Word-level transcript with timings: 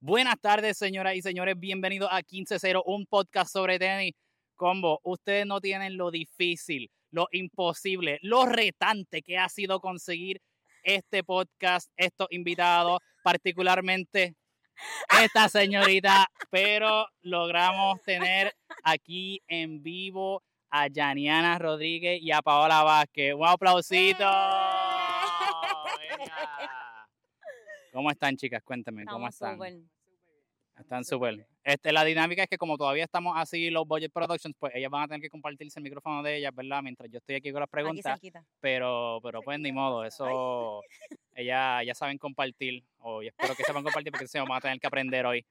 Buenas 0.00 0.38
tardes, 0.40 0.78
señoras 0.78 1.16
y 1.16 1.22
señores. 1.22 1.58
Bienvenidos 1.58 2.08
a 2.12 2.22
15-0, 2.22 2.84
un 2.86 3.04
podcast 3.06 3.52
sobre 3.52 3.80
tenis. 3.80 4.14
Combo, 4.54 5.00
ustedes 5.02 5.44
no 5.44 5.60
tienen 5.60 5.96
lo 5.96 6.12
difícil, 6.12 6.88
lo 7.10 7.26
imposible, 7.32 8.20
lo 8.22 8.46
retante 8.46 9.22
que 9.22 9.38
ha 9.38 9.48
sido 9.48 9.80
conseguir 9.80 10.40
este 10.84 11.24
podcast, 11.24 11.90
estos 11.96 12.28
invitados, 12.30 13.00
particularmente 13.24 14.36
esta 15.20 15.48
señorita, 15.48 16.28
pero 16.48 17.08
logramos 17.22 18.00
tener 18.02 18.54
aquí 18.84 19.42
en 19.48 19.82
vivo 19.82 20.44
a 20.70 20.86
Yaniana 20.86 21.58
Rodríguez 21.58 22.20
y 22.22 22.30
a 22.30 22.40
Paola 22.40 22.84
Vázquez. 22.84 23.34
Un 23.34 23.48
aplausito. 23.48 24.30
¿Cómo 27.98 28.12
están, 28.12 28.36
chicas? 28.36 28.62
Cuéntame, 28.62 29.04
¿cómo 29.06 29.26
están? 29.26 29.58
Están 30.78 31.04
súper. 31.04 31.44
Este, 31.64 31.92
la 31.92 32.04
dinámica 32.04 32.44
es 32.44 32.48
que 32.48 32.56
como 32.56 32.78
todavía 32.78 33.02
estamos 33.02 33.32
así 33.36 33.70
los 33.70 33.88
Budget 33.88 34.12
Productions, 34.12 34.54
pues 34.56 34.72
ellas 34.76 34.88
van 34.88 35.02
a 35.02 35.08
tener 35.08 35.20
que 35.20 35.28
compartirse 35.28 35.80
el 35.80 35.82
micrófono 35.82 36.22
de 36.22 36.36
ellas, 36.36 36.54
¿verdad? 36.54 36.80
Mientras 36.80 37.10
yo 37.10 37.18
estoy 37.18 37.34
aquí 37.34 37.50
con 37.50 37.58
las 37.58 37.68
preguntas. 37.68 38.20
pero, 38.60 39.18
pero 39.20 39.42
pues 39.42 39.58
ni 39.58 39.72
modo, 39.72 40.04
eso 40.04 40.80
ellas 41.34 41.84
ya 41.84 41.92
saben 41.92 42.18
compartir, 42.18 42.84
o 42.98 43.20
yo 43.20 43.30
espero 43.30 43.56
que 43.56 43.64
sepan 43.64 43.82
compartir 43.82 44.12
porque 44.12 44.28
se 44.28 44.38
van 44.38 44.52
a 44.52 44.60
tener 44.60 44.78
que 44.78 44.86
aprender 44.86 45.26
hoy. 45.26 45.44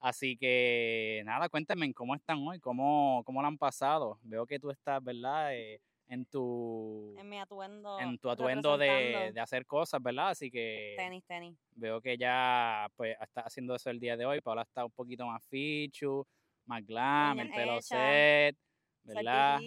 Así 0.00 0.38
que 0.38 1.20
nada, 1.26 1.50
cuéntenme 1.50 1.92
cómo 1.92 2.14
están 2.14 2.38
hoy, 2.48 2.60
cómo, 2.60 3.22
cómo 3.26 3.42
lo 3.42 3.48
han 3.48 3.58
pasado. 3.58 4.18
Veo 4.22 4.46
que 4.46 4.58
tú 4.58 4.70
estás, 4.70 5.04
¿verdad? 5.04 5.54
Eh, 5.54 5.82
en 6.10 6.26
tu 6.26 7.14
en 7.16 7.28
mi 7.28 7.38
atuendo 7.38 8.00
en 8.00 8.18
tu 8.18 8.28
atuendo 8.28 8.76
de, 8.76 9.30
de, 9.32 9.40
hacer 9.40 9.64
cosas, 9.64 10.02
¿verdad? 10.02 10.30
Así 10.30 10.50
que 10.50 10.94
tenis, 10.96 11.24
tenis. 11.24 11.56
Veo 11.76 12.00
que 12.00 12.18
ya 12.18 12.88
pues 12.96 13.16
está 13.20 13.42
haciendo 13.42 13.76
eso 13.76 13.90
el 13.90 14.00
día 14.00 14.16
de 14.16 14.26
hoy. 14.26 14.40
Paola 14.40 14.62
está 14.62 14.84
un 14.84 14.90
poquito 14.90 15.24
más 15.24 15.42
fichu, 15.46 16.26
más 16.66 16.84
glam, 16.84 17.38
el 17.38 17.50
pelo 17.50 17.80
set, 17.80 18.56
¿verdad? 19.04 19.60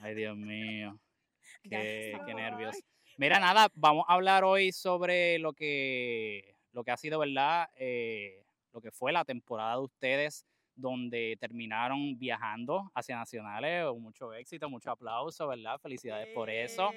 Ay, 0.00 0.14
Dios 0.14 0.36
mío. 0.36 0.98
Qué, 1.64 2.18
qué 2.24 2.34
nervios. 2.34 2.76
Mira, 3.16 3.38
nada, 3.38 3.68
vamos 3.74 4.04
a 4.08 4.14
hablar 4.14 4.42
hoy 4.42 4.72
sobre 4.72 5.38
lo 5.38 5.52
que, 5.52 6.56
lo 6.72 6.82
que 6.82 6.90
ha 6.90 6.96
sido, 6.96 7.20
¿verdad? 7.20 7.68
Eh, 7.76 8.44
lo 8.72 8.80
que 8.80 8.90
fue 8.90 9.12
la 9.12 9.24
temporada 9.24 9.74
de 9.74 9.82
ustedes 9.82 10.46
donde 10.74 11.36
terminaron 11.40 12.18
viajando 12.18 12.90
hacia 12.94 13.16
nacionales. 13.16 13.84
Mucho 13.98 14.32
éxito, 14.32 14.68
mucho 14.68 14.90
aplauso, 14.90 15.46
¿verdad? 15.46 15.78
Felicidades 15.80 16.28
por 16.34 16.50
eso. 16.50 16.90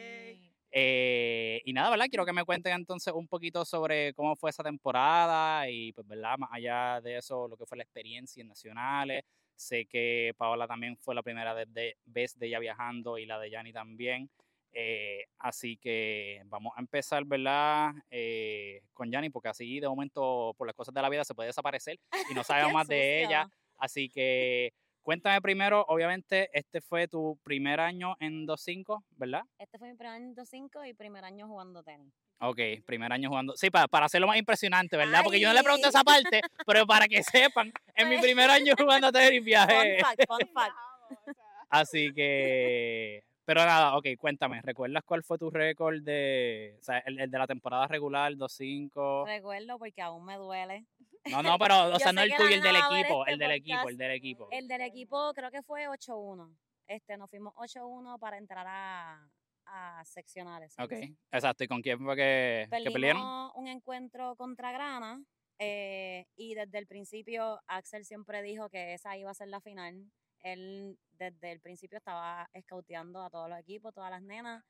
Eh, 0.72 1.62
y 1.64 1.72
nada, 1.72 1.90
¿verdad? 1.90 2.08
Quiero 2.10 2.26
que 2.26 2.34
me 2.34 2.44
cuenten 2.44 2.74
entonces 2.74 3.14
un 3.14 3.28
poquito 3.28 3.64
sobre 3.64 4.14
cómo 4.14 4.36
fue 4.36 4.50
esa 4.50 4.64
temporada 4.64 5.70
y, 5.70 5.94
pues, 5.94 6.06
¿verdad? 6.06 6.38
Más 6.38 6.50
allá 6.52 7.00
de 7.02 7.18
eso, 7.18 7.48
lo 7.48 7.56
que 7.56 7.66
fue 7.66 7.78
la 7.78 7.84
experiencia 7.84 8.42
en 8.42 8.50
nacionales. 8.50 9.24
Sé 9.56 9.86
que 9.86 10.34
Paola 10.38 10.68
también 10.68 10.98
fue 10.98 11.16
la 11.16 11.24
primera 11.24 11.54
vez 11.54 11.74
de, 11.74 11.96
vez 12.04 12.38
de 12.38 12.48
ella 12.48 12.60
viajando 12.60 13.18
y 13.18 13.26
la 13.26 13.40
de 13.40 13.50
Yanni 13.50 13.72
también. 13.72 14.30
Eh, 14.78 15.24
así 15.40 15.78
que 15.78 16.42
vamos 16.48 16.74
a 16.76 16.82
empezar, 16.82 17.24
¿verdad? 17.24 17.94
Eh, 18.12 18.82
con 18.94 19.10
Yanni, 19.10 19.30
porque 19.30 19.48
así 19.48 19.80
de 19.80 19.88
momento, 19.88 20.54
por 20.58 20.68
las 20.68 20.76
cosas 20.76 20.94
de 20.94 21.02
la 21.02 21.08
vida, 21.08 21.24
se 21.24 21.34
puede 21.34 21.48
desaparecer 21.48 21.98
y 22.30 22.34
no 22.34 22.44
sabemos 22.44 22.74
más 22.74 22.88
de 22.88 23.24
ella. 23.24 23.50
Así 23.78 24.10
que 24.10 24.74
cuéntame 25.04 25.42
primero, 25.42 25.86
obviamente, 25.88 26.50
este 26.54 26.82
fue 26.82 27.08
tu 27.08 27.38
primer 27.44 27.80
año 27.80 28.16
en 28.20 28.48
2.5, 28.48 29.04
¿verdad? 29.12 29.44
Este 29.60 29.78
fue 29.78 29.90
mi 29.90 29.96
primer 29.96 30.14
año 30.16 30.26
en 30.30 30.36
2.5 30.36 30.90
y 30.90 30.94
primer 30.94 31.24
año 31.24 31.48
jugando 31.48 31.84
tenis. 31.84 32.12
Ok, 32.40 32.60
primer 32.86 33.14
año 33.14 33.30
jugando. 33.30 33.56
Sí, 33.56 33.70
para, 33.70 33.88
para 33.88 34.08
hacerlo 34.08 34.28
más 34.28 34.38
impresionante, 34.38 34.98
¿verdad? 34.98 35.22
Porque 35.24 35.40
yo 35.40 35.48
no 35.48 35.54
le 35.54 35.64
pregunté 35.64 35.88
esa 35.88 36.04
parte, 36.04 36.42
pero 36.66 36.86
para 36.86 37.08
que 37.08 37.24
sepan, 37.24 37.72
en 37.96 38.10
mi 38.10 38.18
primer 38.18 38.50
año 38.50 38.74
jugando 38.78 39.12
tenis 39.12 39.44
viajé. 39.44 40.00
Fun 40.00 40.10
fact, 40.10 40.28
fun 40.28 40.54
fact. 40.54 40.76
Así 41.70 42.14
que, 42.14 43.24
pero 43.46 43.64
nada, 43.66 43.96
ok, 43.98 44.08
cuéntame, 44.18 44.62
¿recuerdas 44.62 45.04
cuál 45.06 45.24
fue 45.24 45.38
tu 45.38 45.50
récord 45.50 46.02
de, 46.02 46.76
o 46.80 46.84
sea, 46.84 47.00
el, 47.00 47.20
el 47.20 47.32
de 47.32 47.38
la 47.38 47.48
temporada 47.48 47.88
regular, 47.88 48.34
2-5? 48.34 49.26
Recuerdo 49.26 49.78
porque 49.78 50.02
aún 50.02 50.26
me 50.26 50.36
duele. 50.36 50.86
No, 51.32 51.42
no, 51.42 51.58
pero, 51.58 51.94
o 51.94 52.00
sea, 52.00 52.12
no 52.14 52.22
el 52.22 52.36
tuyo, 52.36 52.56
el 52.56 52.62
del 52.62 52.76
equipo, 52.76 53.26
este 53.26 53.34
el 53.34 53.40
del 53.40 53.52
equipo, 53.52 53.90
el 53.90 53.98
del 53.98 54.12
equipo. 54.12 54.48
El 54.52 54.68
del 54.68 54.82
equipo 54.82 55.34
creo 55.34 55.52
que 55.52 55.64
fue 55.64 55.88
8-1. 55.88 56.56
Este, 56.88 57.18
nos 57.18 57.30
fuimos 57.30 57.54
8-1 57.56 58.20
para 58.20 58.38
entrar 58.38 58.66
a, 58.68 59.28
a 59.66 60.06
seccionales. 60.06 60.76
Ok, 60.80 60.94
exacto. 61.32 61.64
¿Y 61.64 61.68
con 61.68 61.82
quién 61.82 62.00
fue 62.00 62.16
que, 62.16 62.68
que 62.70 62.92
pelearon? 62.92 63.52
un 63.56 63.68
encuentro 63.68 64.36
contra 64.36 64.72
Grana. 64.72 65.22
Eh, 65.58 66.26
y 66.36 66.54
desde 66.54 66.78
el 66.78 66.86
principio 66.86 67.62
Axel 67.68 68.04
siempre 68.04 68.42
dijo 68.42 68.70
que 68.70 68.94
esa 68.94 69.16
iba 69.18 69.32
a 69.32 69.36
ser 69.36 69.48
la 69.48 69.62
final. 69.62 70.12
Él 70.40 71.00
desde 71.14 71.52
el 71.52 71.62
principio 71.62 71.98
estaba 71.98 72.50
escauteando 72.54 73.24
a 73.24 73.30
todos 73.30 73.50
los 73.50 73.58
equipos, 73.60 73.94
todas 73.94 74.12
las 74.12 74.22
nenas. 74.22 74.64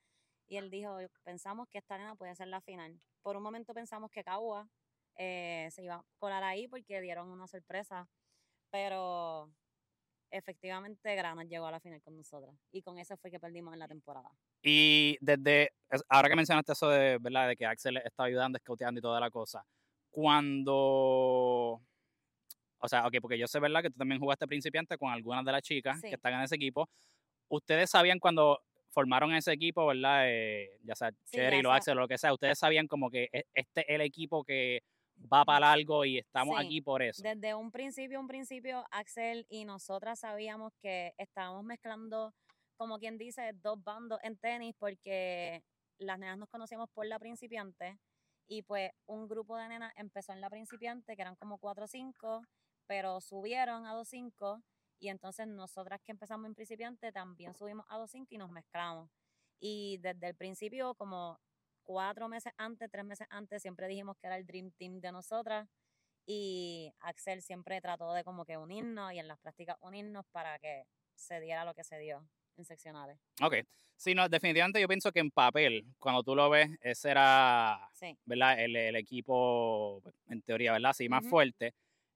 Y 0.48 0.58
él 0.58 0.70
dijo, 0.70 0.98
pensamos 1.24 1.68
que 1.70 1.80
esta 1.80 1.98
nena 1.98 2.16
puede 2.16 2.36
ser 2.36 2.48
la 2.48 2.62
final. 2.62 3.00
Por 3.24 3.36
un 3.36 3.44
momento 3.44 3.74
pensamos 3.74 4.12
que 4.12 4.24
Cagua 4.24 4.70
eh, 5.18 5.70
se 5.72 5.84
iba 5.84 5.96
a 5.96 6.06
colar 6.18 6.44
ahí 6.44 6.68
porque 6.68 7.02
dieron 7.02 7.30
una 7.30 7.48
sorpresa, 7.48 8.08
pero 8.70 9.50
efectivamente 10.32 11.16
Granas 11.16 11.48
llegó 11.48 11.68
a 11.68 11.72
la 11.72 11.80
final 11.80 12.02
con 12.02 12.18
nosotros 12.18 12.56
y 12.72 12.82
con 12.82 12.98
eso 13.00 13.16
fue 13.18 13.32
que 13.32 13.40
perdimos 13.40 13.74
en 13.74 13.80
la 13.80 13.88
temporada. 13.88 14.30
Y 14.62 15.18
desde, 15.22 15.72
ahora 16.10 16.30
que 16.30 16.36
mencionaste 16.36 16.74
eso 16.74 16.90
de, 16.90 17.18
¿verdad? 17.20 17.48
de 17.48 17.56
que 17.56 17.66
Axel 17.66 17.98
está 17.98 18.24
ayudando, 18.24 18.58
escauteando 18.58 19.00
y 19.00 19.02
toda 19.02 19.20
la 19.20 19.30
cosa, 19.30 19.66
cuando, 20.10 21.82
o 22.80 22.88
sea, 22.88 23.06
ok, 23.08 23.16
porque 23.22 23.38
yo 23.38 23.48
sé, 23.48 23.60
¿verdad? 23.60 23.82
Que 23.82 23.90
tú 23.90 23.98
también 23.98 24.20
jugaste 24.20 24.48
principiante 24.48 24.98
con 24.98 25.12
algunas 25.12 25.46
de 25.46 25.52
las 25.52 25.62
chicas 25.62 26.02
que 26.02 26.16
están 26.16 26.34
en 26.34 26.42
ese 26.42 26.56
equipo. 26.56 26.90
Ustedes 27.50 27.90
sabían 27.90 28.20
cuando 28.20 28.62
formaron 28.90 29.34
ese 29.34 29.52
equipo, 29.52 29.86
¿verdad? 29.86 30.24
Eh, 30.28 30.78
ya 30.84 30.96
sea 30.96 31.12
Cherry, 31.26 31.62
lo 31.62 31.72
Axel 31.74 31.98
lo 31.98 32.08
que 32.08 32.18
sea, 32.18 32.34
ustedes 32.34 32.58
sabían 32.58 32.88
como 32.88 33.10
que 33.10 33.30
e, 33.32 33.44
este 33.54 33.82
es 33.82 33.90
el 33.90 34.02
equipo 34.02 34.44
que 34.44 34.82
va 35.32 35.46
para 35.46 35.72
algo 35.72 36.06
y 36.06 36.18
estamos 36.18 36.60
aquí 36.60 36.82
por 36.82 37.02
eso. 37.02 37.22
Desde 37.22 37.54
un 37.54 37.72
principio, 37.72 38.20
un 38.20 38.28
principio, 38.28 38.86
Axel 38.92 39.46
y 39.50 39.66
nosotras 39.66 40.20
sabíamos 40.20 40.74
que 40.82 41.14
estábamos 41.18 41.64
mezclando, 41.64 42.34
como 42.78 43.00
quien 43.00 43.18
dice, 43.18 43.52
dos 43.54 43.82
bandos 43.84 44.20
en 44.24 44.38
tenis 44.38 44.76
porque 44.78 45.64
las 45.98 46.20
nenas 46.20 46.38
nos 46.38 46.50
conocíamos 46.50 46.90
por 46.90 47.06
la 47.06 47.20
principiante 47.20 47.98
y 48.48 48.62
pues 48.62 48.92
un 49.08 49.28
grupo 49.28 49.58
de 49.58 49.68
nenas 49.68 49.94
empezó 49.96 50.34
en 50.34 50.42
la 50.42 50.50
principiante, 50.50 51.16
que 51.16 51.22
eran 51.22 51.36
como 51.36 51.58
4 51.58 51.86
o 51.86 51.88
5, 51.88 52.42
pero 52.88 53.22
subieron 53.22 53.86
a 53.86 53.94
2 53.94 54.08
5 54.08 54.62
y 55.00 55.10
entonces 55.10 55.48
nosotras 55.48 56.02
que 56.04 56.12
empezamos 56.12 56.48
en 56.48 56.56
principiante 56.56 57.12
también 57.12 57.56
subimos 57.56 57.86
a 57.90 57.98
2 57.98 58.12
5 58.12 58.28
y 58.30 58.38
nos 58.38 58.52
mezclamos. 58.52 59.10
Y 59.60 59.98
desde 59.98 60.28
el 60.28 60.36
principio, 60.36 60.94
como 60.96 61.40
cuatro 61.86 62.28
meses 62.28 62.52
antes, 62.58 62.90
tres 62.92 63.06
meses 63.06 63.28
antes, 63.30 63.62
siempre 63.62 63.88
dijimos 63.88 64.18
que 64.18 64.28
era 64.28 64.38
el 64.38 64.46
Dream 64.46 64.72
Team 64.72 65.00
de 65.00 65.12
nosotras 65.12 65.68
y 66.26 66.92
Axel 67.00 67.42
siempre 67.42 67.80
trató 67.82 68.14
de 68.14 68.24
como 68.24 68.46
que 68.46 68.58
unirnos 68.58 69.14
y 69.14 69.20
en 69.20 69.28
las 69.28 69.40
prácticas 69.40 69.78
unirnos 69.82 70.26
para 70.32 70.60
que 70.60 70.84
se 71.14 71.40
diera 71.40 71.64
lo 71.64 71.74
que 71.74 71.84
se 71.84 71.98
dio 72.00 72.28
en 72.58 72.66
seccionales. 72.66 73.18
Ok. 73.42 73.56
Sí, 73.96 74.14
no, 74.14 74.28
definitivamente 74.28 74.82
yo 74.82 74.88
pienso 74.88 75.12
que 75.12 75.20
en 75.20 75.32
papel, 75.32 75.86
cuando 76.00 76.24
tú 76.24 76.36
lo 76.36 76.50
ves, 76.50 76.70
ese 76.82 77.12
era, 77.12 77.90
¿verdad? 78.26 78.60
El, 78.60 78.76
el, 78.76 78.96
equipo, 78.96 80.02
en 80.28 80.42
teoría, 80.42 80.74
¿verdad? 80.74 80.94
Sí, 80.94 81.08
más 81.08 81.26
fuerte. 81.26 81.74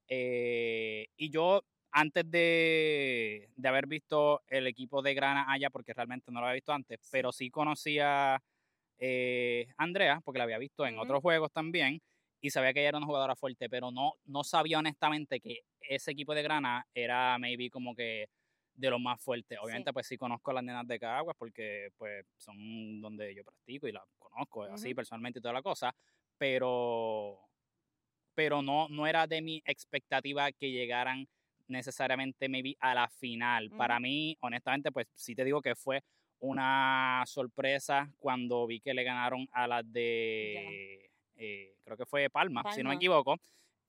Eh, 0.08 1.08
y 1.16 1.30
yo, 1.30 1.64
antes 1.92 2.30
de, 2.30 3.50
de, 3.56 3.68
haber 3.68 3.88
visto 3.88 4.42
el 4.48 4.68
equipo 4.68 5.02
de 5.02 5.14
Grana 5.14 5.46
allá, 5.50 5.70
porque 5.70 5.94
realmente 5.94 6.32
no 6.32 6.40
lo 6.40 6.48
había 6.48 6.56
visto 6.56 6.74
antes, 6.74 7.00
pero 7.12 7.32
sí 7.32 7.50
conocía 7.50 8.42
eh, 9.00 9.68
Andrea, 9.78 10.22
porque 10.24 10.38
la 10.38 10.44
había 10.44 10.58
visto 10.58 10.86
en 10.86 11.00
otros 11.00 11.22
juegos 11.22 11.52
también, 11.52 12.02
y 12.42 12.50
sabía 12.50 12.74
que 12.74 12.80
ella 12.80 12.90
era 12.90 12.98
una 12.98 13.08
jugadora 13.08 13.36
fuerte, 13.36 13.70
pero 13.70 13.92
no, 13.92 14.14
no 14.26 14.44
sabía 14.44 14.80
honestamente 14.80 15.40
que 15.40 15.62
ese 15.82 16.12
equipo 16.12 16.34
de 16.34 16.44
Grana 16.44 16.86
era 16.94 17.38
maybe 17.38 17.70
como 17.70 17.96
que 17.96 18.28
de 18.74 18.90
los 18.90 19.00
más 19.00 19.22
fuertes. 19.22 19.60
Obviamente, 19.62 19.92
pues 19.92 20.08
sí 20.08 20.18
conozco 20.18 20.52
a 20.52 20.56
las 20.56 20.64
nenas 20.64 20.88
de 20.88 21.00
Caguas 21.00 21.36
porque 21.38 21.90
pues 21.98 22.26
son 22.38 23.02
donde 23.02 23.36
yo 23.36 23.44
practico 23.44 23.88
y 23.88 23.92
las 23.92 24.04
conozco 24.18 24.64
así 24.64 24.94
personalmente 24.94 25.40
y 25.40 25.42
toda 25.42 25.54
la 25.54 25.62
cosa, 25.62 25.94
pero 26.38 27.40
pero 28.34 28.62
no, 28.62 28.88
no 28.88 29.06
era 29.06 29.28
de 29.28 29.42
mi 29.42 29.62
expectativa 29.66 30.50
que 30.54 30.72
llegaran 30.72 31.28
necesariamente 31.68 32.48
maybe 32.48 32.78
a 32.80 32.96
la 32.96 33.10
final. 33.10 33.70
Para 33.72 34.00
mí, 34.00 34.38
honestamente, 34.40 34.94
pues 34.94 35.08
sí 35.14 35.36
te 35.36 35.44
digo 35.44 35.62
que 35.62 35.76
fue 35.76 36.02
una 36.40 37.24
sorpresa 37.26 38.10
cuando 38.20 38.66
vi 38.68 38.80
que 38.80 38.94
le 38.94 39.04
ganaron 39.04 39.48
a 39.52 39.68
las 39.68 39.92
de, 39.92 41.10
eh, 41.36 41.76
creo 41.84 41.98
que 41.98 42.06
fue 42.06 42.30
Palma, 42.30 42.64
si 42.74 42.84
no 42.84 42.90
me 42.90 42.96
equivoco. 42.96 43.38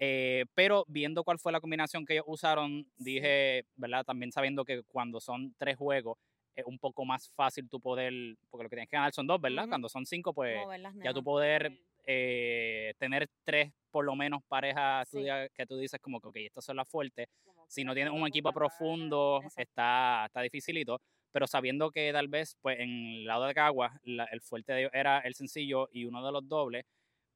Eh, 0.02 0.46
pero 0.54 0.84
viendo 0.88 1.22
cuál 1.24 1.38
fue 1.38 1.52
la 1.52 1.60
combinación 1.60 2.06
que 2.06 2.14
ellos 2.14 2.24
usaron, 2.26 2.86
dije, 2.96 3.66
¿verdad? 3.76 4.04
También 4.04 4.32
sabiendo 4.32 4.64
que 4.64 4.82
cuando 4.84 5.20
son 5.20 5.54
tres 5.58 5.76
juegos, 5.76 6.16
es 6.56 6.64
un 6.64 6.78
poco 6.78 7.04
más 7.04 7.30
fácil 7.30 7.68
tu 7.68 7.80
poder, 7.80 8.12
porque 8.48 8.64
lo 8.64 8.70
que 8.70 8.76
tienes 8.76 8.88
que 8.88 8.96
ganar 8.96 9.12
son 9.12 9.26
dos, 9.26 9.40
¿verdad? 9.40 9.68
Cuando 9.68 9.88
son 9.88 10.06
cinco, 10.06 10.32
pues 10.32 10.58
ya 11.02 11.12
tu 11.12 11.22
poder 11.22 11.78
eh, 12.06 12.94
tener 12.98 13.28
tres 13.44 13.72
por 13.90 14.04
lo 14.04 14.16
menos 14.16 14.42
parejas 14.48 15.08
que 15.10 15.66
tú 15.66 15.76
dices 15.76 16.00
como 16.00 16.20
que, 16.20 16.28
ok, 16.28 16.36
estas 16.36 16.64
son 16.64 16.76
las 16.76 16.88
fuertes. 16.88 17.28
Si 17.68 17.84
no 17.84 17.94
tienes 17.94 18.12
un 18.12 18.26
equipo 18.26 18.52
profundo, 18.52 19.42
está, 19.56 20.24
está 20.26 20.40
dificilito. 20.40 21.00
Pero 21.32 21.46
sabiendo 21.46 21.90
que 21.90 22.12
tal 22.12 22.28
vez, 22.28 22.56
pues 22.60 22.80
en 22.80 22.90
el 22.90 23.24
lado 23.24 23.46
de 23.46 23.54
Caguas, 23.54 23.92
el 24.04 24.40
fuerte 24.40 24.72
de 24.72 24.80
ellos 24.80 24.92
era 24.94 25.20
el 25.20 25.34
sencillo 25.34 25.88
y 25.92 26.04
uno 26.04 26.24
de 26.24 26.32
los 26.32 26.48
dobles, 26.48 26.84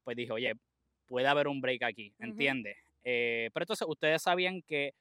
pues 0.03 0.17
dije, 0.17 0.31
oye, 0.31 0.53
puede 1.05 1.27
haber 1.27 1.47
un 1.47 1.61
break 1.61 1.83
aquí, 1.83 2.13
¿entiendes? 2.19 2.77
Eh, 3.03 3.49
pero 3.53 3.63
entonces 3.63 3.87
ustedes 3.87 4.21
sabían 4.21 4.61
que 4.63 4.93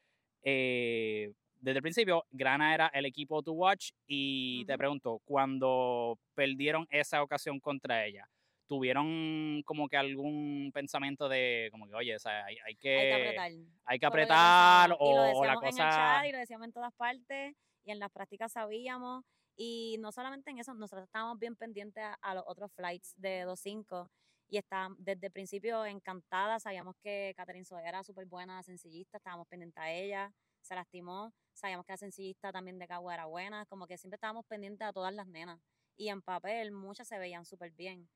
eh, 0.42 1.32
desde 1.60 1.78
el 1.78 1.82
principio 1.82 2.26
Grana 2.30 2.74
era 2.74 2.88
el 2.88 3.06
equipo 3.06 3.42
to 3.42 3.52
watch 3.52 3.92
y 4.06 4.64
te 4.66 4.76
pregunto, 4.76 5.20
cuando 5.24 6.18
perdieron 6.34 6.86
esa 6.90 7.22
ocasión 7.22 7.58
contra 7.58 8.04
ella, 8.04 8.28
tuvieron 8.66 9.62
como 9.64 9.88
que 9.88 9.96
algún 9.96 10.70
pensamiento 10.72 11.28
de 11.28 11.68
como 11.70 11.86
que 11.86 11.94
oye 11.94 12.16
o 12.16 12.18
sea, 12.18 12.44
hay, 12.44 12.76
que 12.76 12.98
hay 12.98 13.08
que 13.08 13.14
apretar, 13.14 13.52
hay 13.84 13.98
que 13.98 14.06
apretar 14.06 14.96
o, 14.98 15.44
la 15.44 15.54
cosa 15.54 16.20
en 16.22 16.28
y 16.28 16.32
lo 16.32 16.38
decíamos 16.38 16.66
en 16.66 16.72
todas 16.72 16.92
partes 16.94 17.54
y 17.84 17.90
en 17.90 17.98
las 17.98 18.10
prácticas 18.10 18.52
sabíamos 18.52 19.24
y 19.56 19.96
no 20.00 20.10
solamente 20.12 20.50
en 20.50 20.58
eso 20.58 20.74
nosotros 20.74 21.04
estábamos 21.06 21.38
bien 21.38 21.56
pendientes 21.56 22.04
a, 22.20 22.34
los 22.34 22.44
otros 22.46 22.72
flights 22.72 23.14
de 23.16 23.46
2.5 23.46 24.08
y 24.48 24.58
estábamos 24.58 24.98
desde 25.00 25.26
el 25.26 25.32
principio 25.32 25.84
encantadas 25.84 26.64
sabíamos 26.64 26.96
que 27.02 27.32
Catherine 27.36 27.64
Soe 27.64 27.86
era 27.86 28.02
súper 28.02 28.26
buena 28.26 28.62
sencillista 28.62 29.18
estábamos 29.18 29.46
pendientes 29.48 29.82
a 29.82 29.92
ella 29.92 30.32
se 30.60 30.74
lastimó 30.74 31.32
sabíamos 31.52 31.86
que 31.86 31.92
la 31.92 31.98
sencillista 31.98 32.52
también 32.52 32.78
de 32.78 32.88
Cagua 32.88 33.14
era 33.14 33.26
buena 33.26 33.66
como 33.66 33.86
que 33.86 33.98
siempre 33.98 34.16
estábamos 34.16 34.44
pendientes 34.46 34.86
a 34.86 34.92
todas 34.92 35.14
las 35.14 35.26
nenas 35.28 35.60
y 35.96 36.08
en 36.08 36.22
papel 36.22 36.72
muchas 36.72 37.06
se 37.06 37.18
veían 37.18 37.44
súper 37.44 37.70
bien 37.72 38.08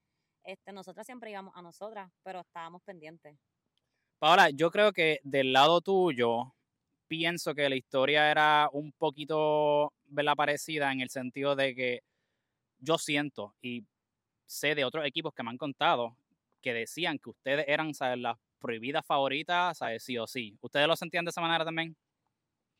este, 0.49 0.73
nosotras 0.73 1.05
siempre 1.05 1.31
íbamos 1.31 1.55
a 1.57 1.61
nosotras, 1.61 2.11
pero 2.23 2.41
estábamos 2.41 2.83
pendientes. 2.83 3.39
Paola, 4.19 4.49
yo 4.49 4.71
creo 4.71 4.93
que 4.93 5.21
del 5.23 5.53
lado 5.53 5.83
tuyo, 5.83 6.55
pienso 7.09 7.55
que 7.55 7.69
la 7.69 7.77
historia 7.77 8.31
era 8.31 8.69
un 8.73 8.93
poquito 8.93 9.93
la 10.15 10.37
parecida 10.37 10.93
en 10.93 11.01
el 11.01 11.11
sentido 11.11 11.57
de 11.57 11.75
que 11.75 12.03
yo 12.79 12.99
siento 12.99 13.55
y 13.61 13.85
sé 14.47 14.75
de 14.75 14.85
otros 14.85 15.05
equipos 15.07 15.35
que 15.35 15.43
me 15.43 15.51
han 15.51 15.59
contado 15.59 16.17
que 16.61 16.73
decían 16.73 17.19
que 17.19 17.31
ustedes 17.31 17.65
eran 17.69 17.93
las 18.17 18.39
prohibidas 18.59 19.05
favoritas, 19.05 19.79
¿sabes? 19.79 20.03
sí 20.03 20.19
o 20.19 20.27
sí. 20.27 20.57
¿Ustedes 20.61 20.87
lo 20.87 20.97
sentían 20.97 21.25
de 21.25 21.31
esa 21.31 21.41
manera 21.41 21.65
también? 21.65 21.97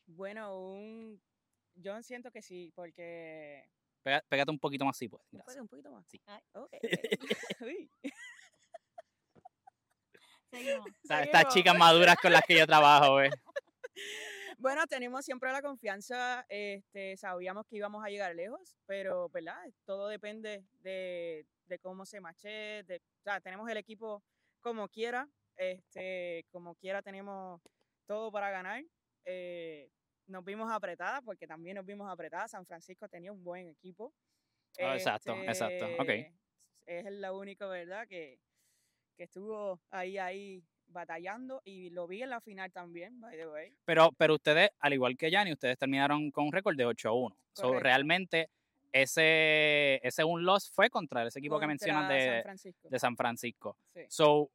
Bueno, 0.05 0.57
un... 0.57 1.21
yo 1.75 2.01
siento 2.01 2.31
que 2.31 2.41
sí, 2.41 2.71
porque 2.75 3.69
pégate 4.03 4.51
un 4.51 4.59
poquito 4.59 4.85
más, 4.85 4.97
sí, 4.97 5.07
pues. 5.07 5.23
Un 5.59 5.67
poquito 5.67 5.91
más. 5.91 6.05
Sí. 6.07 6.21
Estas 11.07 11.53
chicas 11.53 11.77
maduras 11.77 12.15
con 12.19 12.33
las 12.33 12.41
que 12.41 12.57
yo 12.57 12.65
trabajo, 12.65 13.21
¿eh? 13.21 13.29
Bueno, 14.57 14.85
tenemos 14.87 15.23
siempre 15.23 15.51
la 15.51 15.61
confianza, 15.61 16.45
este, 16.49 17.15
sabíamos 17.15 17.65
que 17.65 17.77
íbamos 17.77 18.03
a 18.03 18.09
llegar 18.09 18.35
lejos, 18.35 18.75
pero, 18.85 19.29
¿verdad? 19.29 19.57
Todo 19.85 20.09
depende 20.09 20.65
de, 20.81 21.45
cómo 21.81 22.05
se 22.05 22.19
mache, 22.19 22.83
de, 22.83 22.97
o 22.97 23.23
sea, 23.23 23.39
tenemos 23.39 23.69
el 23.69 23.77
equipo 23.77 24.21
como 24.59 24.89
quiera, 24.89 25.29
este, 25.55 26.45
como 26.51 26.75
quiera 26.75 27.01
tenemos 27.01 27.61
todo 28.05 28.31
para 28.31 28.49
ganar. 28.49 28.83
Eh, 29.23 29.89
nos 30.27 30.43
vimos 30.43 30.71
apretadas, 30.71 31.21
porque 31.23 31.47
también 31.47 31.75
nos 31.75 31.85
vimos 31.85 32.11
apretadas. 32.11 32.51
San 32.51 32.65
Francisco 32.65 33.07
tenía 33.07 33.31
un 33.31 33.43
buen 33.43 33.67
equipo. 33.67 34.13
Ah, 34.79 34.95
exacto, 34.95 35.35
exacto. 35.43 35.85
Ok. 35.99 36.09
Este, 36.09 36.33
es 36.85 37.11
la 37.13 37.33
único, 37.33 37.67
¿verdad? 37.67 38.07
Que, 38.07 38.39
que 39.15 39.23
estuvo 39.23 39.79
ahí, 39.89 40.17
ahí 40.17 40.63
batallando 40.89 41.61
y 41.65 41.89
lo 41.89 42.07
vi 42.07 42.23
en 42.23 42.29
la 42.29 42.41
final 42.41 42.71
también, 42.71 43.19
by 43.19 43.35
the 43.37 43.47
way. 43.47 43.73
Pero, 43.85 44.11
pero 44.17 44.35
ustedes, 44.35 44.69
al 44.79 44.93
igual 44.93 45.17
que 45.17 45.31
Yanni, 45.31 45.53
ustedes 45.53 45.77
terminaron 45.77 46.31
con 46.31 46.45
un 46.45 46.51
récord 46.51 46.75
de 46.75 46.85
8-1. 46.87 47.35
So, 47.53 47.79
realmente 47.79 48.49
ese, 48.91 49.99
ese 50.05 50.23
un 50.23 50.45
loss 50.45 50.69
fue 50.71 50.89
contra 50.89 51.25
ese 51.25 51.39
equipo 51.39 51.59
que 51.59 51.67
mencionas 51.67 52.09
de 52.09 52.31
San 52.31 52.43
Francisco. 52.43 52.89
De 52.89 52.99
San 52.99 53.15
Francisco. 53.17 53.77
So, 54.07 54.49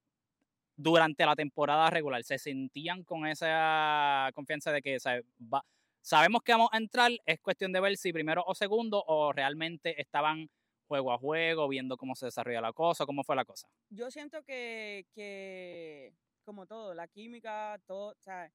durante 0.77 1.25
la 1.25 1.37
temporada 1.37 1.89
regular, 1.91 2.23
¿se 2.25 2.39
sentían 2.39 3.05
con 3.05 3.27
esa 3.27 4.31
confianza 4.35 4.73
de 4.73 4.83
que 4.83 4.99
sabemos 4.99 6.43
que 6.43 6.53
vamos 6.53 6.71
a 6.73 6.79
entrar? 6.79 7.13
Es 7.27 7.41
cuestión 7.41 7.73
de 7.73 7.81
ver 7.81 7.97
si 7.97 8.13
primero 8.13 8.43
o 8.47 8.55
segundo 8.55 9.05
o 9.07 9.33
realmente 9.33 10.01
estaban 10.01 10.51
juego 10.87 11.13
a 11.13 11.19
juego, 11.19 11.69
viendo 11.69 11.97
cómo 11.97 12.15
se 12.15 12.27
desarrolla 12.27 12.61
la 12.61 12.73
cosa, 12.73 13.07
cómo 13.07 13.25
fue 13.25 13.37
la 13.37 13.45
cosa. 13.45 13.69
Yo 13.91 14.11
siento 14.11 14.43
que, 14.43 15.07
que 15.15 16.13
como 16.45 16.67
todo, 16.67 16.95
la 16.95 17.09
química, 17.09 17.81
todo, 17.87 18.13
o 18.13 18.23
sea, 18.23 18.51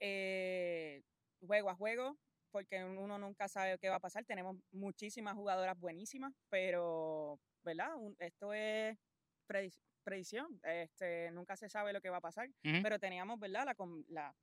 eh, 0.00 1.02
juego 1.40 1.70
a 1.70 1.74
juego, 1.74 2.18
porque 2.50 2.82
uno 2.84 3.18
nunca 3.18 3.48
sabe 3.48 3.78
qué 3.78 3.88
va 3.88 3.96
a 3.96 4.00
pasar. 4.00 4.24
Tenemos 4.24 4.56
muchísimas 4.72 5.34
jugadoras 5.34 5.78
buenísimas, 5.78 6.32
pero, 6.48 7.38
¿verdad? 7.62 7.90
esto 8.18 8.52
es 8.52 8.98
predicción, 10.02 10.60
este, 10.62 11.30
nunca 11.32 11.56
se 11.56 11.68
sabe 11.68 11.92
lo 11.92 12.00
que 12.00 12.10
va 12.10 12.16
a 12.16 12.22
pasar, 12.22 12.48
pero 12.62 12.98
teníamos, 12.98 13.38
¿verdad? 13.38 13.66
La, 13.66 13.76
la 14.08 14.34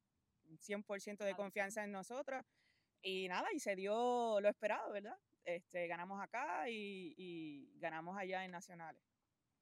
100% 0.59 1.25
de 1.25 1.35
confianza 1.35 1.83
en 1.83 1.91
nosotros 1.91 2.43
y 3.01 3.27
nada, 3.27 3.47
y 3.53 3.59
se 3.59 3.75
dio 3.75 4.39
lo 4.41 4.49
esperado, 4.49 4.91
¿verdad? 4.91 5.17
Este, 5.43 5.87
ganamos 5.87 6.21
acá 6.21 6.69
y, 6.69 7.71
ganamos 7.79 8.17
allá 8.17 8.43
en 8.43 8.51
nacionales. 8.51 9.01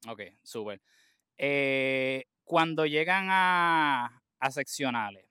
Ok, 0.08 0.22
súper. 0.42 0.80
Eh, 1.38 2.24
cuando 2.46 2.86
llegan 2.86 3.26
a, 3.28 4.22
a 4.38 4.50
seccionales, 4.50 5.26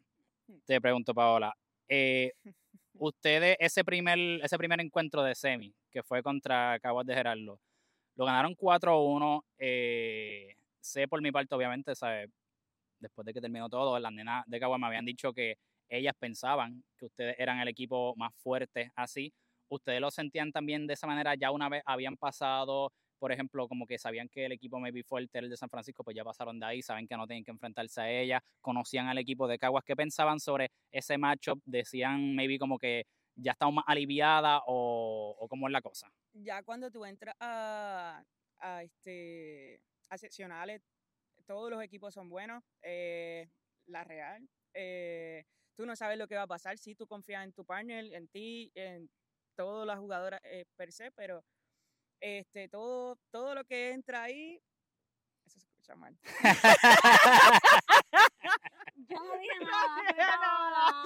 hmm. 0.47 0.57
te 0.65 0.81
pregunto, 0.81 1.13
Paola, 1.13 1.55
eh, 1.87 2.33
ustedes 2.93 3.57
ese 3.59 3.83
primer, 3.83 4.19
ese 4.43 4.57
primer 4.57 4.81
encuentro 4.81 5.23
de 5.23 5.33
semi, 5.33 5.73
que 5.89 6.03
fue 6.03 6.21
contra 6.21 6.77
Caguas 6.79 7.07
de 7.07 7.15
Gerardo, 7.15 7.59
lo 8.15 8.25
ganaron 8.25 8.55
4-1. 8.55 9.43
Eh, 9.57 10.55
sé 10.79 11.07
por 11.07 11.21
mi 11.21 11.31
parte, 11.31 11.55
obviamente, 11.55 11.93
después 12.99 13.25
de 13.25 13.33
que 13.33 13.41
terminó 13.41 13.69
todo, 13.69 13.97
las 13.99 14.11
nenas 14.11 14.43
de 14.47 14.59
Caguas 14.59 14.79
me 14.79 14.87
habían 14.87 15.05
dicho 15.05 15.33
que 15.33 15.57
ellas 15.89 16.15
pensaban 16.19 16.83
que 16.97 17.05
ustedes 17.05 17.35
eran 17.39 17.59
el 17.59 17.67
equipo 17.67 18.13
más 18.17 18.33
fuerte 18.35 18.91
así. 18.95 19.33
¿Ustedes 19.69 20.01
lo 20.01 20.11
sentían 20.11 20.51
también 20.51 20.85
de 20.85 20.93
esa 20.93 21.07
manera? 21.07 21.35
Ya 21.35 21.51
una 21.51 21.69
vez 21.69 21.81
habían 21.85 22.17
pasado, 22.17 22.91
por 23.19 23.31
ejemplo, 23.31 23.67
como 23.67 23.85
que 23.85 23.97
sabían 23.97 24.29
que 24.29 24.45
el 24.45 24.51
equipo 24.51 24.79
maybe 24.79 25.03
fuerte 25.03 25.39
el 25.39 25.49
de 25.49 25.57
San 25.57 25.69
Francisco, 25.69 26.03
pues 26.03 26.15
ya 26.15 26.23
pasaron 26.23 26.59
de 26.59 26.65
ahí, 26.65 26.81
saben 26.81 27.07
que 27.07 27.17
no 27.17 27.27
tienen 27.27 27.43
que 27.43 27.51
enfrentarse 27.51 28.01
a 28.01 28.09
ella, 28.09 28.43
conocían 28.61 29.07
al 29.07 29.17
equipo 29.17 29.47
de 29.47 29.57
Caguas. 29.57 29.83
¿Qué 29.85 29.95
pensaban 29.95 30.39
sobre 30.39 30.71
ese 30.91 31.17
matchup? 31.17 31.61
Decían 31.65 32.35
maybe 32.35 32.59
como 32.59 32.77
que 32.77 33.05
ya 33.35 33.51
estamos 33.51 33.75
más 33.75 33.85
aliviada 33.87 34.61
o, 34.65 35.35
o 35.39 35.47
cómo 35.47 35.67
es 35.67 35.71
la 35.73 35.81
cosa? 35.81 36.11
Ya 36.33 36.63
cuando 36.63 36.89
tú 36.91 37.05
entras 37.05 37.35
a, 37.39 38.23
a, 38.59 38.83
este, 38.83 39.81
a 40.09 40.17
seccionales, 40.17 40.81
todos 41.45 41.69
los 41.69 41.83
equipos 41.83 42.13
son 42.13 42.29
buenos. 42.29 42.63
Eh, 42.81 43.49
la 43.87 44.03
Real, 44.03 44.47
eh, 44.73 45.43
tú 45.75 45.85
no 45.85 45.95
sabes 45.95 46.17
lo 46.17 46.27
que 46.27 46.35
va 46.35 46.43
a 46.43 46.47
pasar, 46.47 46.77
si 46.77 46.95
tú 46.95 47.05
confías 47.07 47.43
en 47.43 47.53
tu 47.53 47.65
partner, 47.65 48.13
en 48.13 48.27
ti, 48.27 48.71
en 48.73 49.09
todas 49.55 49.85
las 49.85 49.99
jugadoras 49.99 50.41
eh, 50.43 50.65
per 50.75 50.91
se, 50.91 51.11
pero 51.11 51.43
este, 52.25 52.67
todo, 52.69 53.19
todo 53.29 53.53
lo 53.53 53.63
que 53.65 53.91
entra 53.91 54.23
ahí, 54.23 54.59
eso 55.45 55.59
se 55.59 55.67
escucha 55.67 55.95
mal. 55.95 56.17
Yo 58.95 59.17
no 59.17 59.37
dije 59.37 59.59
nada. 59.59 61.03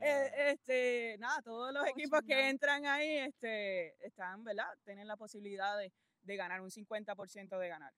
Eh, 0.00 0.30
este, 0.52 1.16
nada, 1.18 1.42
todos 1.42 1.72
los 1.72 1.86
equipos 1.86 2.20
que 2.26 2.48
entran 2.48 2.86
ahí 2.86 3.18
este, 3.18 3.94
están, 4.06 4.42
¿verdad? 4.42 4.66
Tienen 4.84 5.06
la 5.06 5.16
posibilidad 5.16 5.76
de, 5.76 5.92
de 6.22 6.36
ganar 6.36 6.62
un 6.62 6.70
50% 6.70 7.58
de 7.58 7.68
ganar. 7.68 7.92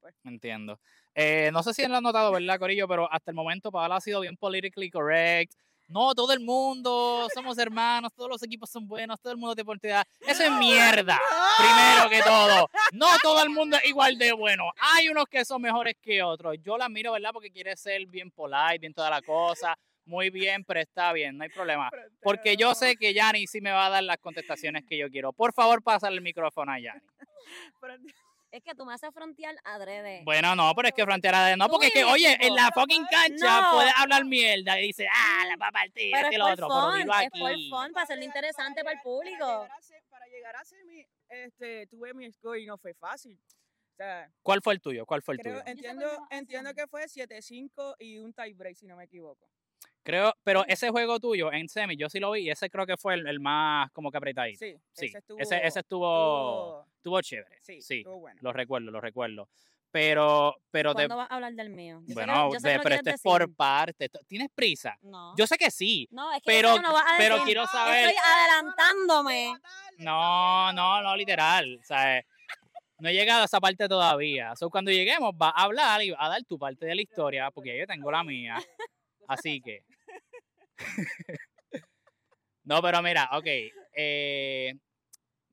pues. 0.00 0.14
Entiendo. 0.24 0.78
Eh, 1.14 1.50
no 1.52 1.62
sé 1.62 1.72
si 1.72 1.86
lo 1.86 1.96
han 1.96 2.02
notado, 2.02 2.32
¿verdad, 2.32 2.58
Corillo? 2.58 2.86
Pero 2.86 3.10
hasta 3.10 3.30
el 3.30 3.36
momento 3.36 3.72
Paola 3.72 3.96
ha 3.96 4.00
sido 4.00 4.20
bien 4.20 4.36
politically 4.36 4.90
correct. 4.90 5.54
No, 5.88 6.14
todo 6.14 6.32
el 6.32 6.40
mundo, 6.40 7.28
somos 7.32 7.56
hermanos, 7.58 8.12
todos 8.12 8.28
los 8.28 8.42
equipos 8.42 8.68
son 8.68 8.88
buenos, 8.88 9.20
todo 9.20 9.32
el 9.32 9.38
mundo 9.38 9.54
tiene 9.54 9.66
oportunidad. 9.68 10.04
Eso 10.20 10.42
es 10.42 10.50
mierda, 10.52 11.18
primero 11.58 12.10
que 12.10 12.22
todo. 12.22 12.68
No 12.92 13.06
todo 13.22 13.42
el 13.42 13.50
mundo 13.50 13.76
es 13.76 13.88
igual 13.88 14.18
de 14.18 14.32
bueno. 14.32 14.64
Hay 14.78 15.08
unos 15.08 15.26
que 15.26 15.44
son 15.44 15.62
mejores 15.62 15.94
que 16.02 16.22
otros. 16.22 16.56
Yo 16.60 16.76
la 16.76 16.88
miro, 16.88 17.12
¿verdad? 17.12 17.30
Porque 17.32 17.52
quiere 17.52 17.76
ser 17.76 18.04
bien 18.06 18.32
polite, 18.32 18.78
bien 18.80 18.94
toda 18.94 19.10
la 19.10 19.22
cosa. 19.22 19.78
Muy 20.04 20.30
bien, 20.30 20.64
pero 20.64 20.80
está 20.80 21.12
bien, 21.12 21.36
no 21.36 21.44
hay 21.44 21.50
problema. 21.50 21.90
Porque 22.20 22.56
yo 22.56 22.74
sé 22.74 22.96
que 22.96 23.14
Yanni 23.14 23.46
sí 23.46 23.60
me 23.60 23.70
va 23.70 23.86
a 23.86 23.90
dar 23.90 24.02
las 24.02 24.18
contestaciones 24.18 24.84
que 24.88 24.98
yo 24.98 25.08
quiero. 25.10 25.32
Por 25.32 25.52
favor, 25.52 25.82
pásale 25.82 26.16
el 26.16 26.22
micrófono 26.22 26.72
a 26.72 26.80
Yanni. 26.80 27.00
Es 28.50 28.62
que 28.62 28.74
tú 28.74 28.86
me 28.86 28.94
haces 28.94 29.10
frontear 29.12 29.54
adrede. 29.64 30.22
Bueno, 30.24 30.54
no, 30.54 30.72
pero 30.74 30.88
es 30.88 30.94
que 30.94 31.04
frontear 31.04 31.34
adrede 31.34 31.56
no, 31.56 31.68
porque 31.68 31.88
es 31.88 31.92
que, 31.92 32.04
oye, 32.04 32.36
en 32.40 32.54
la 32.54 32.70
fucking 32.72 33.04
cancha 33.10 33.70
puedes 33.72 33.92
hablar 33.96 34.24
mierda 34.24 34.80
y 34.80 34.86
dice, 34.88 35.08
ah, 35.12 35.44
la 35.48 35.56
va 35.56 35.68
a 35.68 35.72
partir, 35.72 36.12
pero 36.12 36.28
es 36.28 36.38
lo 36.38 36.46
otro. 36.46 36.68
Fun, 36.68 37.00
pero 37.00 37.14
aquí. 37.14 37.24
Es 37.24 37.40
por 37.40 37.52
fun, 37.52 37.92
para 37.92 38.04
hacerlo 38.04 38.24
interesante 38.24 38.82
para, 38.82 38.96
el 38.96 39.02
público. 39.02 39.68
Para 40.10 40.26
llegar 40.26 40.56
a, 40.56 40.64
semi, 40.64 41.04
este, 41.28 41.86
tuve 41.88 42.14
mi 42.14 42.30
score 42.32 42.60
y 42.60 42.66
no 42.66 42.78
fue 42.78 42.94
fácil. 42.94 43.38
¿Cuál 44.42 44.60
fue 44.62 44.74
el 44.74 44.80
tuyo? 44.80 45.06
¿Cuál 45.06 45.22
fue 45.22 45.34
el 45.34 45.40
tuyo? 45.40 45.62
Entiendo, 45.66 46.06
entiendo 46.30 46.74
que 46.74 46.86
fue 46.86 47.06
7-5 47.06 47.96
y 47.98 48.18
un 48.18 48.32
tiebreak, 48.32 48.76
si 48.76 48.86
no 48.86 48.96
me 48.96 49.04
equivoco. 49.04 49.48
Creo, 50.06 50.32
pero 50.44 50.64
ese 50.68 50.88
juego 50.90 51.18
tuyo 51.18 51.52
en 51.52 51.68
semi, 51.68 51.96
yo 51.96 52.08
sí 52.08 52.20
lo 52.20 52.30
vi 52.30 52.42
y 52.42 52.50
ese 52.50 52.70
creo 52.70 52.86
que 52.86 52.96
fue 52.96 53.14
el, 53.14 53.40
más 53.40 53.90
como 53.90 54.12
que 54.12 54.18
apretadito. 54.18 54.56
Sí, 54.56 54.76
sí. 54.92 55.06
Ese 55.06 55.18
estuvo, 55.18 55.38
ese, 55.40 55.66
estuvo, 55.80 56.86
estuvo, 56.94 57.20
chévere. 57.22 57.58
Sí, 57.60 57.82
sí 57.82 57.98
estuvo 57.98 58.20
bueno. 58.20 58.38
lo 58.40 58.52
recuerdo, 58.52 58.92
lo 58.92 59.00
recuerdo. 59.00 59.48
Pero, 59.90 60.54
pero 60.70 60.92
¿Cuándo 60.92 61.16
vas 61.16 61.28
a 61.28 61.34
hablar 61.34 61.54
del 61.54 61.70
mío? 61.70 62.02
bueno, 62.06 62.50
pero 62.62 62.94
este 62.94 63.10
es 63.10 63.20
por 63.20 63.52
parte. 63.52 64.08
¿Tienes 64.28 64.48
prisa? 64.54 64.96
No. 65.02 65.34
Yo 65.36 65.44
sé 65.44 65.58
que 65.58 65.72
sí. 65.72 66.06
No, 66.12 66.32
es 66.32 66.40
que 66.40 66.52
pero, 66.52 66.80
no 66.80 66.92
vas 66.92 67.02
a 67.02 67.16
pero 67.18 67.42
quiero 67.42 67.66
saber. 67.66 68.10
Estoy 68.10 68.22
adelantándome. 68.24 69.58
No, 69.98 70.72
no, 70.72 71.02
no, 71.02 71.16
literal. 71.16 71.80
O 71.82 71.84
sea, 71.84 72.24
no 73.00 73.08
he 73.08 73.12
llegado 73.12 73.42
a 73.42 73.46
esa 73.46 73.58
parte 73.58 73.88
todavía. 73.88 74.52
O 74.60 74.70
cuando 74.70 74.92
lleguemos, 74.92 75.36
vas 75.36 75.52
a 75.56 75.64
hablar 75.64 76.00
y 76.04 76.14
a 76.16 76.28
dar 76.28 76.44
tu 76.44 76.56
parte 76.60 76.86
de 76.86 76.94
la 76.94 77.02
historia, 77.02 77.50
porque 77.50 77.76
yo 77.76 77.88
tengo 77.88 78.08
la 78.12 78.22
mía. 78.22 78.54
Así 79.26 79.60
que. 79.60 79.82
No, 82.64 82.82
pero 82.82 83.02
mira, 83.02 83.28
ok. 83.32 83.46
Eh, 83.94 84.74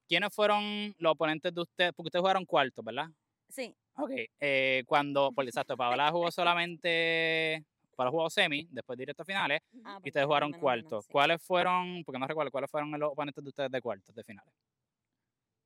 ¿Quiénes 0.07 0.33
fueron 0.33 0.93
los 0.99 1.13
oponentes 1.13 1.53
de 1.53 1.61
ustedes? 1.61 1.93
Porque 1.93 2.07
ustedes 2.07 2.21
jugaron 2.21 2.45
cuarto, 2.45 2.83
¿verdad? 2.83 3.07
Sí. 3.49 3.75
Ok. 3.95 4.11
Eh, 4.39 4.83
cuando, 4.85 5.31
por 5.31 5.45
exacto, 5.45 5.77
Paola 5.77 6.11
jugó 6.11 6.31
solamente 6.31 7.63
para 7.95 8.09
jugó 8.09 8.29
semi, 8.29 8.67
después 8.71 8.97
directo 8.97 9.21
a 9.21 9.25
finales, 9.25 9.61
ah, 9.85 9.99
y 10.03 10.09
ustedes 10.09 10.25
jugaron 10.25 10.51
cuarto. 10.53 11.01
¿Cuáles 11.09 11.41
fueron, 11.41 12.03
porque 12.03 12.19
no 12.19 12.27
recuerdo, 12.27 12.51
cuáles 12.51 12.69
fueron 12.69 12.91
los 12.99 13.11
oponentes 13.11 13.43
de 13.43 13.49
ustedes 13.49 13.71
de 13.71 13.81
cuartos, 13.81 14.15
de 14.15 14.23
finales? 14.23 14.53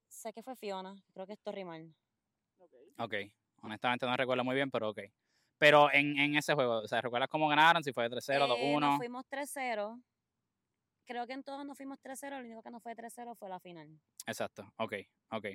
Sé 0.08 0.34
que 0.34 0.44
fue 0.44 0.56
Fiona, 0.56 0.96
creo 1.14 1.26
que 1.26 1.34
es 1.34 1.40
Torrimal. 1.40 1.94
Ok. 2.98 3.14
Honestamente 3.62 4.06
no 4.06 4.16
recuerdo 4.18 4.44
muy 4.44 4.56
bien, 4.56 4.70
pero 4.70 4.90
ok. 4.90 5.00
Pero 5.58 5.92
en, 5.92 6.18
en 6.20 6.36
ese 6.36 6.54
juego, 6.54 6.80
o 6.80 6.88
sea, 6.88 7.02
¿recuerdas 7.02 7.30
cómo 7.30 7.48
ganaron? 7.48 7.84
Si 7.84 7.92
fue 7.92 8.10
3-0, 8.10 8.48
2-1. 8.48 8.80
Nos 8.80 8.98
fuimos 8.98 9.26
3-0. 9.30 10.02
Creo 11.06 11.26
que 11.26 11.34
en 11.34 11.44
todos 11.44 11.66
nos 11.66 11.78
fuimos 11.78 12.00
3-0. 12.00 12.40
Lo 12.40 12.46
único 12.46 12.62
que 12.62 12.70
no 12.70 12.80
fue 12.80 12.96
3-0 12.96 13.36
fue 13.36 13.50
la 13.50 13.60
final. 13.60 13.90
Exacto. 14.28 14.72
Ok, 14.78 14.94
ok. 15.32 15.48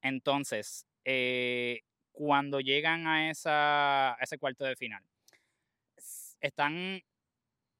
Entonces, 0.00 0.86
eh, 1.04 1.82
cuando 2.12 2.60
llegan 2.60 3.06
a, 3.06 3.30
esa, 3.30 4.16
ese 4.20 4.38
cuarto 4.38 4.64
de 4.64 4.76
final, 4.76 5.02
están, 6.40 7.02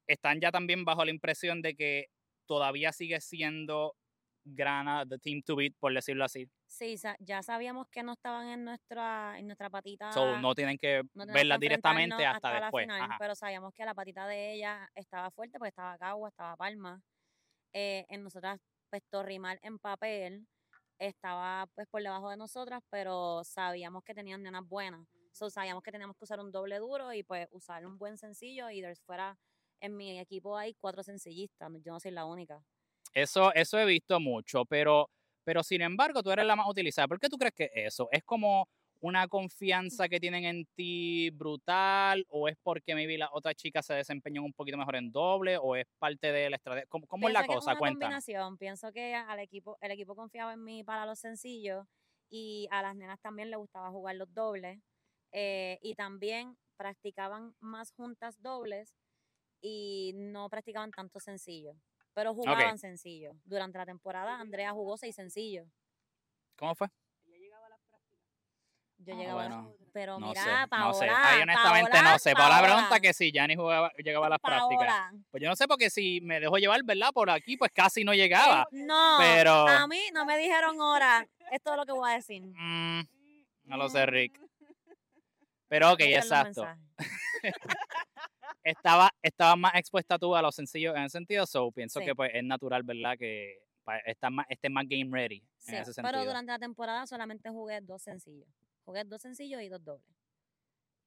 están 0.07 0.41
ya 0.41 0.51
también 0.51 0.85
bajo 0.85 1.05
la 1.05 1.11
impresión 1.11 1.63
de 1.63 1.75
que 1.75 2.09
todavía 2.47 2.93
sigue 2.93 3.21
siendo 3.21 3.97
grana 4.45 5.05
the 5.07 5.19
team 5.19 5.43
to 5.43 5.57
beat, 5.57 5.75
por 5.79 5.93
decirlo 5.93 6.25
así. 6.25 6.49
Sí, 6.67 6.97
ya 7.21 7.43
sabíamos 7.43 7.89
que 7.89 8.03
no 8.03 8.13
estaban 8.13 8.49
en 8.49 8.65
nuestra, 8.65 9.39
en 9.39 9.47
nuestra 9.47 9.71
patita. 9.71 10.13
So, 10.13 10.39
no 10.39 10.55
tienen 10.55 10.79
que 10.79 11.03
verla 11.15 11.59
directamente 11.59 12.27
hasta, 12.27 12.61
después. 12.61 12.87
pero 13.19 13.35
sabíamos 13.35 13.73
que 13.75 13.85
la 13.85 13.95
patita 13.95 14.27
de 14.27 14.55
ella 14.55 14.91
estaba 14.95 15.31
fuerte 15.31 15.59
porque 15.59 15.71
estaba 15.71 15.97
Cagua, 15.99 16.29
estaba 16.29 16.57
Palma. 16.57 17.03
Eh, 17.73 18.05
en 18.09 18.23
nosotras, 18.23 18.61
pues 18.91 19.03
Torrimal 19.11 19.59
en 19.63 19.79
papel 19.79 20.47
estaba 20.99 21.67
pues 21.75 21.89
por 21.89 22.03
debajo 22.03 22.31
de 22.31 22.37
nosotras, 22.37 22.83
pero 22.91 23.43
sabíamos 23.45 24.05
que 24.05 24.15
tenían 24.15 24.43
nenas 24.43 24.67
buenas. 24.67 25.07
So, 25.33 25.51
sabíamos 25.51 25.83
que 25.83 25.91
teníamos 25.91 26.17
que 26.17 26.25
usar 26.25 26.39
un 26.39 26.53
doble 26.53 26.79
duro 26.79 27.13
y 27.13 27.25
pues 27.25 27.49
usar 27.51 27.85
un 27.87 27.99
buen 27.99 28.17
sencillo 28.17 28.71
y 28.71 28.81
de 28.81 28.95
fuera 29.05 29.37
en 29.81 29.97
mi 29.97 30.19
equipo 30.19 30.57
hay 30.57 30.75
cuatro 30.75 31.03
sencillistas, 31.03 31.71
yo 31.85 31.93
no 31.93 32.01
soy 32.01 32.13
la 32.13 32.25
única. 32.25 32.63
Eso, 33.15 33.55
eso 33.55 33.79
he 33.79 33.85
visto 33.85 34.19
mucho, 34.21 34.65
pero, 34.65 35.09
pero 35.45 35.63
sin 35.63 35.83
embargo 35.83 36.23
tú 36.23 36.31
eres 36.31 36.45
la 36.45 36.57
más 36.57 36.69
utilizada. 36.69 37.09
¿Por 37.09 37.21
qué 37.21 37.29
tú 37.29 37.39
crees 37.39 37.55
que 37.55 37.71
eso? 37.75 38.09
¿Es 38.11 38.25
como 38.25 38.69
una 39.01 39.29
confianza 39.29 40.09
que 40.09 40.19
tienen 40.19 40.45
en 40.45 40.67
ti 40.75 41.31
brutal 41.31 42.27
o 42.31 42.49
es 42.49 42.57
porque 42.63 42.95
maybe 42.95 43.19
la 43.19 43.29
otra 43.33 43.55
chica 43.55 43.83
se 43.83 43.95
desempeñó 43.95 44.43
un 44.43 44.53
poquito 44.53 44.79
mejor 44.79 44.97
en 44.97 45.13
doble 45.13 45.59
o 45.59 45.77
es 45.77 45.87
parte 45.99 46.33
de 46.33 46.51
la 46.51 46.57
estrategia? 46.57 46.89
¿Cómo, 46.89 47.29
es 47.29 47.35
la 47.35 47.47
cosa? 47.47 47.73
Es 47.73 47.79
una 47.79 47.91
combinación. 47.91 48.57
Pienso 48.57 48.93
que 48.93 49.15
al 49.15 49.39
equipo, 49.39 49.77
el 49.81 49.91
equipo 49.91 50.17
confiaba 50.17 50.55
en 50.55 50.65
mí 50.65 50.83
para 50.83 51.07
los 51.07 51.19
sencillos 51.19 51.87
y 52.31 52.67
a 52.71 52.83
las 52.83 52.97
nenas 52.97 53.21
también 53.21 53.51
les 53.51 53.59
gustaba 53.59 53.91
jugar 53.91 54.17
los 54.17 54.33
dobles 54.33 54.81
eh, 55.33 55.79
y 55.83 55.95
también 55.95 56.57
practicaban 56.77 57.55
más 57.61 57.93
juntas 57.93 58.41
dobles 58.41 58.95
y 59.61 60.13
no 60.15 60.49
practicaban 60.49 60.91
tanto 60.91 61.21
sencillos, 61.21 61.77
pero 62.15 62.35
jugaban 62.35 62.79
sencillos. 62.79 63.37
Durante 63.45 63.79
la 63.79 63.87
temporada 63.87 64.39
Andrea 64.39 64.73
jugó 64.73 64.97
seis 64.97 65.15
sencillos. 65.15 65.67
¿Cómo 66.57 66.75
fue? 66.75 66.89
Yo 68.99 69.13
ah, 69.13 69.17
llegaba 69.17 69.45
a 69.45 69.69
pero 69.93 70.19
mira, 70.19 70.67
Paola, 70.69 70.87
no 70.87 70.95
sé. 70.95 71.09
Ahí 71.09 71.43
honestamente 71.43 72.03
no 72.03 72.19
sé. 72.19 72.33
Paola, 72.33 72.63
pregunta 72.63 73.01
que 73.01 73.13
si 73.13 73.31
Yanni 73.31 73.55
jugaba, 73.55 73.93
llegaba 73.99 74.27
a 74.27 74.31
las 74.31 74.41
prácticas. 74.41 75.13
Pues 75.31 75.43
yo 75.43 75.49
no 75.49 75.57
sé 75.57 75.69
porque 75.69 75.91
si 75.91 76.21
me 76.23 76.41
dejó 76.41 76.57
llevar, 76.57 76.83
¿verdad? 76.85 77.13
Por 77.13 77.31
aquí, 77.31 77.57
pues 77.57 77.71
casi 77.73 78.03
no 78.03 78.15
llegaba. 78.15 78.67
no, 78.73 79.17
pero... 79.19 79.69
a 79.69 79.87
mí 79.87 80.01
no 80.13 80.25
me 80.25 80.39
dijeron 80.39 80.81
hora. 80.81 81.29
Esto 81.53 81.73
es 81.73 81.77
lo 81.77 81.87
que 81.87 81.93
voy 81.93 82.11
a 82.11 82.15
decir. 82.15 82.43
Mm, 82.57 83.03
no 83.65 83.77
lo 83.77 83.89
sé, 83.89 84.05
Rick. 84.07 84.41
Pero 85.69 85.93
ok, 85.93 86.01
exacto. 86.01 86.67
estaba, 88.65 89.11
estaba 89.23 89.57
más 89.57 89.75
expuesta 89.75 90.19
tú 90.19 90.35
a 90.35 90.43
los 90.43 90.55
sencillos 90.55 90.97
en 90.97 91.03
ese 91.03 91.19
sentido, 91.19 91.47
so 91.47 91.71
pienso 91.71 92.01
que 92.01 92.15
pues 92.15 92.31
es 92.35 92.43
natural, 92.43 92.83
¿verdad? 92.83 93.17
Que 93.19 93.59
más, 94.31 94.47
esté 94.49 94.71
más 94.71 94.85
game 94.89 95.11
ready 95.11 95.43
en 95.67 95.75
ese 95.75 95.93
sentido. 95.93 96.11
Pero 96.11 96.25
durante 96.25 96.51
la 96.51 96.59
temporada 96.59 97.07
solamente 97.07 97.51
jugué 97.51 97.81
dos 97.83 98.03
sencillos. 98.03 98.49
Jugué 98.85 99.05
dos 99.05 99.23
sencillos 99.23 99.63
y 99.63 99.69
dos 99.69 99.85
dobles. 99.85 100.17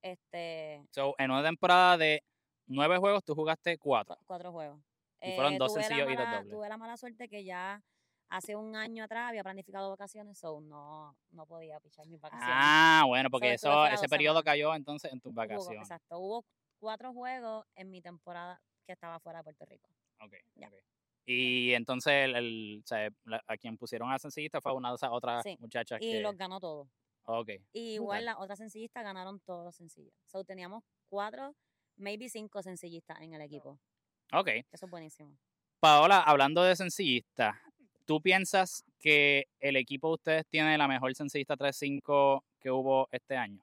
Este. 0.02 0.84
So, 0.92 1.16
en 1.18 1.32
una 1.32 1.44
temporada 1.44 1.98
de 1.98 2.24
nueve 2.68 2.98
juegos, 2.98 3.24
tú 3.24 3.36
jugaste 3.36 3.78
cuatro. 3.78 4.18
Cuatro 4.26 4.52
juegos. 4.52 4.80
Y 5.22 5.34
fueron 5.34 5.54
eh, 5.54 5.58
dos 5.58 5.74
sencillos 5.74 6.10
y 6.12 6.16
dos 6.16 6.30
dobles. 6.30 6.50
Tuve 6.50 6.70
la 6.70 6.78
mala 6.78 6.96
suerte 6.96 7.28
que 7.28 7.44
ya 7.44 7.84
hace 8.30 8.56
un 8.56 8.76
año 8.76 9.04
atrás 9.04 9.30
había 9.30 9.44
planificado 9.44 9.90
vacaciones, 9.90 10.38
so 10.38 10.60
no, 10.62 11.16
no 11.32 11.46
podía 11.46 11.80
pichar 11.80 12.06
mis 12.08 12.20
vacaciones. 12.20 12.56
Ah, 12.56 13.04
bueno, 13.08 13.30
porque 13.30 13.54
eso, 13.54 13.88
ese 13.88 14.08
periodo 14.08 14.44
cayó 14.44 14.76
entonces 14.76 15.12
en 15.12 15.20
tus 15.20 15.34
vacaciones. 15.34 15.82
exacto. 15.82 16.20
Hubo 16.20 16.46
cuatro 16.80 17.14
juegos 17.14 17.66
en 17.76 17.90
mi 17.92 18.02
temporada 18.02 18.62
que 18.86 18.94
estaba 18.94 19.20
fuera 19.20 19.40
de 19.40 19.44
Puerto 19.44 19.66
Rico. 19.66 19.90
Ok, 20.22 20.34
Y 21.26 21.74
entonces 21.74 22.14
el, 22.34 22.84
a 23.46 23.58
quien 23.58 23.78
pusieron 23.78 24.12
a 24.12 24.18
sencillista 24.18 24.62
fue 24.62 24.74
una 24.74 24.90
de 24.90 24.96
esas 24.96 25.10
otras 25.12 25.46
muchachas 25.60 26.02
y 26.02 26.20
los 26.20 26.36
ganó 26.38 26.60
todos. 26.60 26.88
Ok. 27.26 27.50
Y 27.74 27.96
igual 27.96 28.26
las 28.26 28.38
otras 28.40 28.58
sencillistas 28.58 29.04
ganaron 29.04 29.40
todos 29.42 29.66
los 29.66 29.76
sencillos. 29.76 30.14
So 30.26 30.46
teníamos 30.46 30.84
cuatro, 31.10 31.56
maybe 31.98 32.30
cinco 32.30 32.64
sencillistas 32.64 33.20
en 33.22 33.34
el 33.34 33.42
equipo. 33.42 33.80
Ok. 34.32 34.48
Eso 34.72 34.86
es 34.86 34.90
buenísimo. 34.90 35.38
Paola, 35.80 36.22
hablando 36.22 36.64
de 36.64 36.76
sencillistas, 36.76 37.56
¿tú 38.06 38.22
piensas 38.22 38.84
que 38.98 39.48
el 39.60 39.76
equipo 39.76 40.08
de 40.08 40.14
ustedes 40.14 40.48
tiene 40.48 40.78
la 40.78 40.88
mejor 40.88 41.14
sencillista 41.14 41.56
3-5 41.56 42.44
que 42.60 42.72
hubo 42.72 43.10
este 43.12 43.36
año? 43.36 43.62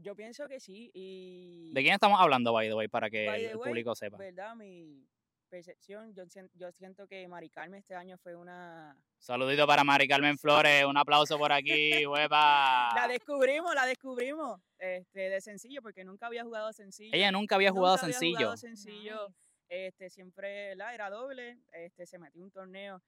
Yo 0.00 0.14
pienso 0.14 0.48
que 0.48 0.60
sí. 0.60 0.90
Y... 0.94 1.70
¿De 1.72 1.82
quién 1.82 1.94
estamos 1.94 2.20
hablando, 2.20 2.52
by 2.52 2.68
the 2.68 2.74
way, 2.74 2.88
para 2.88 3.10
que 3.10 3.26
el 3.26 3.58
público 3.58 3.94
sepa? 3.94 4.16
¿Verdad? 4.16 4.54
Mi, 4.56 5.06
percepción, 5.48 6.14
yo, 6.14 6.24
yo 6.54 6.70
siento 6.72 7.08
que 7.08 7.26
Mari 7.26 7.50
Carmen 7.50 7.80
este 7.80 7.94
año 7.94 8.16
fue 8.18 8.36
una... 8.36 8.96
Saludito 9.18 9.66
para 9.66 9.82
Mari 9.82 10.06
Carmen 10.06 10.38
Flores, 10.38 10.84
un 10.84 10.96
aplauso 10.96 11.36
por 11.38 11.52
aquí, 11.52 12.06
hueva. 12.06 12.90
la 12.94 13.08
descubrimos, 13.08 13.74
la 13.74 13.86
descubrimos, 13.86 14.60
este, 14.78 15.28
de 15.30 15.40
sencillo, 15.40 15.82
porque 15.82 16.04
nunca 16.04 16.26
había 16.26 16.44
jugado 16.44 16.72
sencillo. 16.72 17.10
Ella 17.12 17.32
nunca 17.32 17.56
había 17.56 17.72
jugado 17.72 17.98
sencillo. 17.98 18.36
Había 18.36 18.46
jugado 18.46 18.56
sencillo, 18.56 19.34
este, 19.68 20.10
siempre 20.10 20.76
la 20.76 20.94
era 20.94 21.10
doble, 21.10 21.58
este, 21.72 22.06
se 22.06 22.18
metió 22.18 22.44
un 22.44 22.50
torneo, 22.50 23.02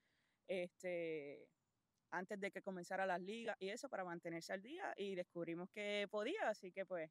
este, 0.49 1.47
antes 2.11 2.41
de 2.41 2.51
que 2.51 2.63
comenzara 2.63 3.07
las 3.07 3.21
ligas 3.21 3.57
y 3.61 3.69
eso 3.69 3.89
para 3.89 4.05
mantenerse 4.05 4.53
al 4.53 4.63
día 4.63 4.93
y 4.97 5.15
descubrimos 5.15 5.69
que 5.71 6.07
podía, 6.11 6.49
así 6.49 6.73
que 6.73 6.85
pues, 6.85 7.11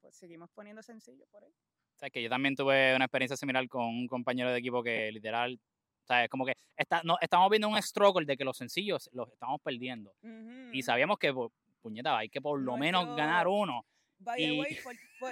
pues 0.00 0.16
seguimos 0.16 0.50
poniendo 0.50 0.82
sencillo 0.82 1.26
por 1.30 1.44
ahí. 1.44 1.50
O 1.50 1.98
sea, 1.98 2.10
que 2.10 2.22
yo 2.22 2.28
también 2.28 2.54
tuve 2.54 2.94
una 2.94 3.06
experiencia 3.06 3.36
similar 3.36 3.66
con 3.68 3.84
un 3.86 4.06
compañero 4.06 4.50
de 4.52 4.58
equipo 4.58 4.82
que 4.82 5.10
literal, 5.12 5.58
o 6.02 6.06
sea, 6.06 6.24
es 6.24 6.30
como 6.30 6.44
que 6.44 6.52
está, 6.76 7.00
no, 7.04 7.16
estamos 7.20 7.48
viendo 7.50 7.68
un 7.68 7.80
struggle 7.82 8.26
de 8.26 8.36
que 8.36 8.44
los 8.44 8.56
sencillos 8.56 9.08
los 9.12 9.32
estamos 9.32 9.60
perdiendo. 9.62 10.14
Y 10.72 10.82
sabíamos 10.82 11.18
que, 11.18 11.32
puñeta, 11.80 12.18
hay 12.18 12.28
que 12.28 12.40
por 12.40 12.60
lo 12.60 12.76
menos 12.76 13.16
ganar 13.16 13.48
uno. 13.48 13.86
no, 14.20 14.34
es 14.34 14.80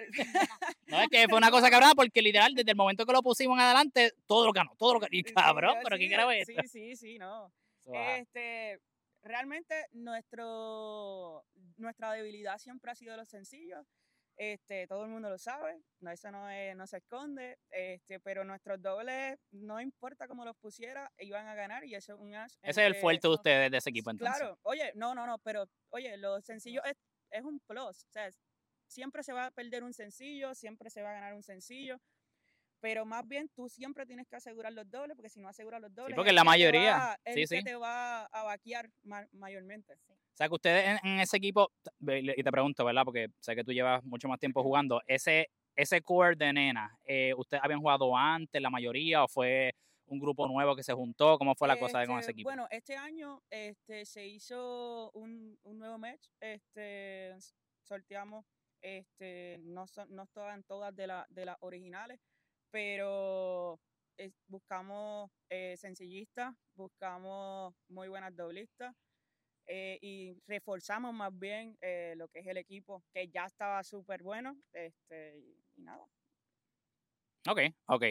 que 1.10 1.26
fue 1.28 1.38
una 1.38 1.50
cosa 1.50 1.70
cabrón 1.70 1.92
porque 1.96 2.20
literal, 2.20 2.54
desde 2.54 2.70
el 2.70 2.76
momento 2.76 3.06
que 3.06 3.12
lo 3.12 3.22
pusimos 3.22 3.56
en 3.56 3.64
adelante, 3.64 4.12
todo 4.26 4.46
lo 4.46 4.52
ganó, 4.52 4.74
todo 4.76 4.94
lo 4.94 5.00
ganó. 5.00 5.10
Y 5.12 5.22
cabrón, 5.22 5.78
pero 5.82 5.96
¿qué 5.96 6.08
creo 6.08 6.30
esto? 6.30 6.52
Sí, 6.62 6.68
sí, 6.68 6.96
sí, 6.96 7.18
no. 7.18 7.52
Este, 7.86 8.80
realmente 9.24 9.88
nuestro, 9.92 11.44
nuestra 11.76 12.12
debilidad 12.12 12.58
siempre 12.58 12.92
ha 12.92 12.94
sido 12.94 13.16
los 13.16 13.28
sencillos 13.28 13.86
este, 14.36 14.86
todo 14.88 15.04
el 15.04 15.10
mundo 15.10 15.30
lo 15.30 15.38
sabe, 15.38 15.80
no, 16.00 16.10
eso 16.10 16.30
no, 16.30 16.50
es, 16.50 16.76
no 16.76 16.86
se 16.86 16.98
esconde, 16.98 17.58
este, 17.70 18.18
pero 18.18 18.44
nuestros 18.44 18.82
dobles, 18.82 19.38
no 19.52 19.80
importa 19.80 20.26
cómo 20.26 20.44
los 20.44 20.56
pusiera, 20.56 21.10
iban 21.18 21.46
a 21.46 21.54
ganar 21.54 21.84
y 21.84 21.94
eso 21.94 22.14
es 22.14 22.20
un 22.20 22.34
Ese 22.34 22.58
es 22.62 22.78
el 22.78 22.96
fuerte 22.96 23.28
de 23.28 23.34
ustedes 23.34 23.70
de 23.70 23.76
ese 23.76 23.90
equipo 23.90 24.10
entonces. 24.10 24.36
Claro, 24.36 24.58
oye, 24.62 24.90
no, 24.96 25.14
no, 25.14 25.26
no, 25.26 25.38
pero 25.38 25.68
oye, 25.90 26.16
lo 26.16 26.40
sencillo 26.40 26.82
es, 26.84 26.96
es 27.30 27.44
un 27.44 27.60
plus, 27.60 28.04
o 28.06 28.10
sea, 28.10 28.28
siempre 28.88 29.22
se 29.22 29.32
va 29.32 29.46
a 29.46 29.50
perder 29.52 29.84
un 29.84 29.92
sencillo, 29.92 30.54
siempre 30.54 30.90
se 30.90 31.02
va 31.02 31.10
a 31.10 31.14
ganar 31.14 31.34
un 31.34 31.42
sencillo, 31.42 32.00
pero 32.84 33.06
más 33.06 33.26
bien 33.26 33.48
tú 33.48 33.66
siempre 33.66 34.04
tienes 34.04 34.28
que 34.28 34.36
asegurar 34.36 34.70
los 34.70 34.90
dobles, 34.90 35.16
porque 35.16 35.30
si 35.30 35.40
no 35.40 35.48
aseguras 35.48 35.80
los 35.80 35.94
dobles, 35.94 36.12
sí, 36.12 36.16
porque 36.16 36.34
la 36.34 36.44
mayoría 36.44 37.18
sí, 37.32 37.46
sí. 37.46 37.64
te 37.64 37.76
va 37.76 38.26
a 38.26 38.42
vaquear 38.42 38.90
mayormente. 39.32 39.94
O 39.94 40.36
sea, 40.36 40.48
que 40.48 40.54
ustedes 40.54 41.00
en, 41.02 41.18
ese 41.18 41.38
equipo, 41.38 41.72
y 41.98 42.42
te 42.42 42.52
pregunto, 42.52 42.84
¿verdad? 42.84 43.06
Porque 43.06 43.28
sé 43.40 43.56
que 43.56 43.64
tú 43.64 43.72
llevas 43.72 44.04
mucho 44.04 44.28
más 44.28 44.38
tiempo 44.38 44.62
jugando, 44.62 45.00
ese, 45.06 45.48
ese 45.74 46.02
core 46.02 46.36
de 46.36 46.52
nena, 46.52 46.94
eh, 47.06 47.32
¿ustedes 47.38 47.64
habían 47.64 47.80
jugado 47.80 48.14
antes 48.14 48.60
la 48.60 48.68
mayoría 48.68 49.24
o 49.24 49.28
fue 49.28 49.74
un 50.04 50.20
grupo 50.20 50.46
nuevo 50.46 50.76
que 50.76 50.82
se 50.82 50.92
juntó? 50.92 51.38
¿Cómo 51.38 51.54
fue 51.54 51.68
la 51.68 51.78
cosa 51.78 52.04
con 52.04 52.18
ese 52.18 52.20
este, 52.20 52.32
equipo? 52.32 52.50
Bueno, 52.50 52.68
este 52.70 52.96
año 52.98 53.40
este, 53.48 54.04
se 54.04 54.26
hizo 54.26 55.10
un, 55.12 55.58
un 55.62 55.78
nuevo 55.78 55.96
match, 55.96 56.26
este, 56.38 57.34
sorteamos, 57.80 58.44
este, 58.82 59.56
no, 59.62 59.86
son, 59.86 60.14
no 60.14 60.24
estaban 60.24 60.64
todas 60.64 60.94
de, 60.94 61.06
la, 61.06 61.26
de 61.30 61.46
las 61.46 61.56
originales, 61.60 62.20
pero 62.74 63.78
buscamos 64.48 65.30
eh, 65.48 65.76
sencillistas, 65.76 66.52
buscamos 66.74 67.72
muy 67.88 68.08
buenas 68.08 68.34
doblistas 68.34 68.92
eh, 69.68 69.96
y 70.02 70.36
reforzamos 70.48 71.14
más 71.14 71.30
bien 71.38 71.78
eh, 71.80 72.14
lo 72.16 72.26
que 72.26 72.40
es 72.40 72.46
el 72.48 72.56
equipo, 72.56 73.04
que 73.12 73.28
ya 73.28 73.44
estaba 73.44 73.84
súper 73.84 74.24
bueno, 74.24 74.56
este, 74.72 75.38
y, 75.38 75.82
nada. 75.82 76.04
Ok, 77.48 77.60
ok. 77.86 78.06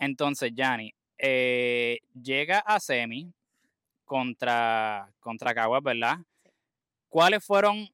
Entonces, 0.00 0.50
Yanni, 0.52 0.92
llega 1.16 2.58
a 2.58 2.80
semi 2.80 3.32
contra, 4.04 5.14
contra 5.20 5.54
Caguas, 5.54 5.82
¿verdad? 5.84 6.16
¿Cuáles 7.08 7.44
fueron, 7.44 7.88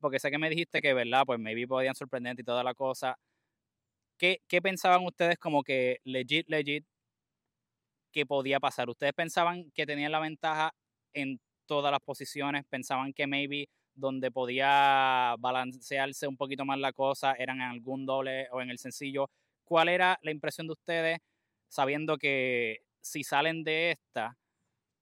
porque 0.00 0.18
sé 0.18 0.32
que 0.32 0.38
me 0.38 0.50
dijiste 0.50 0.82
que, 0.82 0.92
¿verdad? 0.94 1.22
Pues 1.24 1.38
maybe 1.38 1.68
podían 1.68 1.94
sorprenderte 1.94 2.42
y 2.42 2.44
toda 2.44 2.64
la 2.64 2.74
cosa. 2.74 3.16
¿Qué, 4.18 4.40
pensaban 4.62 5.04
ustedes 5.04 5.38
como 5.38 5.62
que 5.62 5.98
legit, 6.04 6.48
legit, 6.48 6.86
que 8.12 8.26
podía 8.26 8.60
pasar? 8.60 8.88
¿Ustedes 8.88 9.12
pensaban 9.12 9.70
que 9.72 9.86
tenían 9.86 10.12
la 10.12 10.20
ventaja 10.20 10.74
en 11.12 11.40
todas 11.66 11.90
las 11.90 12.00
posiciones? 12.00 12.64
¿Pensaban 12.66 13.12
que 13.12 13.26
maybe 13.26 13.68
donde 13.94 14.30
podía 14.30 15.34
balancearse 15.38 16.26
un 16.26 16.36
poquito 16.36 16.64
más 16.64 16.78
la 16.78 16.92
cosa 16.92 17.34
eran 17.34 17.56
en 17.56 17.68
algún 17.68 18.06
doble 18.06 18.48
o 18.52 18.60
en 18.60 18.70
el 18.70 18.78
sencillo? 18.78 19.30
¿Cuál 19.64 19.88
era 19.88 20.18
la 20.22 20.30
impresión 20.30 20.66
de 20.66 20.72
ustedes 20.72 21.18
sabiendo 21.68 22.18
que 22.18 22.82
si 23.00 23.24
salen 23.24 23.64
de 23.64 23.92
esta, 23.92 24.36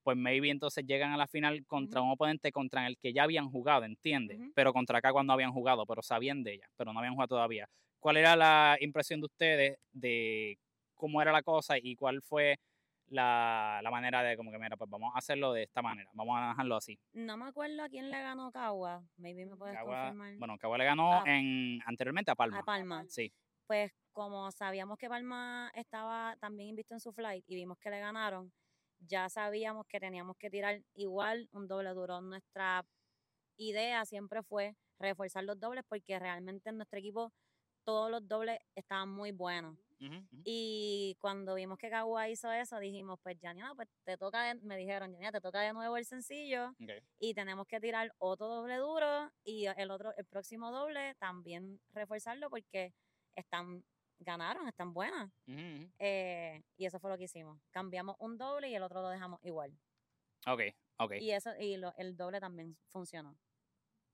pues 0.03 0.17
maybe 0.17 0.49
entonces 0.49 0.85
llegan 0.85 1.11
a 1.11 1.17
la 1.17 1.27
final 1.27 1.65
contra 1.65 2.01
un 2.01 2.11
oponente 2.11 2.51
contra 2.51 2.87
el 2.87 2.97
que 2.97 3.13
ya 3.13 3.23
habían 3.23 3.49
jugado, 3.49 3.85
¿entiendes? 3.85 4.39
Pero 4.53 4.73
contra 4.73 4.97
acá 4.97 5.11
cuando 5.11 5.33
habían 5.33 5.51
jugado, 5.51 5.85
pero 5.85 6.01
sabían 6.01 6.43
de 6.43 6.55
ella, 6.55 6.69
pero 6.75 6.91
no 6.91 6.99
habían 6.99 7.13
jugado 7.13 7.29
todavía. 7.29 7.69
¿Cuál 8.03 8.17
era 8.17 8.35
la 8.35 8.75
impresión 8.81 9.21
de 9.21 9.27
ustedes 9.27 9.79
de 9.93 10.59
cómo 10.93 11.21
era 11.21 11.31
la 11.31 11.41
cosa 11.41 11.77
y 11.77 11.95
cuál 11.95 12.21
fue 12.21 12.59
la, 13.07 13.79
manera 13.89 14.21
de 14.23 14.35
como 14.35 14.51
que, 14.51 14.59
mira, 14.59 14.75
pues 14.75 14.89
vamos 14.89 15.13
a 15.15 15.19
hacerlo 15.19 15.53
de 15.53 15.63
esta 15.63 15.81
manera, 15.81 16.09
vamos 16.13 16.37
a 16.37 16.49
dejarlo 16.49 16.75
así? 16.75 16.99
No 17.13 17.37
me 17.37 17.45
acuerdo 17.45 17.81
a 17.81 17.87
quién 17.87 18.11
le 18.11 18.21
ganó 18.21 18.51
Cagua, 18.51 19.01
maybe 19.15 19.45
me 19.45 19.55
puedes 19.55 19.79
confirmar. 19.79 20.35
Bueno, 20.35 20.57
Cagua 20.57 20.77
le 20.79 20.83
ganó 20.83 21.25
en, 21.25 21.79
anteriormente 21.85 22.29
a 22.29 22.35
Palma. 22.35 22.59
A 22.59 22.63
Palma. 22.63 23.05
Sí. 23.07 23.31
Pues 23.67 23.93
como 24.11 24.51
sabíamos 24.51 24.97
que 24.97 25.07
Palma 25.07 25.71
estaba 25.73 26.35
también 26.41 26.71
invisto 26.71 26.93
en 26.95 26.99
su 26.99 27.13
flight 27.13 27.45
y 27.47 27.55
vimos 27.55 27.77
que 27.79 27.89
le 27.89 28.01
ganaron, 28.01 28.51
ya 28.99 29.29
sabíamos 29.29 29.87
que 29.87 30.01
teníamos 30.01 30.35
que 30.35 30.49
tirar 30.49 30.81
igual 30.93 31.47
un 31.53 31.69
doble 31.69 31.91
duro. 31.91 32.19
Nuestra 32.19 32.85
idea 33.55 34.03
siempre 34.03 34.43
fue 34.43 34.75
reforzar 34.99 35.45
los 35.45 35.57
dobles 35.57 35.85
porque 35.87 36.19
realmente 36.19 36.69
en 36.69 36.75
nuestro 36.75 36.99
equipo 36.99 37.31
todos 37.83 38.09
los 38.09 38.27
dobles 38.27 38.59
estaban 38.75 39.09
muy 39.09 39.31
buenos. 39.31 39.77
Y 40.43 41.15
cuando 41.21 41.55
vimos 41.55 41.77
que 41.77 41.89
Kawa 41.89 42.27
hizo 42.27 42.51
eso, 42.51 42.77
dijimos, 42.79 43.19
pues 43.23 43.37
Janina, 43.41 43.73
pues 43.73 43.87
te 44.03 44.17
toca, 44.17 44.53
me 44.55 44.75
dijeron, 44.75 45.13
Janina, 45.13 45.31
te 45.31 45.39
toca 45.39 45.61
de 45.61 45.71
nuevo 45.71 45.95
el 45.95 46.05
sencillo 46.05 46.75
y 47.19 47.33
tenemos 47.33 47.65
que 47.67 47.79
tirar 47.79 48.13
otro 48.17 48.47
doble 48.47 48.75
duro 48.77 49.31
y 49.45 49.65
el 49.65 49.91
otro, 49.91 50.13
el 50.17 50.25
próximo 50.25 50.71
doble 50.71 51.15
también 51.15 51.79
reforzarlo 51.93 52.49
porque 52.49 52.93
están, 53.35 53.83
ganaron, 54.19 54.67
están 54.67 54.93
buenas. 54.93 55.31
Eh, 55.47 56.61
y 56.75 56.85
eso 56.85 56.99
fue 56.99 57.09
lo 57.09 57.17
que 57.17 57.23
hicimos. 57.23 57.61
Cambiamos 57.71 58.17
un 58.19 58.37
doble 58.37 58.69
y 58.69 58.75
el 58.75 58.83
otro 58.83 59.01
lo 59.01 59.09
dejamos 59.09 59.39
igual. 59.43 59.71
Ok, 60.47 60.61
ok. 60.97 61.13
Y 61.21 61.31
eso, 61.31 61.51
y 61.57 61.81
el 61.95 62.17
doble 62.17 62.41
también 62.41 62.77
funcionó. 62.89 63.37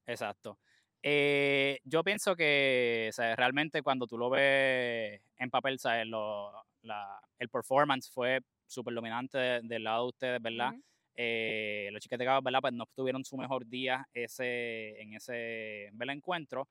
Exacto. 0.05 0.59
Eh, 1.01 1.79
yo 1.83 2.03
pienso 2.03 2.35
que 2.35 3.09
realmente 3.37 3.81
cuando 3.81 4.05
tú 4.05 4.17
lo 4.17 4.29
ves 4.29 5.21
en 5.37 5.49
papel, 5.49 5.79
¿sabes? 5.79 6.05
el 6.05 7.49
performance 7.49 8.09
fue 8.11 8.41
súper 8.65 8.93
dominante 8.93 9.37
del 9.63 9.83
lado 9.83 10.03
de 10.03 10.09
ustedes, 10.09 10.41
¿verdad? 10.41 10.73
Eh, 11.15 11.89
los 11.91 12.01
chicos 12.01 12.17
de 12.17 12.25
Cabo, 12.25 12.41
¿verdad? 12.41 12.61
Pues 12.61 12.73
no 12.73 12.85
tuvieron 12.95 13.25
su 13.25 13.35
mejor 13.37 13.65
día 13.67 14.07
ese, 14.13 15.01
en 15.01 15.13
ese 15.13 15.87
encuentro, 15.87 16.67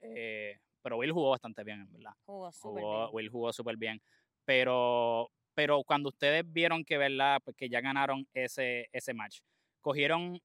eh, 0.00 0.56
pero 0.82 0.96
Will 0.96 1.12
jugó 1.12 1.30
bastante 1.30 1.64
bien, 1.64 1.86
¿verdad? 1.92 2.12
Jugó 2.24 2.50
súper 2.52 2.82
bien. 2.82 3.08
Will 3.12 3.28
jugó 3.28 3.52
súper 3.52 3.76
bien. 3.76 4.00
Pero, 4.44 5.30
pero 5.54 5.82
cuando 5.84 6.08
ustedes 6.08 6.50
vieron 6.50 6.84
que, 6.84 6.96
¿verdad? 6.96 7.40
Pues 7.44 7.56
que 7.56 7.68
ya 7.68 7.80
ganaron 7.80 8.26
ese, 8.32 8.88
ese 8.92 9.12
match, 9.12 9.40
cogieron 9.82 10.40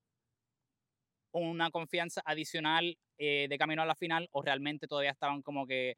una 1.39 1.69
confianza 1.69 2.21
adicional 2.25 2.97
eh, 3.17 3.47
de 3.49 3.57
camino 3.57 3.81
a 3.81 3.85
la 3.85 3.95
final 3.95 4.29
o 4.31 4.41
realmente 4.41 4.87
todavía 4.87 5.11
estaban 5.11 5.41
como 5.41 5.65
que 5.67 5.97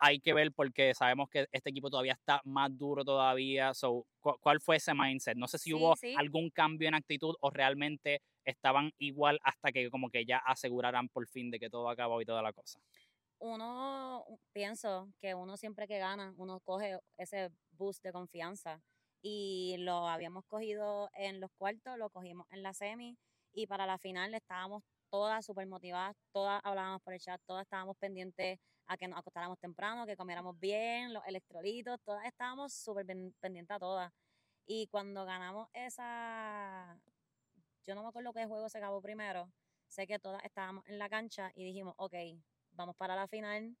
hay 0.00 0.20
que 0.20 0.32
ver 0.32 0.52
porque 0.52 0.94
sabemos 0.94 1.28
que 1.28 1.46
este 1.50 1.70
equipo 1.70 1.90
todavía 1.90 2.12
está 2.12 2.40
más 2.44 2.76
duro 2.76 3.04
todavía. 3.04 3.74
So, 3.74 4.06
¿Cuál 4.20 4.60
fue 4.60 4.76
ese 4.76 4.94
mindset? 4.94 5.36
No 5.36 5.48
sé 5.48 5.58
si 5.58 5.74
hubo 5.74 5.94
algún 6.16 6.50
cambio 6.50 6.88
en 6.88 6.94
actitud 6.94 7.34
o 7.40 7.50
realmente 7.50 8.22
estaban 8.44 8.92
igual 8.98 9.40
hasta 9.42 9.72
que 9.72 9.90
como 9.90 10.08
que 10.08 10.24
ya 10.24 10.38
aseguraran 10.38 11.08
por 11.08 11.26
fin 11.26 11.50
de 11.50 11.58
que 11.58 11.68
todo 11.68 11.90
acabó 11.90 12.20
y 12.22 12.24
toda 12.24 12.42
la 12.42 12.52
cosa. 12.52 12.80
Uno, 13.40 14.24
pienso 14.52 15.08
que 15.20 15.34
uno 15.34 15.56
siempre 15.56 15.86
que 15.86 15.98
gana, 15.98 16.32
uno 16.36 16.60
coge 16.60 16.98
ese 17.16 17.50
boost 17.72 18.02
de 18.02 18.12
confianza 18.12 18.80
y 19.20 19.76
lo 19.78 20.08
habíamos 20.08 20.44
cogido 20.46 21.10
en 21.14 21.40
los 21.40 21.50
cuartos, 21.58 21.98
lo 21.98 22.10
cogimos 22.10 22.46
en 22.50 22.62
la 22.62 22.72
semi 22.72 23.16
y 23.58 23.66
para 23.66 23.86
la 23.86 23.98
final 23.98 24.32
estábamos 24.34 24.84
todas 25.10 25.44
súper 25.44 25.66
motivadas, 25.66 26.14
todas 26.32 26.60
hablábamos 26.62 27.02
por 27.02 27.12
el 27.12 27.18
chat, 27.18 27.40
todas 27.44 27.62
estábamos 27.62 27.96
pendientes 27.96 28.60
a 28.86 28.96
que 28.96 29.08
nos 29.08 29.18
acostáramos 29.18 29.58
temprano, 29.58 30.06
que 30.06 30.16
comiéramos 30.16 30.56
bien, 30.60 31.12
los 31.12 31.26
electrolitos, 31.26 32.00
todas 32.04 32.24
estábamos 32.24 32.72
súper 32.72 33.04
pendientes 33.40 33.74
a 33.74 33.80
todas. 33.80 34.12
Y 34.64 34.86
cuando 34.86 35.24
ganamos 35.24 35.68
esa, 35.72 37.00
yo 37.84 37.96
no 37.96 38.02
me 38.04 38.10
acuerdo 38.10 38.32
qué 38.32 38.46
juego 38.46 38.68
se 38.68 38.78
acabó 38.78 39.02
primero, 39.02 39.50
sé 39.88 40.06
que 40.06 40.20
todas 40.20 40.44
estábamos 40.44 40.86
en 40.86 40.98
la 40.98 41.08
cancha 41.08 41.50
y 41.56 41.64
dijimos, 41.64 41.94
ok, 41.96 42.14
vamos 42.70 42.94
para 42.94 43.16
la 43.16 43.26
final, 43.26 43.76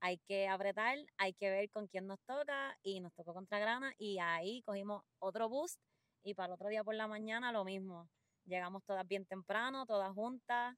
hay 0.00 0.18
que 0.26 0.48
apretar, 0.48 0.98
hay 1.18 1.34
que 1.34 1.50
ver 1.50 1.70
con 1.70 1.86
quién 1.86 2.08
nos 2.08 2.18
toca 2.26 2.76
y 2.82 2.98
nos 2.98 3.14
tocó 3.14 3.32
contra 3.32 3.60
Grana 3.60 3.94
y 3.96 4.18
ahí 4.18 4.62
cogimos 4.62 5.04
otro 5.20 5.48
boost 5.48 5.80
y 6.24 6.34
para 6.34 6.48
el 6.48 6.52
otro 6.54 6.68
día 6.68 6.82
por 6.82 6.96
la 6.96 7.06
mañana 7.06 7.52
lo 7.52 7.64
mismo 7.64 8.08
Llegamos 8.44 8.84
todas 8.84 9.06
bien 9.06 9.26
temprano, 9.26 9.86
todas 9.86 10.12
juntas. 10.12 10.76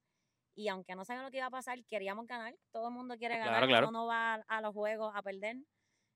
Y 0.55 0.69
aunque 0.69 0.95
no 0.95 1.05
sabíamos 1.05 1.29
lo 1.29 1.31
que 1.31 1.39
iba 1.39 1.47
a 1.47 1.51
pasar, 1.51 1.83
queríamos 1.89 2.27
ganar. 2.27 2.55
Todo 2.71 2.89
el 2.89 2.95
mundo 2.95 3.17
quiere 3.17 3.39
ganar. 3.39 3.65
Uno 3.65 3.91
no 3.91 4.07
va 4.07 4.35
a 4.35 4.61
los 4.61 4.75
juegos 4.75 5.13
a 5.15 5.23
perder. 5.23 5.57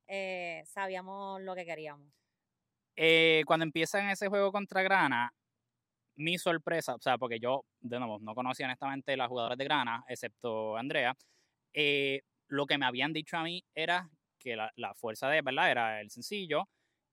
Eh, 0.09 0.63
sabíamos 0.67 1.41
lo 1.41 1.55
que 1.55 1.65
queríamos. 1.65 2.07
Eh, 2.97 3.43
cuando 3.47 3.65
empiezan 3.65 4.09
ese 4.09 4.29
juego 4.29 4.53
contra 4.53 4.83
Grana, 4.83 5.33
mi 6.17 6.39
sorpresa, 6.39 6.95
o 6.95 7.01
sea, 7.01 7.19
porque 7.19 7.39
yo, 7.39 7.65
de 7.81 7.99
nuevo, 7.99 8.19
no 8.21 8.35
conocía 8.35 8.67
honestamente 8.67 9.17
las 9.17 9.29
jugadoras 9.29 9.59
de 9.59 9.65
Grana, 9.65 10.05
excepto 10.09 10.77
Andrea, 10.77 11.15
eh, 11.75 12.23
lo 12.49 12.67
que 12.67 12.79
me 12.79 12.87
habían 12.87 13.13
dicho 13.13 13.37
a 13.37 13.43
mí 13.43 13.63
era 13.75 14.09
que 14.39 14.57
la, 14.57 14.95
fuerza 14.95 15.29
de, 15.29 15.43
¿verdad? 15.43 15.71
Era 15.71 16.01
el 16.01 16.11
sencillo 16.11 16.69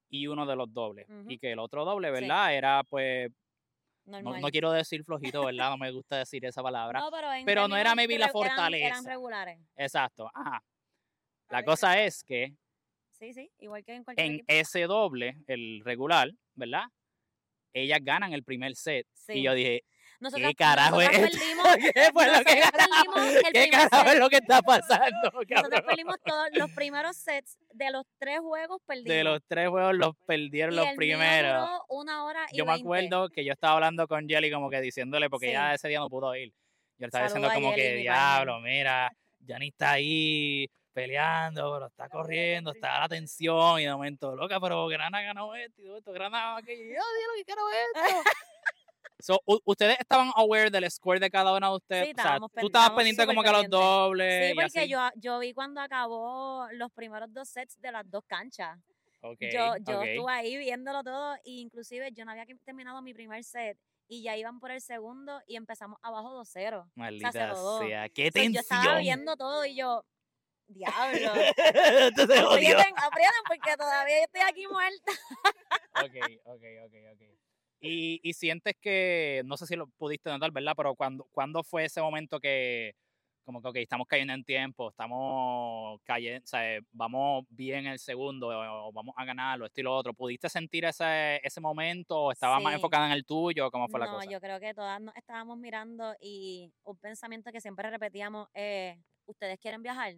y 0.10 0.28
uno 0.28 0.46
de 0.46 0.56
los 0.56 0.72
dobles. 0.72 1.08
Y 1.28 1.40
que 1.40 1.52
el 1.52 1.60
otro 1.60 1.84
doble, 1.84 2.12
¿verdad? 2.12 2.56
Era 2.56 2.84
pues 2.84 3.32
no, 4.06 4.50
quiero 4.50 4.72
decir 4.72 5.04
flojito, 5.04 5.46
¿verdad? 5.46 5.70
No 5.70 5.78
me 5.78 5.92
gusta 5.92 6.18
decir 6.18 6.46
esa 6.46 6.62
palabra. 6.62 7.02
pero, 7.46 7.68
no 7.68 7.78
era 7.78 7.96
maybe 7.96 8.18
la 8.18 8.30
fortaleza. 8.30 8.88
Eran, 8.88 9.06
regulares. 9.06 9.60
Exacto, 9.76 10.30
ajá. 10.34 10.64
La 11.50 11.64
cosa 11.64 12.02
es 12.02 12.24
que. 12.24 12.54
Sí, 13.12 13.34
sí, 13.34 13.50
igual 13.60 13.84
que 13.84 13.96
en 13.96 14.04
cualquier 14.04 14.28
En 14.28 14.44
ese 14.48 14.84
doble, 14.84 15.38
el 15.48 15.82
regular, 15.86 16.32
¿verdad? 16.56 16.86
Ellas 17.72 18.00
ganan 18.02 18.34
el 18.34 18.44
primer 18.44 18.76
set. 18.76 19.08
Y 19.30 19.44
yo 19.44 19.54
dije, 19.54 19.84
¿Qué 20.36 20.56
carajo 20.56 21.02
es 21.02 21.10
perdimos, 21.10 21.68
¿Qué 21.94 22.10
fue 22.14 22.28
lo 22.28 22.44
que 22.44 22.62
¿Qué 23.54 23.70
carajo 23.70 24.10
es 24.10 24.20
lo 24.20 24.30
que 24.30 24.38
está 24.38 24.62
pasando? 24.62 25.32
Nosotros 25.50 25.82
perdimos 25.82 26.16
todos 26.24 26.48
los 26.54 26.72
primeros 26.72 27.18
sets 27.18 27.58
de 27.74 27.92
los 27.92 28.06
tres 28.20 28.40
juegos 28.40 28.82
perdimos. 28.86 29.10
De 29.10 29.24
los 29.24 29.40
tres 29.48 29.70
juegos 29.70 29.96
los 29.96 30.16
perdieron 30.26 30.76
los 30.76 30.88
primeros. 30.96 31.70
una 31.90 32.26
hora 32.26 32.46
y 32.52 32.58
Yo 32.58 32.66
me 32.66 32.74
acuerdo 32.74 33.30
que 33.30 33.44
yo 33.44 33.54
estaba 33.54 33.74
hablando 33.74 34.08
con 34.08 34.28
Jelly 34.28 34.52
como 34.52 34.70
que 34.70 34.82
diciéndole, 34.82 35.30
porque 35.30 35.52
ya 35.52 35.74
ese 35.74 35.88
día 35.88 36.00
no 36.00 36.10
pudo 36.10 36.36
ir. 36.36 36.54
Yo 36.98 37.08
estaba 37.08 37.26
diciendo 37.26 37.50
como 37.54 37.74
que, 37.74 37.96
diablo, 37.96 38.60
mira, 38.60 39.12
Yanni 39.40 39.70
está 39.70 39.92
ahí 39.92 40.70
peleando, 40.94 41.74
pero 41.74 41.88
está 41.88 42.08
corriendo, 42.08 42.72
está 42.72 43.00
la 43.00 43.10
tensión 43.10 43.80
y 43.80 43.86
de 43.86 43.92
momento, 43.92 44.36
loca, 44.36 44.60
pero 44.60 44.88
Grana 44.88 45.22
ganó 45.22 45.56
esto 45.56 45.82
y 45.82 45.86
todo 45.86 45.98
esto, 45.98 46.14
Grana 46.14 46.58
aquello, 46.58 46.84
yo 46.84 46.94
lo 46.94 47.36
que 47.36 47.46
quiero 47.46 47.62
esto. 47.70 48.30
So, 49.24 49.42
¿Ustedes 49.46 49.96
estaban 50.02 50.32
aware 50.36 50.70
del 50.70 50.92
score 50.92 51.18
de 51.18 51.30
cada 51.30 51.56
una 51.56 51.70
de 51.70 51.76
ustedes? 51.76 52.06
Sí, 52.08 52.12
o 52.12 52.22
sea, 52.22 52.40
tú 52.60 52.66
estabas 52.66 52.92
pendiente 52.92 53.26
como 53.26 53.42
que 53.42 53.48
a 53.48 53.54
los 53.54 53.70
dobles. 53.70 54.50
Sí, 54.50 54.54
porque 54.54 54.90
yo, 54.90 55.00
yo 55.16 55.40
vi 55.40 55.54
cuando 55.54 55.80
acabó 55.80 56.68
los 56.74 56.92
primeros 56.92 57.32
dos 57.32 57.48
sets 57.48 57.80
de 57.80 57.94
las 57.94 58.04
dos 58.12 58.26
canchas. 58.28 58.78
Okay, 59.22 59.50
yo 59.50 59.78
yo 59.78 60.02
estuve 60.02 60.30
ahí 60.30 60.58
viéndolo 60.58 61.02
todo 61.06 61.36
e 61.36 61.52
inclusive 61.52 62.12
yo 62.12 62.26
no 62.26 62.32
había 62.32 62.46
terminado 62.66 63.02
mi 63.02 63.14
primer 63.14 63.42
set 63.46 63.78
y 64.10 64.24
ya 64.24 64.36
iban 64.36 64.60
por 64.60 64.72
el 64.72 64.82
segundo 64.82 65.42
y 65.48 65.56
empezamos 65.56 65.98
abajo 66.02 66.38
2-0. 66.42 66.92
Maldita 66.96 67.56
sea, 67.80 68.10
qué 68.10 68.30
tensión. 68.30 68.54
yo 68.56 68.60
estaba 68.60 68.98
viendo 68.98 69.38
todo 69.38 69.64
y 69.66 69.78
yo, 69.78 70.04
diablo. 70.68 71.32
aprieten, 71.64 72.94
aprieten 72.98 73.44
porque 73.48 73.78
todavía 73.78 74.24
estoy 74.26 74.42
aquí 74.42 74.68
muerta. 74.68 75.12
ok, 75.96 76.16
ok, 76.44 76.64
ok, 76.84 76.96
ok. 77.14 77.43
Y, 77.86 78.22
y, 78.24 78.34
sientes 78.34 78.76
que, 78.80 79.42
no 79.46 79.58
sé 79.58 79.66
si 79.66 79.76
lo 79.76 79.88
pudiste 79.88 80.30
notar, 80.30 80.52
¿verdad? 80.52 80.74
Pero 80.76 80.96
cuando, 80.96 81.28
¿cuándo 81.34 81.64
fue 81.64 81.84
ese 81.84 82.00
momento 82.00 82.40
que, 82.40 82.96
como 83.44 83.62
que, 83.62 83.68
ok, 83.68 83.76
estamos 83.76 84.08
cayendo 84.08 84.34
en 84.34 84.46
tiempo, 84.46 84.90
estamos 84.90 86.00
cayendo, 86.06 86.44
o 86.46 86.48
sea, 86.48 86.80
vamos 86.94 87.46
bien 87.50 87.86
el 87.88 88.00
segundo, 88.00 88.48
o 88.48 88.92
vamos 88.94 89.14
a 89.18 89.26
ganar, 89.26 89.62
o 89.62 89.66
esto 89.66 89.82
y 89.82 89.84
lo 89.84 89.94
otro. 89.94 90.14
¿Pudiste 90.14 90.48
sentir 90.48 90.86
ese, 90.86 91.46
ese 91.46 91.60
momento 91.60 92.18
o 92.18 92.32
estaba 92.32 92.62
más 92.62 92.74
enfocada 92.74 93.08
en 93.08 93.12
el 93.12 93.26
tuyo? 93.26 93.70
¿Cómo 93.70 93.90
fue 93.90 94.00
la 94.00 94.08
cosa? 94.08 94.26
No, 94.26 94.32
yo 94.32 94.40
creo 94.40 94.62
que 94.62 94.74
todas 94.74 95.02
nos 95.02 95.16
estábamos 95.18 95.58
mirando 95.58 96.16
y 96.22 96.72
un 96.84 96.98
pensamiento 96.98 97.52
que 97.52 97.60
siempre 97.60 97.90
repetíamos 97.90 98.48
es, 98.54 98.98
¿ustedes 99.26 99.60
quieren 99.60 99.84
viajar? 99.84 100.14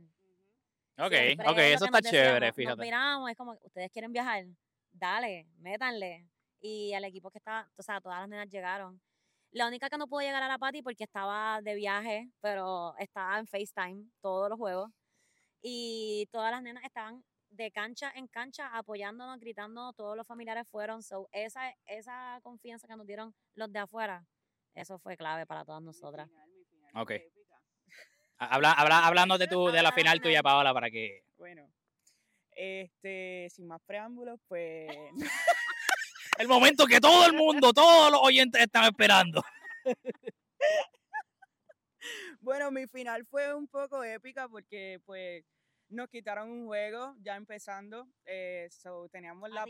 Ok, 0.98 1.14
ok, 1.48 1.58
eso 1.58 1.86
está 1.86 2.02
chévere, 2.02 2.54
fíjate. 2.54 2.78
Nos 2.78 2.86
miramos, 2.86 3.32
es 3.32 3.36
como, 3.36 3.58
¿ustedes 3.64 3.92
quieren 3.92 4.14
viajar? 4.14 4.46
Dale, 4.92 5.48
métanle. 5.58 6.28
Y 6.68 6.94
el 6.96 7.06
equipo 7.06 7.30
que 7.30 7.38
estaba, 7.38 7.70
o 7.78 7.84
sea, 7.84 8.02
todas 8.02 8.22
las 8.22 8.28
nenas 8.28 8.50
llegaron. 8.50 9.00
La 9.52 9.68
única 9.68 9.88
que 9.88 10.00
no 10.00 10.08
pudo 10.08 10.22
llegar 10.22 10.42
a 10.42 10.48
la 10.48 10.58
Pati 10.58 10.82
porque 10.82 11.04
estaba 11.04 11.62
de 11.62 11.76
viaje, 11.76 12.32
pero 12.42 12.96
estaba 12.98 13.38
en 13.38 13.46
FaceTime 13.46 14.10
todos 14.20 14.50
los 14.50 14.58
juegos. 14.58 14.90
Y 15.62 16.28
todas 16.32 16.50
las 16.52 16.64
nenas 16.64 16.84
estaban 16.84 17.24
de 17.52 17.70
cancha 17.70 18.12
en 18.16 18.28
cancha 18.28 18.76
apoyándonos, 18.76 19.40
gritando, 19.40 19.94
todos 19.94 20.18
los 20.18 20.26
familiares 20.26 20.68
fueron. 20.68 21.04
So, 21.04 21.30
esa, 21.32 21.72
esa 21.86 22.40
confianza 22.42 22.88
que 22.88 22.96
nos 22.96 23.06
dieron 23.06 23.36
los 23.54 23.72
de 23.72 23.80
afuera, 23.80 24.26
eso 24.74 24.98
fue 24.98 25.16
clave 25.16 25.46
para 25.46 25.66
todas 25.66 25.84
nosotras. 25.84 26.28
Ok. 26.96 27.12
Habla, 28.40 28.72
habla, 28.74 29.06
hablando 29.06 29.38
de 29.38 29.48
tu, 29.48 29.68
de 29.68 29.82
la 29.82 29.94
final 29.94 30.20
tuya, 30.20 30.42
Paola, 30.44 30.74
para 30.74 30.90
que. 30.90 31.24
Bueno, 31.38 31.72
este, 32.56 33.48
sin 33.52 33.68
más 33.68 33.82
preámbulos, 33.86 34.40
pues. 34.48 34.90
el 36.38 36.48
momento 36.48 36.86
que 36.86 37.00
todo 37.00 37.26
el 37.26 37.34
mundo, 37.34 37.74
todos 37.74 38.12
los 38.12 38.22
oyentes 38.22 38.62
están 38.62 38.86
esperando. 38.86 39.44
bueno, 42.40 42.72
mi 42.72 42.88
final 42.88 43.26
fue 43.26 43.54
un 43.54 43.68
poco 43.68 44.04
épica 44.04 44.48
porque 44.48 45.00
pues 45.06 45.44
nos 45.90 46.10
quitaron 46.10 46.50
un 46.50 46.66
juego 46.66 47.16
ya 47.22 47.36
empezando. 47.36 48.08
Eh, 48.26 48.70
teníamos 49.12 49.50
la 49.50 49.66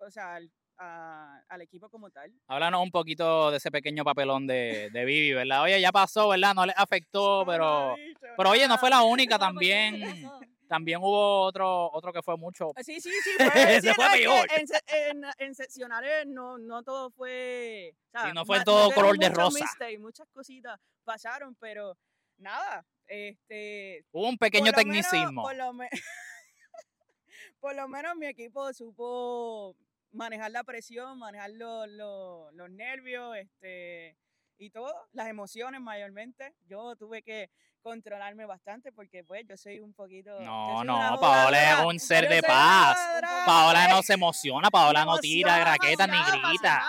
o 0.00 0.10
sea, 0.10 0.38
al 0.76 1.60
equipo 1.62 1.88
como 1.90 2.10
tal. 2.10 2.32
Háblanos 2.46 2.82
un 2.82 2.90
poquito 2.90 3.50
de 3.50 3.56
ese 3.56 3.70
pequeño 3.70 4.04
papelón 4.04 4.46
de, 4.46 4.90
de 4.92 5.04
Vivi, 5.04 5.32
¿verdad? 5.32 5.62
Oye, 5.62 5.80
ya 5.80 5.90
pasó, 5.90 6.28
¿verdad? 6.28 6.54
No 6.54 6.66
le 6.66 6.72
afectó, 6.76 7.44
pero, 7.46 7.96
pero 8.36 8.50
oye, 8.50 8.68
no 8.68 8.78
fue 8.78 8.90
la 8.90 9.02
única 9.02 9.38
también. 9.38 10.28
También 10.68 10.98
hubo 11.00 11.40
otro, 11.40 11.90
otro 11.92 12.12
que 12.12 12.22
fue 12.22 12.36
mucho. 12.36 12.72
Sí, 12.84 13.00
sí, 13.00 13.10
sí, 13.10 13.30
fue, 13.38 13.40
sí, 13.80 13.88
fue 13.94 14.06
peor. 14.12 14.46
En, 14.86 15.24
en, 15.38 15.54
seccionales 15.54 16.26
no, 16.26 16.58
no 16.58 16.82
todo 16.82 17.10
fue. 17.10 17.94
sí, 18.14 18.28
no 18.34 18.44
fue 18.44 18.62
todo 18.62 18.90
color 18.92 19.18
de 19.18 19.30
rosa. 19.30 19.64
muchas 19.98 20.28
cositas 20.30 20.78
pasaron, 21.04 21.56
pero 21.56 21.96
nada. 22.36 22.84
Este, 23.06 24.04
hubo 24.12 24.28
un 24.28 24.36
pequeño 24.36 24.70
tecnicismo. 24.72 25.42
por, 25.42 25.56
lo 25.56 25.72
por 27.60 27.74
lo 27.74 27.88
menos 27.88 28.14
mi 28.16 28.26
equipo 28.26 28.70
supo 28.74 29.74
manejar 30.12 30.50
la 30.50 30.64
presión, 30.64 31.18
manejar 31.18 31.50
los, 31.52 31.88
los 31.88 32.70
nervios, 32.70 33.36
este, 33.36 34.18
y 34.58 34.70
todo, 34.70 34.92
las 35.12 35.28
emociones 35.28 35.80
mayormente. 35.80 36.54
Yo 36.66 36.94
tuve 36.96 37.22
que 37.22 37.50
controlarme 37.88 38.44
bastante 38.44 38.92
porque 38.92 39.24
pues 39.24 39.46
yo 39.48 39.56
soy 39.56 39.80
un 39.80 39.94
poquito... 39.94 40.38
No, 40.40 40.84
no, 40.84 41.18
Paola 41.18 41.72
es 41.72 41.84
un 41.86 41.98
ser 41.98 42.28
de 42.28 42.42
paz. 42.42 42.98
Paola 43.46 43.88
no 43.88 44.02
se 44.02 44.12
emociona, 44.12 44.70
Paola 44.70 45.06
no 45.06 45.16
tira 45.18 45.64
raquetas 45.64 46.06
ni 46.06 46.18
grita. 46.18 46.82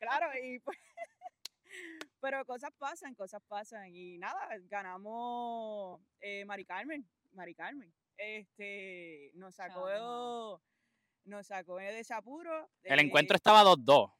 Claro, 0.00 0.26
y 0.42 0.58
pues... 0.60 0.78
Pero 2.20 2.44
cosas 2.46 2.70
pasan, 2.78 3.14
cosas 3.14 3.42
pasan. 3.46 3.94
Y 3.94 4.16
nada, 4.16 4.48
ganamos 4.70 6.00
eh, 6.20 6.44
Mari 6.46 6.64
Carmen, 6.64 7.06
Mari 7.34 7.54
Carmen. 7.54 7.92
Este, 8.16 9.32
nos 9.34 9.54
sacó 9.54 10.60
nos 11.26 11.46
sacó 11.46 11.76
de 11.76 11.98
ese 11.98 12.14
apuro. 12.14 12.68
El 12.82 13.00
encuentro 13.00 13.36
estaba 13.36 13.62
2-2, 13.62 14.12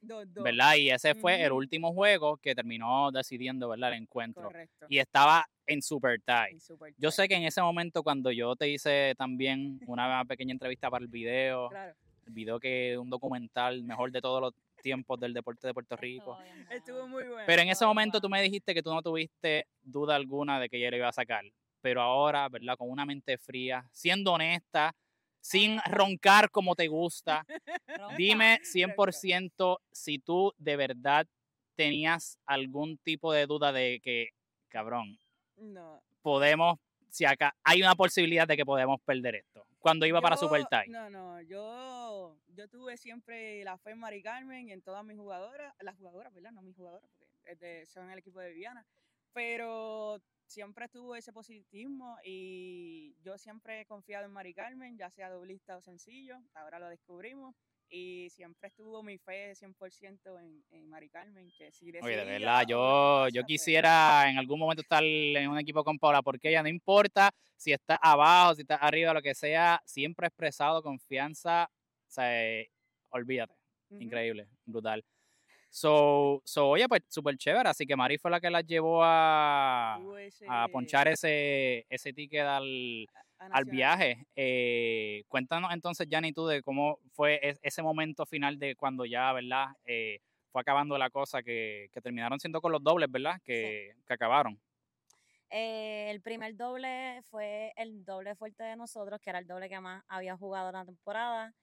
¿verdad? 0.43 0.75
Y 0.75 0.89
ese 0.89 1.15
fue 1.15 1.43
el 1.43 1.51
último 1.51 1.93
juego 1.93 2.37
que 2.37 2.53
terminó 2.53 3.11
decidiendo, 3.11 3.69
¿verdad? 3.69 3.93
El 3.93 4.03
encuentro. 4.03 4.43
Correcto. 4.43 4.85
Y 4.89 4.99
estaba 4.99 5.45
en 5.65 5.81
super 5.81 6.21
tie. 6.21 6.57
Yo 6.97 7.11
sé 7.11 7.27
que 7.27 7.35
en 7.35 7.43
ese 7.43 7.61
momento 7.61 8.03
cuando 8.03 8.31
yo 8.31 8.55
te 8.55 8.69
hice 8.69 9.13
también 9.17 9.79
una 9.87 10.23
pequeña 10.25 10.51
entrevista 10.51 10.89
para 10.89 11.03
el 11.03 11.09
video, 11.09 11.69
el 11.71 12.33
video 12.33 12.59
que 12.59 12.93
es 12.93 12.97
un 12.97 13.09
documental 13.09 13.83
mejor 13.83 14.11
de 14.11 14.21
todos 14.21 14.41
los 14.41 14.53
tiempos 14.81 15.19
del 15.19 15.33
deporte 15.33 15.67
de 15.67 15.73
Puerto 15.73 15.95
Rico. 15.95 16.37
Estuvo 16.69 17.07
muy 17.07 17.23
bueno. 17.23 17.43
Pero 17.45 17.61
en 17.61 17.69
ese 17.69 17.85
momento 17.85 18.21
tú 18.21 18.29
me 18.29 18.41
dijiste 18.41 18.73
que 18.73 18.83
tú 18.83 18.93
no 18.93 19.01
tuviste 19.01 19.67
duda 19.81 20.15
alguna 20.15 20.59
de 20.59 20.69
que 20.69 20.79
yo 20.79 20.89
le 20.89 20.97
iba 20.97 21.09
a 21.09 21.13
sacar. 21.13 21.43
Pero 21.81 22.01
ahora, 22.01 22.47
¿verdad? 22.49 22.75
Con 22.77 22.89
una 22.89 23.05
mente 23.05 23.37
fría, 23.37 23.87
siendo 23.91 24.33
honesta, 24.33 24.95
sin 25.41 25.79
roncar 25.85 26.49
como 26.51 26.75
te 26.75 26.87
gusta. 26.87 27.45
Dime 28.17 28.59
100% 28.63 29.79
si 29.91 30.19
tú 30.19 30.53
de 30.57 30.75
verdad 30.75 31.27
tenías 31.75 32.39
algún 32.45 32.97
tipo 32.97 33.31
de 33.31 33.45
duda 33.45 33.71
de 33.71 34.01
que, 34.03 34.29
cabrón, 34.67 35.17
no. 35.55 36.01
podemos, 36.21 36.79
si 37.09 37.23
acá 37.25 37.55
hay 37.63 37.81
una 37.81 37.95
posibilidad 37.95 38.47
de 38.47 38.57
que 38.57 38.65
podemos 38.65 38.99
perder 39.01 39.35
esto. 39.35 39.65
Cuando 39.79 40.05
iba 40.05 40.19
para 40.19 40.35
Super 40.35 40.65
Tie. 40.65 40.89
No, 40.89 41.09
no, 41.09 41.39
yo, 41.41 42.35
yo 42.47 42.67
tuve 42.67 42.97
siempre 42.97 43.63
la 43.63 43.77
fe 43.77 43.91
en 43.91 43.99
Mari 43.99 44.21
Carmen 44.21 44.67
y 44.67 44.73
en 44.73 44.81
todas 44.81 45.05
mis 45.05 45.17
jugadoras, 45.17 45.73
las 45.79 45.95
jugadoras, 45.95 46.33
¿verdad? 46.33 46.51
No 46.51 46.61
mis 46.61 46.75
jugadoras, 46.75 47.09
porque 47.15 47.85
son 47.85 48.11
el 48.11 48.19
equipo 48.19 48.39
de 48.39 48.49
Viviana. 48.49 48.85
Pero 49.33 50.19
siempre 50.47 50.85
estuvo 50.85 51.15
ese 51.15 51.33
positivismo 51.33 52.17
y 52.23 53.15
yo 53.21 53.37
siempre 53.37 53.81
he 53.81 53.85
confiado 53.85 54.25
en 54.25 54.31
Mari 54.31 54.53
Carmen, 54.53 54.97
ya 54.97 55.09
sea 55.11 55.29
doblista 55.29 55.77
o 55.77 55.81
sencillo, 55.81 56.41
ahora 56.55 56.79
lo 56.79 56.87
descubrimos 56.87 57.55
y 57.89 58.29
siempre 58.31 58.69
estuvo 58.69 59.03
mi 59.03 59.17
fe 59.17 59.53
100% 59.55 60.39
en, 60.39 60.63
en 60.71 60.89
Mari 60.89 61.09
Carmen, 61.09 61.51
que 61.57 61.71
si 61.71 61.89
Oye, 62.01 62.17
de 62.17 62.25
verdad, 62.25 62.65
yo, 62.67 63.27
yo 63.29 63.41
pues 63.41 63.47
quisiera 63.47 64.29
en 64.29 64.37
algún 64.37 64.59
momento 64.59 64.81
estar 64.81 65.03
en 65.03 65.49
un 65.49 65.59
equipo 65.59 65.83
con 65.83 65.99
Paula, 65.99 66.21
porque 66.21 66.49
ella 66.49 66.63
no 66.63 66.69
importa 66.69 67.31
si 67.55 67.71
está 67.71 67.95
abajo, 67.95 68.55
si 68.55 68.61
está 68.61 68.75
arriba, 68.75 69.13
lo 69.13 69.21
que 69.21 69.35
sea, 69.35 69.81
siempre 69.85 70.25
ha 70.25 70.29
expresado 70.29 70.81
confianza, 70.81 71.69
o 72.07 72.09
sea, 72.09 72.65
olvídate, 73.09 73.55
increíble, 73.89 74.47
brutal. 74.65 75.03
So, 75.69 76.41
so 76.45 76.69
oye, 76.69 76.87
pues 76.87 77.01
súper 77.07 77.37
chévere. 77.37 77.69
Así 77.69 77.85
que 77.85 77.95
Mari 77.95 78.17
fue 78.17 78.31
la 78.31 78.39
que 78.39 78.49
la 78.49 78.61
llevó 78.61 79.03
a, 79.03 79.99
a 80.47 80.67
ponchar 80.69 81.07
ese, 81.07 81.85
ese 81.89 82.13
ticket 82.13 82.45
al, 82.45 83.07
al 83.37 83.65
viaje. 83.65 84.25
Eh, 84.35 85.23
cuéntanos 85.27 85.71
entonces, 85.73 86.07
Yanni, 86.09 86.33
tú 86.33 86.47
de 86.47 86.61
cómo 86.61 86.99
fue 87.11 87.39
ese 87.61 87.81
momento 87.81 88.25
final 88.25 88.57
de 88.57 88.75
cuando 88.75 89.05
ya, 89.05 89.31
¿verdad? 89.33 89.67
Eh, 89.85 90.19
fue 90.51 90.61
acabando 90.61 90.97
la 90.97 91.09
cosa 91.09 91.43
que, 91.43 91.89
que, 91.91 92.01
terminaron 92.01 92.39
siendo 92.39 92.61
con 92.61 92.71
los 92.71 92.83
dobles, 92.83 93.11
¿verdad? 93.11 93.39
Que, 93.43 93.93
que 94.05 94.13
acabaron. 94.13 94.59
Eh, 95.49 96.09
el 96.09 96.21
primer 96.21 96.55
doble 96.55 97.21
fue 97.29 97.71
el 97.77 98.03
doble 98.03 98.35
fuerte 98.35 98.63
de 98.63 98.75
nosotros, 98.75 99.19
que 99.21 99.29
era 99.29 99.39
el 99.39 99.47
doble 99.47 99.69
que 99.69 99.79
más 99.79 100.03
había 100.07 100.35
jugado 100.35 100.71
la 100.71 100.85
temporada. 100.85 101.53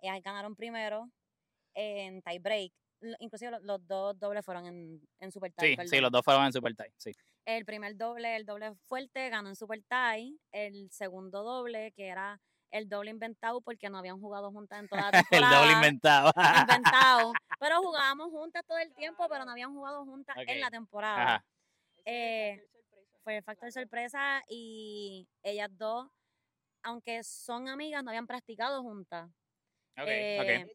Eh, 0.00 0.20
ganaron 0.20 0.54
primero 0.54 1.10
en 1.74 2.22
tie 2.22 2.38
break 2.38 2.72
inclusive 3.18 3.58
los, 3.62 3.86
dos 3.86 4.18
dobles 4.18 4.44
fueron 4.44 4.66
en, 4.66 5.00
en 5.20 5.32
Super 5.32 5.52
Tie. 5.52 5.76
Sí, 5.76 5.88
sí, 5.88 6.00
los 6.00 6.10
dos 6.10 6.24
fueron 6.24 6.44
en 6.46 6.52
Super 6.52 6.74
Tie, 6.74 6.92
sí. 6.96 7.12
El 7.44 7.64
primer 7.64 7.96
doble, 7.96 8.36
el 8.36 8.46
doble 8.46 8.74
fuerte, 8.86 9.28
ganó 9.28 9.48
en 9.48 9.56
Super 9.56 9.82
Tie. 9.82 10.38
El 10.52 10.90
segundo 10.90 11.42
doble, 11.42 11.92
que 11.92 12.08
era 12.08 12.40
el 12.74 12.88
doble 12.88 13.10
inventado 13.10 13.60
porque 13.60 13.88
no 13.88 13.98
habían 13.98 14.20
jugado 14.20 14.50
juntas 14.50 14.80
en 14.80 14.88
toda 14.88 15.02
la 15.02 15.10
temporada. 15.22 15.54
el 15.54 15.60
doble 15.60 15.72
inventado. 15.74 16.32
inventado. 16.60 17.32
Pero 17.60 17.80
jugábamos 17.82 18.30
juntas 18.30 18.64
todo 18.66 18.78
el 18.78 18.92
tiempo, 18.94 19.26
pero 19.28 19.44
no 19.44 19.52
habían 19.52 19.72
jugado 19.72 20.04
juntas 20.04 20.36
en 20.36 20.60
la 20.60 20.70
temporada. 20.70 21.44
Eh, 22.04 22.60
fue 23.22 23.38
el 23.38 23.42
factor 23.42 23.72
sorpresa 23.72 24.42
y 24.48 25.26
ellas 25.42 25.70
dos, 25.72 26.10
aunque 26.82 27.22
son 27.22 27.68
amigas, 27.68 28.04
no 28.04 28.10
habían 28.10 28.26
practicado 28.26 28.82
juntas. 28.82 29.30
Okay, 29.96 30.40
eh, 30.40 30.66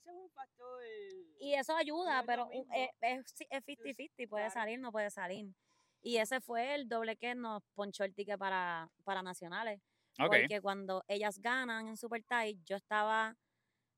y 1.40 1.54
eso 1.54 1.76
ayuda, 1.76 2.24
pero 2.26 2.50
es 2.52 2.90
50-50, 3.02 4.28
puede 4.28 4.50
salir, 4.50 4.80
no 4.80 4.92
puede 4.92 5.10
salir. 5.10 5.48
Y 6.02 6.18
ese 6.18 6.42
fue 6.42 6.76
el 6.76 6.88
doble 6.88 7.16
que 7.16 7.34
nos 7.34 7.64
ponchó 7.74 8.04
el 8.04 8.14
ticket 8.14 8.38
para, 8.38 8.90
para 9.04 9.24
nacionales. 9.24 9.82
Porque 10.18 10.60
cuando 10.62 11.04
ellas 11.08 11.40
ganan 11.40 11.88
en 11.88 11.96
Super 11.96 12.24
Tie, 12.24 12.60
yo 12.66 12.76
estaba 12.76 13.38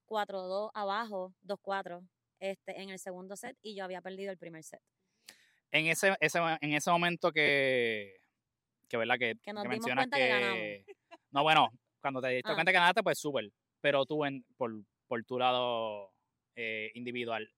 4-2 0.07 0.69
abajo, 0.73 1.33
2-4 1.43 2.07
este, 2.39 2.79
en 2.79 2.89
el 2.89 2.99
segundo 2.99 3.35
set 3.35 3.57
y 3.61 3.75
yo 3.75 3.83
había 3.83 4.01
perdido 4.01 4.31
el 4.31 4.37
primer 4.37 4.63
set. 4.63 4.81
En 5.71 5.87
ese, 5.87 6.15
ese 6.19 6.39
en 6.59 6.73
ese 6.73 6.91
momento 6.91 7.31
que, 7.31 8.17
que, 8.87 8.97
¿verdad? 8.97 9.15
que, 9.17 9.35
que 9.41 9.53
nos 9.53 9.63
dimos 9.63 9.85
cuenta 9.85 10.17
que. 10.17 10.85
No, 11.31 11.43
bueno, 11.43 11.69
cuando 12.01 12.21
te 12.21 12.27
diste 12.27 12.51
ah. 12.51 12.55
cuenta 12.55 12.71
que 12.71 12.77
ganaste, 12.77 13.03
pues 13.03 13.17
súper. 13.17 13.49
Pero 13.79 14.05
tú, 14.05 14.25
en, 14.25 14.43
por, 14.57 14.71
por 15.07 15.23
tu 15.23 15.39
lado 15.39 16.13
eh, 16.55 16.91
individual, 16.95 17.51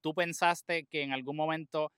¿tú 0.00 0.14
pensaste 0.14 0.86
que 0.86 1.02
en 1.02 1.12
algún 1.12 1.36
momento 1.36 1.92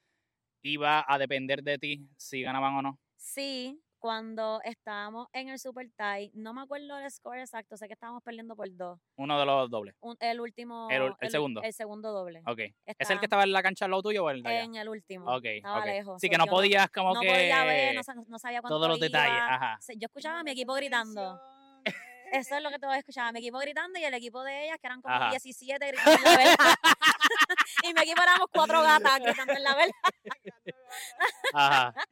iba 0.62 1.04
a 1.06 1.18
depender 1.18 1.62
de 1.62 1.78
ti 1.78 2.08
si 2.16 2.42
ganaban 2.42 2.74
o 2.74 2.82
no? 2.82 2.98
Sí, 3.16 3.80
cuando 4.00 4.60
estábamos 4.64 5.28
en 5.32 5.50
el 5.50 5.58
Super 5.58 5.90
Tie, 5.94 6.30
no 6.32 6.54
me 6.54 6.62
acuerdo 6.62 6.98
el 6.98 7.10
score 7.10 7.40
exacto, 7.40 7.76
sé 7.76 7.86
que 7.86 7.92
estábamos 7.92 8.22
perdiendo 8.22 8.56
por 8.56 8.66
dos. 8.74 8.98
Uno 9.16 9.38
de 9.38 9.44
los 9.44 9.70
dobles. 9.70 9.94
el 10.20 10.40
último. 10.40 10.88
El, 10.90 11.30
segundo. 11.30 11.62
El 11.62 11.72
segundo 11.74 12.10
doble. 12.10 12.42
Ok. 12.46 12.60
¿Es 12.98 13.10
el 13.10 13.20
que 13.20 13.26
estaba 13.26 13.44
en 13.44 13.52
la 13.52 13.62
cancha 13.62 13.84
al 13.84 13.90
lado 13.90 14.02
tuyo 14.02 14.24
o 14.24 14.30
el 14.30 14.42
de 14.42 14.48
allá? 14.48 14.62
En 14.62 14.74
el 14.74 14.88
último. 14.88 15.26
Ok. 15.26 15.44
Estaba 15.44 15.84
lejos. 15.84 16.20
Sí, 16.20 16.30
que 16.30 16.38
no 16.38 16.46
podías 16.46 16.90
como 16.90 17.14
no 17.14 17.20
que. 17.20 17.26
No 17.26 17.32
podía 17.32 17.64
ver, 17.64 17.94
no, 17.94 18.38
sabía 18.38 18.62
cuánto 18.62 18.76
Todos 18.76 18.88
los 18.88 19.00
detalles, 19.00 19.38
ajá. 19.38 19.78
Yo 19.96 20.06
escuchaba 20.06 20.40
a 20.40 20.42
mi 20.42 20.52
equipo 20.52 20.72
gritando. 20.74 21.38
Eso 22.32 22.56
es 22.56 22.62
lo 22.62 22.70
que 22.70 22.78
todos 22.78 22.96
escuchaban. 22.96 23.32
Mi 23.32 23.40
equipo 23.40 23.58
gritando 23.58 23.98
y 23.98 24.04
el 24.04 24.14
equipo 24.14 24.42
de 24.42 24.64
ellas, 24.64 24.78
que 24.80 24.86
eran 24.86 25.02
como 25.02 25.30
17, 25.30 25.86
gritando 25.86 26.16
en 26.16 26.24
la 26.24 26.36
vela. 26.36 26.56
y 27.84 27.94
mi 27.94 28.00
equipo 28.02 28.22
éramos 28.22 28.48
cuatro 28.52 28.82
gatas 28.82 29.20
gritando 29.20 29.52
en 29.52 29.62
la 29.62 29.74
vela. 29.74 29.94
Ajá. 31.54 31.94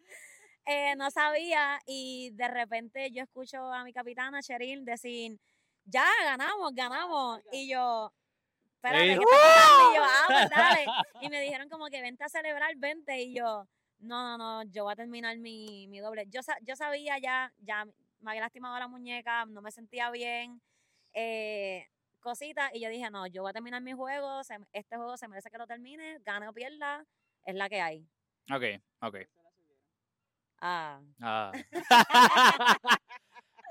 Eh, 0.70 0.94
no 0.96 1.10
sabía 1.10 1.80
y 1.86 2.28
de 2.34 2.46
repente 2.46 3.10
yo 3.10 3.22
escucho 3.22 3.72
a 3.72 3.84
mi 3.84 3.92
capitana 3.94 4.42
Cheryl 4.42 4.84
decir, 4.84 5.40
ya 5.86 6.04
ganamos, 6.22 6.74
ganamos. 6.74 7.40
Y 7.50 7.70
yo, 7.70 8.12
espérate, 8.74 9.06
¿qué 9.06 9.12
Y 9.14 9.16
yo, 9.16 10.02
ah, 10.04 10.24
pues 10.26 10.50
dale. 10.50 10.84
Y 11.22 11.30
me 11.30 11.40
dijeron 11.40 11.70
como 11.70 11.86
que 11.86 12.02
vente 12.02 12.22
a 12.22 12.28
celebrar, 12.28 12.70
vente. 12.76 13.18
Y 13.22 13.34
yo, 13.34 13.66
no, 14.00 14.36
no, 14.36 14.36
no, 14.36 14.70
yo 14.70 14.84
voy 14.84 14.92
a 14.92 14.96
terminar 14.96 15.38
mi, 15.38 15.88
mi 15.88 16.00
doble. 16.00 16.26
Yo, 16.28 16.42
yo 16.60 16.76
sabía 16.76 17.18
ya, 17.18 17.50
ya 17.60 17.86
me 18.20 18.30
había 18.30 18.42
lastimado 18.42 18.78
la 18.78 18.88
muñeca, 18.88 19.44
no 19.46 19.62
me 19.62 19.70
sentía 19.70 20.10
bien, 20.10 20.60
eh, 21.12 21.86
cositas. 22.20 22.70
Y 22.74 22.80
yo 22.80 22.88
dije, 22.88 23.10
no, 23.10 23.26
yo 23.26 23.42
voy 23.42 23.50
a 23.50 23.52
terminar 23.52 23.82
mi 23.82 23.92
juego, 23.92 24.40
este 24.72 24.96
juego 24.96 25.16
se 25.16 25.28
merece 25.28 25.50
que 25.50 25.58
lo 25.58 25.66
termine, 25.66 26.18
gane 26.24 26.48
o 26.48 26.52
pierda, 26.52 27.04
es 27.44 27.54
la 27.54 27.68
que 27.68 27.80
hay. 27.80 28.06
Ok, 28.52 28.64
ok. 29.02 29.16
Ah. 30.60 31.00
ah. 31.22 31.52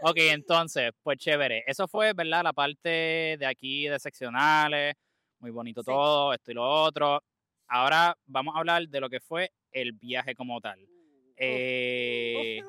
ok, 0.03 0.17
entonces, 0.17 0.91
pues 1.03 1.17
chévere. 1.17 1.63
Eso 1.67 1.87
fue, 1.87 2.13
¿verdad? 2.13 2.43
La 2.43 2.53
parte 2.53 3.35
de 3.37 3.45
aquí 3.45 3.87
de 3.87 3.99
seccionales. 3.99 4.95
Muy 5.39 5.51
bonito 5.51 5.83
todo, 5.83 6.33
esto 6.33 6.51
y 6.51 6.55
lo 6.55 6.63
otro. 6.67 7.21
Ahora 7.67 8.17
vamos 8.25 8.55
a 8.55 8.59
hablar 8.59 8.87
de 8.87 8.99
lo 8.99 9.09
que 9.09 9.19
fue 9.19 9.51
el 9.71 9.91
viaje 9.91 10.33
como 10.33 10.59
tal. 10.61 10.79
Eh, 11.35 12.61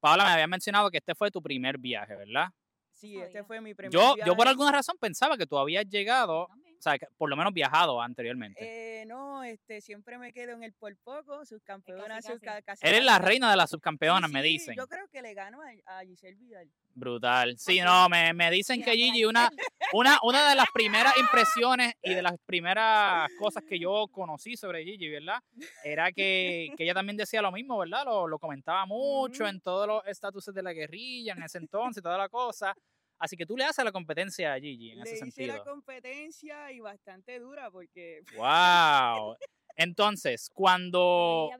Paola, 0.00 0.24
me 0.24 0.30
había 0.30 0.46
mencionado 0.46 0.90
que 0.90 0.98
este 0.98 1.14
fue 1.14 1.30
tu 1.30 1.42
primer 1.42 1.78
viaje, 1.78 2.14
¿verdad? 2.14 2.48
Sí, 2.92 3.18
este 3.18 3.44
fue 3.44 3.60
mi 3.60 3.74
primer 3.74 3.92
yo, 3.92 4.14
viaje. 4.14 4.28
Yo 4.28 4.36
por 4.36 4.48
alguna 4.48 4.72
razón 4.72 4.96
pensaba 4.98 5.36
que 5.36 5.46
tú 5.46 5.58
habías 5.58 5.86
llegado 5.88 6.48
sea, 6.90 7.08
por 7.16 7.28
lo 7.28 7.36
menos 7.36 7.52
viajado 7.52 8.00
anteriormente. 8.00 8.60
Eh, 8.60 9.04
no, 9.06 9.42
este, 9.44 9.80
siempre 9.80 10.18
me 10.18 10.32
quedo 10.32 10.52
en 10.52 10.62
el 10.62 10.72
por 10.72 10.96
poco, 10.98 11.44
subcampeona, 11.44 12.20
casi, 12.64 12.86
Eres 12.86 13.04
la 13.04 13.18
reina 13.18 13.50
de 13.50 13.56
las 13.56 13.70
subcampeonas, 13.70 14.30
me 14.30 14.42
dicen. 14.42 14.74
Yo 14.76 14.86
creo 14.86 15.08
que 15.08 15.22
le 15.22 15.34
gano 15.34 15.60
a, 15.86 16.04
Giselle 16.04 16.36
Vidal. 16.36 16.70
Brutal. 16.94 17.58
Sí, 17.58 17.80
no, 17.80 18.08
me, 18.08 18.32
me 18.32 18.50
dicen 18.50 18.82
que 18.82 18.92
Gigi, 18.92 19.24
una, 19.24 19.50
una, 19.92 20.18
una 20.22 20.48
de 20.48 20.54
las 20.54 20.66
primeras 20.72 21.14
impresiones 21.18 21.94
y 22.02 22.14
de 22.14 22.22
las 22.22 22.34
primeras 22.46 23.30
cosas 23.38 23.64
que 23.68 23.78
yo 23.78 24.06
conocí 24.10 24.56
sobre 24.56 24.84
Gigi, 24.84 25.08
¿verdad? 25.08 25.40
Era 25.84 26.10
que, 26.12 26.68
que 26.76 26.84
ella 26.84 26.94
también 26.94 27.16
decía 27.16 27.42
lo 27.42 27.52
mismo, 27.52 27.78
¿verdad? 27.78 28.04
Lo, 28.04 28.26
lo 28.26 28.38
comentaba 28.38 28.86
mucho 28.86 29.46
en 29.46 29.60
todos 29.60 29.86
los 29.86 30.06
estatuses 30.06 30.54
de 30.54 30.62
la 30.62 30.72
guerrilla, 30.72 31.34
en 31.34 31.42
ese 31.42 31.58
entonces, 31.58 32.02
toda 32.02 32.18
la 32.18 32.28
cosa. 32.28 32.74
Así 33.18 33.36
que 33.36 33.46
tú 33.46 33.56
le 33.56 33.64
haces 33.64 33.84
la 33.84 33.92
competencia 33.92 34.52
a 34.52 34.60
Gigi 34.60 34.92
en 34.92 35.00
ese 35.00 35.16
sentido. 35.16 35.54
Le 35.54 35.58
la 35.58 35.64
competencia 35.64 36.70
y 36.72 36.80
bastante 36.80 37.38
dura 37.38 37.70
porque... 37.70 38.22
¡Wow! 38.36 39.36
Entonces, 39.76 40.50
cuando... 40.52 41.50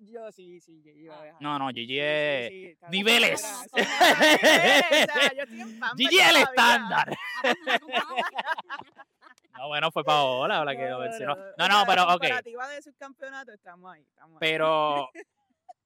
Yo 0.00 0.30
sí, 0.32 0.60
sí, 0.60 0.82
Gigi 0.82 1.08
ah. 1.08 1.36
No, 1.40 1.58
no, 1.58 1.68
Gigi 1.68 1.98
es... 1.98 2.76
¡Niveles! 2.90 3.66
Gigi 5.96 6.18
es 6.18 6.30
el 6.30 6.36
estándar. 6.36 7.16
no, 9.58 9.68
bueno, 9.68 9.90
fue 9.90 10.04
Paola 10.04 10.64
la 10.64 10.76
que 10.76 10.88
lo 10.88 10.98
mencionó. 10.98 11.36
No, 11.58 11.68
no, 11.68 11.84
pero 11.86 12.14
ok. 12.14 12.22
de 12.22 12.82
subcampeonato 12.82 13.52
estamos 13.52 13.92
ahí. 13.92 14.02
Estamos 14.02 14.34
ahí. 14.34 14.38
Pero, 14.40 15.10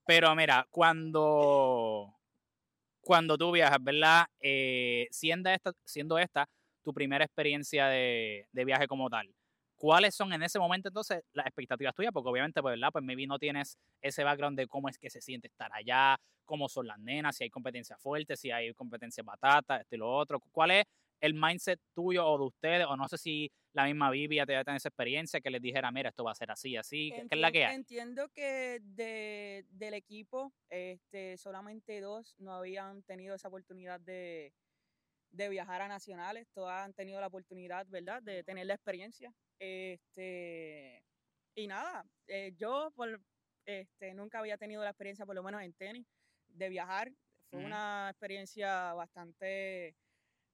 pero 0.05 0.35
mira, 0.35 0.67
cuando 0.69 2.18
cuando 3.01 3.37
tú 3.37 3.51
viajas, 3.51 3.77
¿verdad? 3.81 4.25
Eh, 4.39 5.07
siendo, 5.11 5.49
esta, 5.49 5.71
siendo 5.85 6.17
esta 6.17 6.47
tu 6.83 6.93
primera 6.93 7.25
experiencia 7.25 7.87
de, 7.87 8.47
viaje 8.51 8.87
como 8.87 9.09
tal, 9.09 9.33
¿cuáles 9.75 10.15
son 10.15 10.33
en 10.33 10.43
ese 10.43 10.59
momento 10.59 10.89
entonces 10.89 11.23
las 11.33 11.45
expectativas 11.45 11.95
tuyas? 11.95 12.11
Porque 12.13 12.29
obviamente, 12.29 12.61
pues, 12.61 12.73
¿verdad? 12.73 12.89
Pues 12.91 13.03
maybe 13.03 13.27
no 13.27 13.39
tienes 13.39 13.77
ese 14.01 14.23
background 14.23 14.57
de 14.57 14.67
cómo 14.67 14.89
es 14.89 14.97
que 14.97 15.09
se 15.09 15.21
siente 15.21 15.47
estar 15.47 15.71
allá, 15.73 16.17
cómo 16.45 16.67
son 16.67 16.87
las 16.87 16.99
nenas, 16.99 17.35
si 17.37 17.43
hay 17.43 17.49
competencia 17.49 17.97
fuerte, 17.97 18.35
si 18.35 18.51
hay 18.51 18.73
competencia 18.73 19.23
batata, 19.23 19.77
esto 19.77 19.95
y 19.95 19.99
lo 19.99 20.11
otro. 20.11 20.39
¿Cuál 20.51 20.71
es 20.71 20.85
el 21.19 21.33
mindset 21.33 21.79
tuyo 21.93 22.25
o 22.25 22.37
de 22.37 22.45
ustedes? 22.45 22.85
O 22.87 22.95
no 22.97 23.07
sé 23.07 23.17
si 23.17 23.51
la 23.73 23.85
misma 23.85 24.09
Vivi 24.09 24.37
ya 24.37 24.45
tener 24.45 24.75
esa 24.75 24.89
experiencia 24.89 25.41
que 25.41 25.49
les 25.49 25.61
dijera, 25.61 25.91
mira, 25.91 26.09
esto 26.09 26.23
va 26.23 26.31
a 26.31 26.35
ser 26.35 26.51
así, 26.51 26.75
así, 26.75 27.11
¿qué 27.11 27.27
es 27.29 27.39
la 27.39 27.51
que 27.51 27.65
hay? 27.65 27.75
Entiendo 27.75 28.29
que 28.29 28.79
de, 28.81 29.65
del 29.69 29.93
equipo, 29.93 30.51
este, 30.69 31.37
solamente 31.37 32.01
dos 32.01 32.35
no 32.39 32.53
habían 32.53 33.03
tenido 33.03 33.35
esa 33.35 33.47
oportunidad 33.47 33.99
de, 33.99 34.53
viajar 35.31 35.81
a 35.81 35.87
nacionales, 35.87 36.47
todas 36.53 36.83
han 36.83 36.93
tenido 36.93 37.19
la 37.21 37.27
oportunidad, 37.27 37.85
¿verdad?, 37.87 38.23
de 38.23 38.43
tener 38.43 38.65
la 38.65 38.73
experiencia. 38.73 39.31
Este, 39.59 41.03
y 41.55 41.67
nada, 41.67 42.05
eh, 42.27 42.53
yo 42.57 42.91
por, 42.95 43.21
este, 43.65 44.13
nunca 44.15 44.39
había 44.39 44.57
tenido 44.57 44.83
la 44.83 44.89
experiencia, 44.89 45.25
por 45.25 45.35
lo 45.35 45.43
menos 45.43 45.61
en 45.61 45.73
tenis, 45.73 46.07
de 46.47 46.69
viajar. 46.69 47.11
Fue 47.49 47.63
una 47.63 48.09
experiencia 48.11 48.93
bastante, 48.93 49.95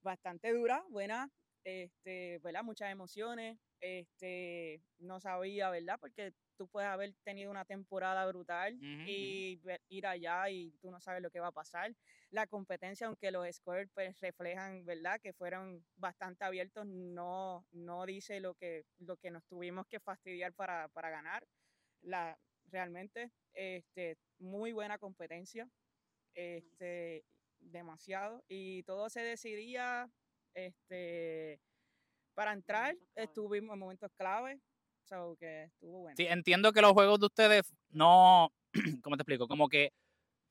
bastante 0.05 0.53
dura, 0.53 0.85
buena, 0.89 1.29
este, 1.65 2.39
¿verdad? 2.43 2.63
Muchas 2.63 2.91
emociones, 2.91 3.57
este, 3.81 4.81
no 4.99 5.19
sabía, 5.19 5.69
¿verdad? 5.71 5.97
Porque 5.99 6.31
tú 6.57 6.67
puedes 6.67 6.87
haber 6.87 7.13
tenido 7.23 7.51
una 7.51 7.65
temporada 7.65 8.25
brutal 8.27 8.77
y 8.81 9.59
ir 9.89 10.07
allá 10.07 10.49
y 10.49 10.71
tú 10.79 10.91
no 10.91 11.01
sabes 11.01 11.21
lo 11.21 11.31
que 11.31 11.41
va 11.41 11.47
a 11.47 11.51
pasar. 11.51 11.93
La 12.29 12.47
competencia, 12.47 13.07
aunque 13.07 13.31
los 13.31 13.45
scores 13.53 13.89
pues, 13.93 14.17
reflejan, 14.21 14.85
¿verdad? 14.85 15.19
Que 15.21 15.33
fueron 15.33 15.83
bastante 15.95 16.45
abiertos, 16.45 16.85
no, 16.85 17.65
no 17.71 18.05
dice 18.05 18.39
lo 18.39 18.53
que, 18.53 18.85
lo 18.99 19.17
que 19.17 19.31
nos 19.31 19.43
tuvimos 19.45 19.87
que 19.87 19.99
fastidiar 19.99 20.53
para, 20.53 20.87
para 20.89 21.09
ganar. 21.09 21.45
La, 22.01 22.37
realmente, 22.71 23.31
este, 23.53 24.17
muy 24.37 24.71
buena 24.71 24.97
competencia, 24.99 25.67
este, 26.35 27.25
demasiado, 27.65 28.43
y 28.47 28.83
todo 28.83 29.09
se 29.09 29.21
decidía 29.21 30.09
este, 30.53 31.59
para 32.33 32.53
entrar 32.53 32.95
estuvimos 33.15 33.73
en 33.73 33.79
momentos 33.79 34.11
clave, 34.17 34.59
o 35.11 35.35
que 35.35 35.65
estuvo 35.65 35.99
bueno. 35.99 36.15
Sí, 36.17 36.25
entiendo 36.27 36.71
que 36.71 36.81
los 36.81 36.93
juegos 36.93 37.19
de 37.19 37.25
ustedes 37.27 37.73
no, 37.89 38.51
¿cómo 39.03 39.17
te 39.17 39.21
explico? 39.21 39.47
Como 39.47 39.69
que 39.69 39.91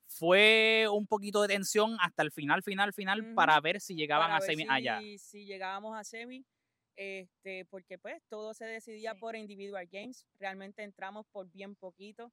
fue 0.06 0.86
un 0.90 1.06
poquito 1.06 1.42
de 1.42 1.48
tensión 1.48 1.96
hasta 2.00 2.22
el 2.22 2.30
final, 2.30 2.62
final, 2.62 2.92
final, 2.92 3.34
para 3.34 3.60
ver 3.60 3.80
si 3.80 3.94
llegaban 3.94 4.30
a 4.30 4.40
semi 4.40 4.66
allá. 4.68 5.00
Si 5.18 5.44
llegábamos 5.44 5.96
a 5.96 6.04
semi, 6.04 6.44
este, 6.96 7.64
porque 7.66 7.98
pues 7.98 8.22
todo 8.28 8.54
se 8.54 8.66
decidía 8.66 9.14
por 9.14 9.34
individual 9.34 9.86
games, 9.90 10.26
realmente 10.38 10.82
entramos 10.82 11.26
por 11.32 11.50
bien 11.50 11.74
poquito, 11.74 12.32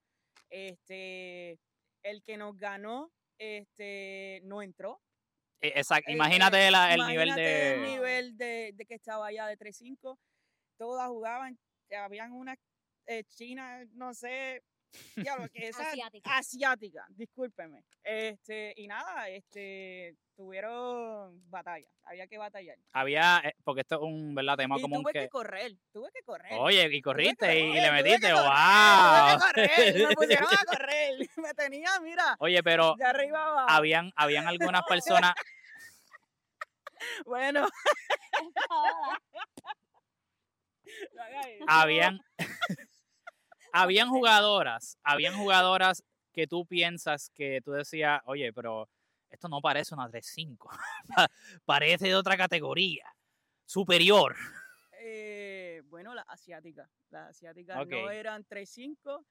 este, 0.49 1.59
el 2.03 2.21
que 2.23 2.37
nos 2.37 2.55
ganó, 2.57 3.11
este, 3.41 4.41
no 4.43 4.61
entró. 4.61 5.01
E, 5.61 5.67
exacto, 5.75 6.11
imagínate, 6.11 6.67
el, 6.67 7.07
nivel 7.07 7.35
de... 7.35 7.73
el 7.73 7.81
nivel 7.81 8.37
de, 8.37 8.71
de 8.73 8.85
que 8.85 8.95
estaba 8.95 9.27
allá 9.27 9.47
de 9.47 9.57
3-5, 9.57 10.17
todas 10.77 11.07
jugaban, 11.07 11.57
habían 11.95 12.31
una 12.31 12.55
eh, 13.07 13.23
china, 13.25 13.83
no 13.93 14.13
sé, 14.13 14.63
ya 15.15 15.37
lo 15.37 15.47
que 15.49 15.67
es 15.69 15.79
asiática. 15.79 16.37
asiática, 16.37 17.05
discúlpeme. 17.09 17.83
Este, 18.03 18.73
y 18.77 18.87
nada, 18.87 19.29
este, 19.29 20.15
tuvieron 20.41 21.39
batalla, 21.51 21.87
había 22.03 22.25
que 22.25 22.39
batallar. 22.39 22.75
Había, 22.93 23.43
eh, 23.45 23.53
porque 23.63 23.81
esto 23.81 23.93
es 23.95 24.01
un 24.01 24.33
¿verdad? 24.33 24.57
tema 24.57 24.79
y 24.79 24.81
común 24.81 25.03
tuve 25.03 25.13
que... 25.13 25.29
correr, 25.29 25.77
tuve 25.93 26.09
que 26.11 26.23
correr. 26.23 26.53
Oye, 26.53 26.89
y 26.91 26.99
corriste 26.99 27.59
y, 27.59 27.73
le 27.73 27.91
metiste, 27.91 28.33
wow. 28.33 28.41
Tuve 28.41 29.33
que 29.33 29.39
correr, 29.39 30.07
me 30.07 30.15
pusieron 30.15 30.47
a 30.47 30.65
correr, 30.77 31.29
me 31.37 31.53
tenía, 31.53 31.99
mira. 32.01 32.35
Oye, 32.39 32.63
pero 32.63 32.95
de 32.95 33.05
arriba 33.05 33.45
abajo. 33.45 33.69
habían, 33.69 34.11
habían 34.15 34.47
algunas 34.47 34.81
personas. 34.83 35.35
bueno. 37.25 37.67
habían 41.67 42.19
habían 43.71 44.09
jugadoras, 44.09 44.97
habían 45.03 45.35
jugadoras 45.35 46.03
que 46.33 46.47
tú 46.47 46.65
piensas 46.65 47.29
que 47.29 47.61
tú 47.63 47.73
decías, 47.73 48.21
oye, 48.25 48.51
pero 48.53 48.89
esto 49.31 49.47
no 49.47 49.61
parece 49.61 49.95
una 49.95 50.09
3-5, 50.09 50.69
parece 51.65 52.07
de 52.07 52.15
otra 52.15 52.37
categoría, 52.37 53.05
superior. 53.65 54.35
Eh, 54.99 55.81
bueno, 55.85 56.13
las 56.13 56.25
asiáticas, 56.27 56.89
las 57.09 57.29
asiáticas 57.29 57.87
no 57.87 58.11
eran 58.11 58.45
3-5 58.45 59.25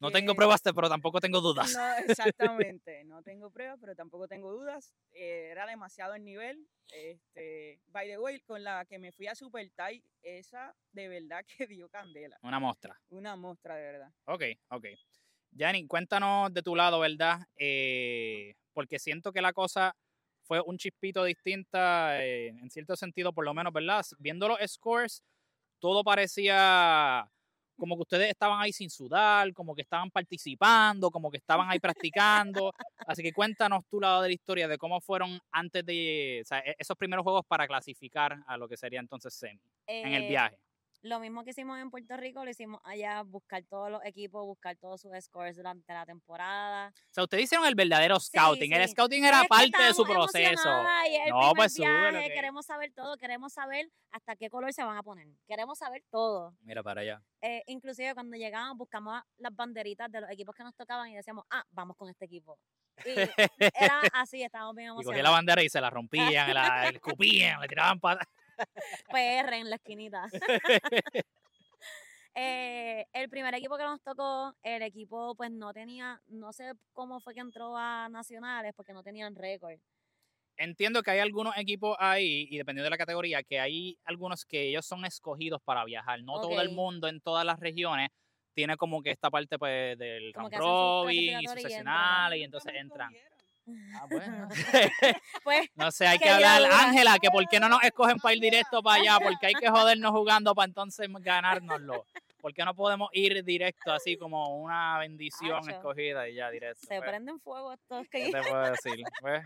no 0.00 0.10
tengo 0.10 0.34
pruebas, 0.34 0.62
pero 0.62 0.88
tampoco 0.88 1.20
tengo 1.20 1.40
dudas. 1.40 1.72
No, 1.74 1.96
exactamente, 2.10 3.04
no 3.04 3.22
tengo 3.22 3.50
pruebas, 3.50 3.78
pero 3.80 3.94
tampoco 3.94 4.28
tengo 4.28 4.52
dudas. 4.52 4.94
Eh, 5.12 5.48
era 5.50 5.66
demasiado 5.66 6.14
el 6.14 6.24
nivel. 6.24 6.66
Este, 6.88 7.80
by 7.88 8.08
the 8.08 8.18
way, 8.18 8.40
con 8.40 8.62
la 8.62 8.84
que 8.84 8.98
me 8.98 9.12
fui 9.12 9.26
a 9.26 9.34
Super 9.34 9.68
Tai, 9.74 10.02
esa 10.22 10.74
de 10.92 11.08
verdad 11.08 11.44
que 11.58 11.66
dio 11.66 11.88
candela. 11.88 12.38
Una 12.42 12.60
muestra. 12.60 12.98
Una 13.08 13.36
muestra, 13.36 13.76
de 13.76 13.82
verdad. 13.82 14.12
Ok, 14.26 14.42
ok. 14.70 14.86
Yanni, 15.56 15.86
cuéntanos 15.86 16.52
de 16.52 16.62
tu 16.62 16.76
lado, 16.76 17.00
¿verdad? 17.00 17.40
Eh, 17.56 18.54
porque 18.72 18.98
siento 18.98 19.32
que 19.32 19.40
la 19.40 19.52
cosa 19.52 19.96
fue 20.44 20.60
un 20.60 20.76
chispito 20.78 21.24
distinta, 21.24 22.22
eh, 22.22 22.48
en 22.48 22.70
cierto 22.70 22.94
sentido, 22.96 23.32
por 23.32 23.44
lo 23.44 23.54
menos, 23.54 23.72
¿verdad? 23.72 24.04
Viendo 24.18 24.48
los 24.48 24.58
scores, 24.66 25.22
todo 25.80 26.04
parecía 26.04 27.28
como 27.76 27.96
que 27.96 28.02
ustedes 28.02 28.30
estaban 28.30 28.60
ahí 28.60 28.72
sin 28.72 28.90
sudar, 28.90 29.52
como 29.52 29.74
que 29.74 29.82
estaban 29.82 30.10
participando, 30.10 31.10
como 31.10 31.30
que 31.30 31.36
estaban 31.38 31.70
ahí 31.70 31.78
practicando. 31.78 32.72
Así 33.06 33.22
que 33.22 33.32
cuéntanos 33.32 33.84
tu 33.86 34.00
lado 34.00 34.22
de 34.22 34.28
la 34.28 34.34
historia 34.34 34.68
de 34.68 34.78
cómo 34.78 35.00
fueron 35.00 35.38
antes 35.52 35.84
de 35.84 36.40
o 36.42 36.46
sea, 36.46 36.60
e-, 36.60 36.76
esos 36.78 36.96
primeros 36.96 37.22
juegos 37.22 37.44
para 37.46 37.66
clasificar 37.66 38.38
a 38.46 38.56
lo 38.56 38.68
que 38.68 38.76
sería 38.76 39.00
entonces 39.00 39.34
semi 39.34 39.60
en 39.86 40.14
el 40.14 40.24
eh, 40.24 40.28
viaje. 40.28 40.58
Lo 41.02 41.20
mismo 41.20 41.44
que 41.44 41.50
hicimos 41.50 41.78
en 41.78 41.90
Puerto 41.90 42.16
Rico, 42.16 42.44
lo 42.44 42.50
hicimos 42.50 42.80
allá, 42.84 43.22
buscar 43.22 43.62
todos 43.64 43.90
los 43.90 44.04
equipos, 44.04 44.44
buscar 44.44 44.76
todos 44.76 45.00
sus 45.00 45.12
scores 45.20 45.56
durante 45.56 45.92
la 45.92 46.04
temporada. 46.04 46.88
O 46.88 47.12
sea, 47.12 47.24
ustedes 47.24 47.44
hicieron 47.44 47.66
el 47.66 47.74
verdadero 47.74 48.18
scouting. 48.18 48.72
El 48.72 48.88
scouting 48.88 49.24
era 49.24 49.44
parte 49.44 49.82
de 49.82 49.94
su 49.94 50.04
proceso. 50.04 50.82
no, 51.28 51.52
pues 51.54 51.76
viaje, 51.76 52.32
Queremos 52.34 52.66
saber 52.66 52.92
todo, 52.92 53.16
queremos 53.16 53.52
saber 53.52 53.90
hasta 54.10 54.36
qué 54.36 54.50
color 54.50 54.72
se 54.72 54.82
van 54.82 54.96
a 54.96 55.02
poner. 55.02 55.28
Queremos 55.46 55.78
saber 55.78 56.02
todo. 56.10 56.54
Mira 56.62 56.82
para 56.82 57.02
allá. 57.02 57.22
Eh, 57.40 57.62
inclusive 57.66 58.14
cuando 58.14 58.36
llegamos 58.36 58.76
buscamos 58.76 59.22
las 59.38 59.54
banderitas 59.54 60.10
de 60.10 60.20
los 60.20 60.30
equipos 60.30 60.54
que 60.54 60.64
nos 60.64 60.74
tocaban 60.74 61.08
y 61.10 61.16
decíamos, 61.16 61.44
ah, 61.50 61.64
vamos 61.70 61.96
con 61.96 62.08
este 62.08 62.24
equipo. 62.24 62.58
Y 63.04 63.10
era 63.10 64.00
así, 64.12 64.42
estábamos 64.42 64.74
bien 64.74 64.88
emocionados. 64.88 65.04
Y 65.04 65.06
cogían 65.06 65.24
la 65.24 65.30
bandera 65.30 65.62
y 65.62 65.68
se 65.68 65.80
la 65.80 65.90
rompían, 65.90 66.54
la, 66.54 66.88
escupían, 66.88 67.60
le 67.60 67.68
tiraban 67.68 68.00
patas. 68.00 68.28
PR 69.10 69.56
en 69.58 69.70
la 69.70 69.76
esquinita. 69.76 70.26
Eh, 72.38 73.06
el 73.14 73.30
primer 73.30 73.54
equipo 73.54 73.78
que 73.78 73.84
nos 73.84 74.02
tocó, 74.02 74.54
el 74.62 74.82
equipo 74.82 75.34
pues 75.36 75.50
no 75.50 75.72
tenía, 75.72 76.20
no 76.26 76.52
sé 76.52 76.72
cómo 76.92 77.18
fue 77.18 77.32
que 77.32 77.40
entró 77.40 77.74
a 77.78 78.10
nacionales 78.10 78.74
porque 78.76 78.92
no 78.92 79.02
tenían 79.02 79.34
récord. 79.34 79.78
Entiendo 80.58 81.02
que 81.02 81.12
hay 81.12 81.20
algunos 81.20 81.56
equipos 81.56 81.96
ahí, 81.98 82.46
y 82.50 82.58
dependiendo 82.58 82.84
de 82.84 82.90
la 82.90 82.98
categoría, 82.98 83.42
que 83.42 83.58
hay 83.58 83.98
algunos 84.04 84.44
que 84.44 84.68
ellos 84.68 84.84
son 84.84 85.06
escogidos 85.06 85.62
para 85.62 85.82
viajar. 85.86 86.22
No 86.22 86.38
todo 86.38 86.60
el 86.60 86.68
mundo 86.72 87.08
en 87.08 87.22
todas 87.22 87.46
las 87.46 87.58
regiones 87.58 88.10
tiene 88.52 88.76
como 88.76 89.02
que 89.02 89.12
esta 89.12 89.30
parte 89.30 89.58
pues 89.58 89.98
del 89.98 90.34
round 90.34 90.54
robin 90.56 91.40
y 91.40 91.46
sucesionales 91.46 92.38
y 92.38 92.42
entonces 92.42 92.74
entran. 92.74 93.14
Ah, 93.94 94.06
bueno. 94.08 94.48
pues, 95.44 95.68
no 95.74 95.90
sé, 95.90 96.06
hay 96.06 96.18
que, 96.18 96.28
hablar, 96.28 96.62
Ángela, 96.70 97.18
que 97.20 97.30
por 97.30 97.46
qué 97.48 97.58
no 97.58 97.68
nos 97.68 97.82
escogen 97.82 98.18
para 98.18 98.34
ir 98.34 98.40
directo 98.40 98.82
para 98.82 99.00
allá, 99.00 99.18
porque 99.22 99.46
hay 99.46 99.54
que 99.54 99.68
jodernos 99.70 100.12
jugando 100.12 100.54
para 100.54 100.66
entonces 100.66 101.08
ganárnoslo. 101.20 102.06
¿Por 102.40 102.54
qué 102.54 102.64
no 102.64 102.74
podemos 102.74 103.08
ir 103.12 103.42
directo 103.42 103.92
así 103.92 104.16
como 104.16 104.56
una 104.58 104.98
bendición 104.98 105.68
escogida 105.68 106.28
y 106.28 106.34
ya 106.34 106.50
directo? 106.50 106.86
Se 106.86 106.98
pues? 106.98 107.10
prenden 107.10 107.40
fuego 107.40 107.72
estos 107.72 108.06
que... 108.08 108.26
¿Qué 108.26 108.32
te 108.32 108.42
puedo 108.42 108.70
decir? 108.70 109.04
Pues, 109.20 109.44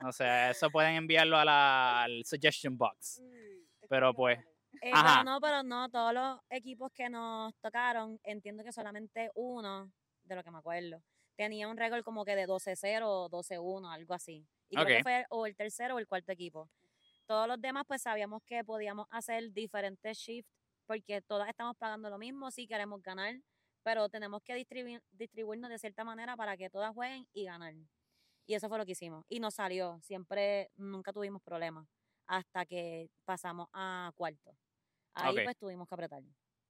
no 0.00 0.12
sé, 0.12 0.50
eso 0.50 0.70
pueden 0.70 0.96
enviarlo 0.96 1.38
a 1.38 1.44
la, 1.44 2.02
al 2.02 2.24
suggestion 2.24 2.76
box. 2.76 3.22
Pero 3.88 4.12
pues... 4.12 4.38
Eh, 4.82 4.92
pero 4.92 5.24
no, 5.24 5.40
pero 5.40 5.62
no, 5.62 5.88
todos 5.88 6.12
los 6.12 6.40
equipos 6.50 6.92
que 6.92 7.08
nos 7.08 7.54
tocaron, 7.60 8.20
entiendo 8.22 8.62
que 8.62 8.72
solamente 8.72 9.30
uno, 9.34 9.90
de 10.24 10.36
lo 10.36 10.44
que 10.44 10.50
me 10.50 10.58
acuerdo, 10.58 11.02
tenía 11.38 11.68
un 11.68 11.76
récord 11.76 12.02
como 12.02 12.24
que 12.24 12.34
de 12.34 12.48
12-0 12.48 13.02
o 13.04 13.30
12-1, 13.30 13.94
algo 13.94 14.12
así. 14.12 14.44
Y 14.68 14.74
creo 14.74 14.86
que 14.86 15.02
fue 15.04 15.24
o 15.30 15.46
el 15.46 15.54
tercero 15.54 15.94
o 15.94 15.98
el 16.00 16.08
cuarto 16.08 16.32
equipo. 16.32 16.68
Todos 17.26 17.46
los 17.46 17.60
demás 17.60 17.84
pues 17.86 18.02
sabíamos 18.02 18.42
que 18.44 18.64
podíamos 18.64 19.06
hacer 19.10 19.52
diferentes 19.52 20.18
shifts 20.18 20.52
porque 20.84 21.22
todas 21.22 21.48
estamos 21.48 21.76
pagando 21.76 22.10
lo 22.10 22.18
mismo, 22.18 22.50
sí 22.50 22.66
queremos 22.66 23.00
ganar, 23.02 23.36
pero 23.82 24.08
tenemos 24.08 24.42
que 24.42 24.54
distribuirnos 25.12 25.70
de 25.70 25.78
cierta 25.78 26.02
manera 26.02 26.36
para 26.36 26.56
que 26.56 26.70
todas 26.70 26.92
jueguen 26.92 27.28
y 27.32 27.44
ganar. 27.44 27.74
Y 28.46 28.54
eso 28.54 28.68
fue 28.68 28.78
lo 28.78 28.86
que 28.86 28.92
hicimos. 28.92 29.24
Y 29.28 29.38
nos 29.40 29.54
salió. 29.54 30.00
Siempre, 30.02 30.70
nunca 30.76 31.12
tuvimos 31.12 31.42
problemas 31.42 31.86
hasta 32.26 32.66
que 32.66 33.10
pasamos 33.24 33.68
a 33.72 34.10
cuarto. 34.16 34.56
Ahí 35.14 35.36
pues 35.44 35.56
tuvimos 35.56 35.86
que 35.86 35.94
apretar. 35.94 36.22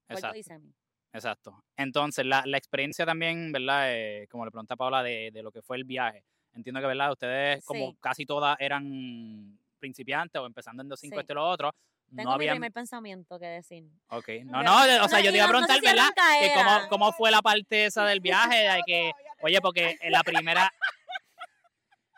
Cuarto 0.08 0.34
y 0.34 0.42
semi. 0.42 0.74
Exacto. 1.12 1.62
Entonces, 1.76 2.26
la, 2.26 2.42
la 2.44 2.58
experiencia 2.58 3.06
también, 3.06 3.52
¿verdad? 3.52 3.92
Eh, 3.92 4.26
como 4.30 4.44
le 4.44 4.50
pregunta 4.50 4.76
Paula, 4.76 5.02
de, 5.02 5.30
de, 5.32 5.42
lo 5.42 5.50
que 5.50 5.62
fue 5.62 5.76
el 5.76 5.84
viaje. 5.84 6.24
Entiendo 6.54 6.80
que, 6.80 6.86
¿verdad? 6.86 7.12
Ustedes, 7.12 7.64
como 7.64 7.96
casi 7.96 8.26
todas 8.26 8.56
eran 8.60 9.58
principiantes 9.78 10.40
o 10.40 10.46
empezando 10.46 10.82
en 10.82 10.90
2.5 10.90 11.20
este 11.20 11.32
y 11.32 11.34
lo 11.34 11.48
otro. 11.48 11.74
Tengo 12.14 12.32
no 12.32 12.38
mi 12.38 12.48
primer 12.48 12.72
pensamiento 12.72 13.38
que 13.38 13.46
decir. 13.46 13.84
Ok. 14.08 14.28
No, 14.44 14.62
no, 14.62 15.04
o 15.04 15.08
sea, 15.08 15.20
yo 15.20 15.30
te 15.30 15.36
iba 15.36 15.46
a 15.46 15.48
preguntar, 15.48 15.80
¿verdad? 15.82 16.08
Que 16.40 16.52
cómo, 16.54 16.88
cómo, 16.88 17.12
fue 17.12 17.30
la 17.30 17.42
parte 17.42 17.86
esa 17.86 18.04
del 18.06 18.20
viaje, 18.50 18.56
de 18.56 18.80
que, 18.86 19.12
oye, 19.42 19.60
porque 19.60 19.98
en 20.00 20.12
la 20.12 20.22
primera, 20.22 20.72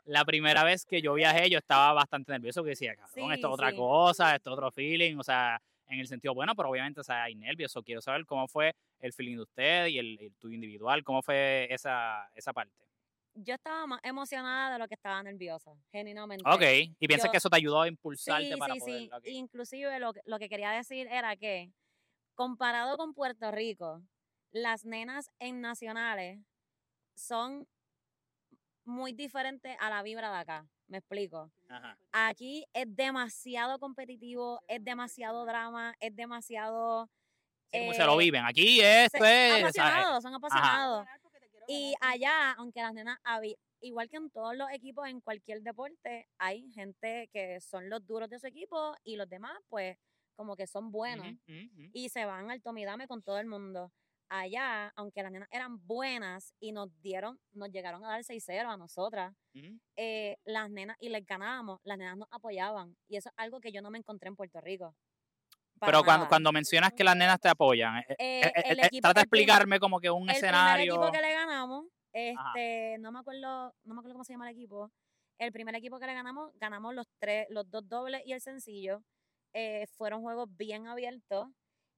la 0.05 0.25
primera 0.25 0.63
vez 0.65 0.87
que 0.87 1.03
yo 1.03 1.15
viajé, 1.15 1.51
yo 1.51 1.59
estaba 1.59 1.93
bastante 1.93 2.33
nervioso, 2.33 2.63
que 2.63 2.71
decía, 2.71 2.95
cabrón, 2.95 3.33
esto 3.33 3.49
es 3.49 3.55
otra 3.55 3.75
cosa, 3.75 4.37
esto 4.37 4.51
es 4.51 4.55
otro 4.55 4.71
feeling, 4.71 5.17
o 5.17 5.25
sea, 5.25 5.61
en 5.91 6.01
el 6.01 6.07
sentido 6.07 6.35
bueno, 6.35 6.55
pero 6.55 6.71
obviamente 6.71 7.01
o 7.01 7.05
sea, 7.05 7.25
hay 7.25 7.35
nervios. 7.35 7.77
O 7.77 7.83
quiero 7.83 8.01
saber 8.01 8.25
cómo 8.27 8.49
fue 8.49 8.75
el 9.01 9.13
feeling 9.13 9.37
de 9.37 9.43
usted 9.43 9.87
y 9.87 9.99
el, 9.99 10.33
tuyo 10.39 10.55
individual, 10.55 11.05
cómo 11.05 11.23
fue 11.23 11.67
esa, 11.71 12.31
esa 12.35 12.53
parte. 12.53 12.75
Yo 13.35 13.55
estaba 13.55 13.87
más 13.87 14.01
emocionada 14.03 14.73
de 14.73 14.79
lo 14.79 14.89
que 14.89 14.95
estaba 14.95 15.23
nerviosa, 15.23 15.73
genuinamente. 15.93 16.45
Ok, 16.47 16.95
y 16.99 17.07
piensas 17.07 17.31
que 17.31 17.37
eso 17.37 17.49
te 17.49 17.57
ayudó 17.57 17.83
a 17.83 17.89
impulsarte 17.89 18.57
para 18.57 18.75
sí, 18.75 18.81
poder... 18.81 19.23
Sí, 19.23 19.31
inclusive 19.37 19.99
lo, 20.01 20.13
lo 20.25 20.39
que 20.39 20.49
quería 20.49 20.71
decir 20.73 21.07
era 21.07 21.37
que 21.37 21.71
comparado 22.35 22.97
con 22.97 23.15
Puerto 23.15 23.51
Rico, 23.51 24.03
las 24.51 24.85
nenas 24.85 25.31
en 25.39 25.61
nacionales 25.61 26.41
son 27.15 27.69
muy 28.85 29.13
diferentes 29.13 29.77
a 29.79 29.91
la 29.91 30.03
vibra 30.03 30.31
de 30.31 30.39
acá. 30.39 30.69
Me 30.91 30.99
explico. 30.99 31.53
Aquí 32.11 32.67
es 32.73 32.85
demasiado 32.97 33.79
competitivo, 33.79 34.61
es 34.67 34.85
demasiado 34.85 35.47
drama, 35.47 35.95
es 36.01 36.15
demasiado... 36.17 37.09
como 37.71 37.95
se 37.95 38.05
lo 38.05 38.21
eh, 38.21 38.25
viven. 38.25 38.45
Aquí 38.45 38.81
es... 38.81 39.09
Pues, 39.17 39.63
apasionados, 39.63 40.21
son 40.21 40.35
apasionados. 40.35 41.07
Y 41.69 41.95
allá, 42.01 42.55
aunque 42.55 42.83
las 42.83 42.93
nenas, 42.93 43.21
igual 43.81 44.09
que 44.09 44.17
en 44.17 44.31
todos 44.31 44.57
los 44.57 44.69
equipos, 44.73 45.07
en 45.07 45.21
cualquier 45.21 45.63
deporte, 45.63 46.27
hay 46.39 46.69
gente 46.73 47.31
que 47.33 47.61
son 47.61 47.89
los 47.89 48.05
duros 48.05 48.29
de 48.29 48.41
su 48.41 48.49
equipo 48.49 48.97
y 49.05 49.15
los 49.15 49.29
demás, 49.29 49.57
pues, 49.69 49.97
como 50.35 50.57
que 50.57 50.67
son 50.67 50.91
buenos. 50.91 51.29
Y 51.93 52.09
se 52.09 52.25
van 52.25 52.51
al 52.51 52.63
tomidame 52.63 53.07
con 53.07 53.23
todo 53.23 53.39
el 53.39 53.47
mundo 53.47 53.93
allá, 54.31 54.93
aunque 54.97 55.23
las 55.23 55.33
nenas 55.33 55.49
eran 55.51 55.85
buenas 55.87 56.55
y 56.61 56.73
nos 56.73 56.89
dieron, 57.03 57.39
nos 57.53 57.71
llegaron 57.71 58.05
a 58.05 58.09
dar 58.09 58.23
6-0 58.23 58.73
a 58.73 58.77
nosotras, 58.77 59.35
eh, 59.97 60.37
las 60.45 60.71
nenas, 60.71 60.97
y 61.01 61.11
les 61.11 61.27
ganábamos, 61.27 61.81
las 61.85 61.99
nenas 61.99 62.17
nos 62.17 62.29
apoyaban. 62.31 62.97
Y 63.09 63.17
eso 63.17 63.29
es 63.29 63.35
algo 63.37 63.61
que 63.61 63.73
yo 63.73 63.83
no 63.83 63.91
me 63.91 63.99
encontré 63.99 64.29
en 64.29 64.37
Puerto 64.37 64.61
Rico. 64.61 64.95
Pero 65.87 66.05
cuando, 66.05 66.29
cuando 66.29 66.53
mencionas 66.53 66.93
que 66.93 67.05
las 67.05 67.17
nenas 67.17 67.41
te 67.41 67.49
apoyan, 67.49 67.99
eh, 67.99 68.17
eh, 68.19 68.53
eh, 68.55 69.01
trata 69.01 69.21
de 69.21 69.23
explicarme 69.23 69.81
como 69.81 69.99
que 69.99 70.11
un 70.11 70.29
escenario. 70.29 70.95
El 70.95 70.99
equipo 71.01 71.13
que 71.13 71.23
le 71.23 71.33
ganamos, 71.33 71.87
este, 72.13 72.99
no 72.99 73.13
me 73.13 73.21
acuerdo, 73.21 73.75
no 73.85 73.95
me 73.95 74.01
acuerdo 74.01 74.15
cómo 74.15 74.25
se 74.25 74.35
llama 74.35 74.49
el 74.49 74.57
equipo. 74.57 74.91
El 75.39 75.53
primer 75.53 75.75
equipo 75.75 75.99
que 75.99 76.07
le 76.07 76.13
ganamos, 76.13 76.53
ganamos 76.57 76.95
los 76.95 77.07
tres, 77.19 77.47
los 77.49 77.71
dos 77.71 77.89
dobles 77.89 78.21
y 78.27 78.33
el 78.33 78.43
sencillo. 78.43 79.03
fueron 79.97 80.21
juegos 80.21 80.49
bien 80.57 80.87
abiertos. 80.87 81.49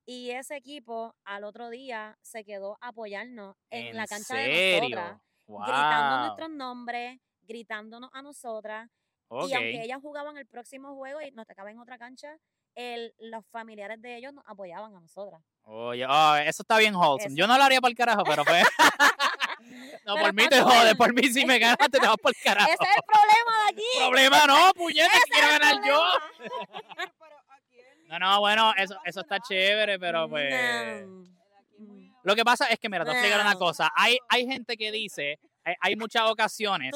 Y 0.05 0.31
ese 0.31 0.57
equipo 0.57 1.15
al 1.25 1.45
otro 1.45 1.71
día 1.71 2.19
se 2.23 2.45
quedó 2.45 2.77
a 2.81 2.89
apoyarnos 2.89 3.57
en, 3.71 3.97
la 3.97 4.07
cancha 4.07 4.35
de 4.35 4.81
nosotras, 4.81 5.21
gritando 5.47 6.19
nuestros 6.19 6.51
nombres, 6.51 7.21
gritándonos 7.43 8.11
a 8.13 8.23
nosotras. 8.23 8.91
Y 9.31 9.55
aunque 9.55 9.83
ellas 9.83 10.01
jugaban 10.03 10.37
el 10.37 10.47
próximo 10.47 10.95
juego 10.95 11.21
y 11.23 11.31
nos 11.31 11.47
tocaba 11.47 11.71
en 11.71 11.79
otra 11.79 11.99
cancha, 11.99 12.37
el, 12.75 13.15
los 13.19 13.47
familiares 13.47 14.01
de 14.01 14.17
ellos 14.17 14.33
nos 14.33 14.45
apoyaban 14.47 14.95
a 14.95 15.01
nosotras. 15.01 15.41
Oye, 15.63 16.07
oh, 16.07 16.35
eso 16.37 16.63
está 16.63 16.79
bien 16.79 16.95
wholesome. 16.95 17.37
Yo 17.37 17.47
no 17.47 17.57
lo 17.57 17.65
haría 17.65 17.81
por 17.81 17.91
el 17.91 17.97
carajo, 17.97 18.25
pero 18.25 18.45
pues. 18.45 18.65
no, 20.07 20.17
por 20.17 20.33
mí 20.35 20.49
te 20.49 20.61
jode, 20.61 20.95
por 20.95 21.13
mí 21.15 21.29
si 21.29 21.45
me 21.45 21.59
ganas 21.59 21.89
te 21.91 21.99
vas 21.99 22.17
por 22.17 22.33
el 22.35 22.43
carajo. 22.43 22.71
Ese 22.71 22.83
es 22.83 22.97
el 22.97 23.03
problema 23.05 23.65
de 23.65 23.73
aquí. 23.73 23.99
Problema 23.99 24.47
no, 24.47 24.73
puñeta, 24.75 25.19
quiero 25.31 25.49
ganar 25.49 25.85
yo. 25.85 26.03
No, 28.13 28.19
no, 28.19 28.41
bueno, 28.41 28.73
eso, 28.77 28.97
eso 29.05 29.21
está 29.21 29.41
chévere, 29.41 29.99
pero 29.99 30.29
pues. 30.29 31.07
Lo 32.25 32.37
que 32.37 32.45
pasa 32.45 32.67
es 32.67 32.79
que, 32.79 32.89
mira, 32.89 33.05
te 33.05 33.11
voy 33.11 33.17
a 33.17 33.21
explicar 33.21 33.45
una 33.45 33.57
cosa. 33.57 33.91
Hay, 33.97 34.19
hay 34.29 34.47
gente 34.47 34.77
que 34.77 34.93
dice, 34.93 35.41
hay, 35.81 35.97
muchas 35.97 36.31
ocasiones 36.31 36.93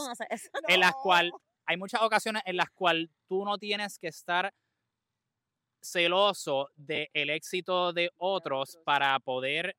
en 0.69 0.81
las 0.81 0.93
cuales 0.95 1.33
hay 1.67 1.77
muchas 1.77 2.01
ocasiones 2.03 2.43
en 2.47 2.57
las 2.57 2.71
cuales 2.71 3.09
tú 3.29 3.45
no 3.45 3.59
tienes 3.59 3.99
que 3.99 4.07
estar 4.07 4.53
celoso 5.83 6.69
del 6.77 7.31
éxito 7.31 7.93
de 7.93 8.11
otros 8.19 8.79
para 8.85 9.19
poder, 9.19 9.77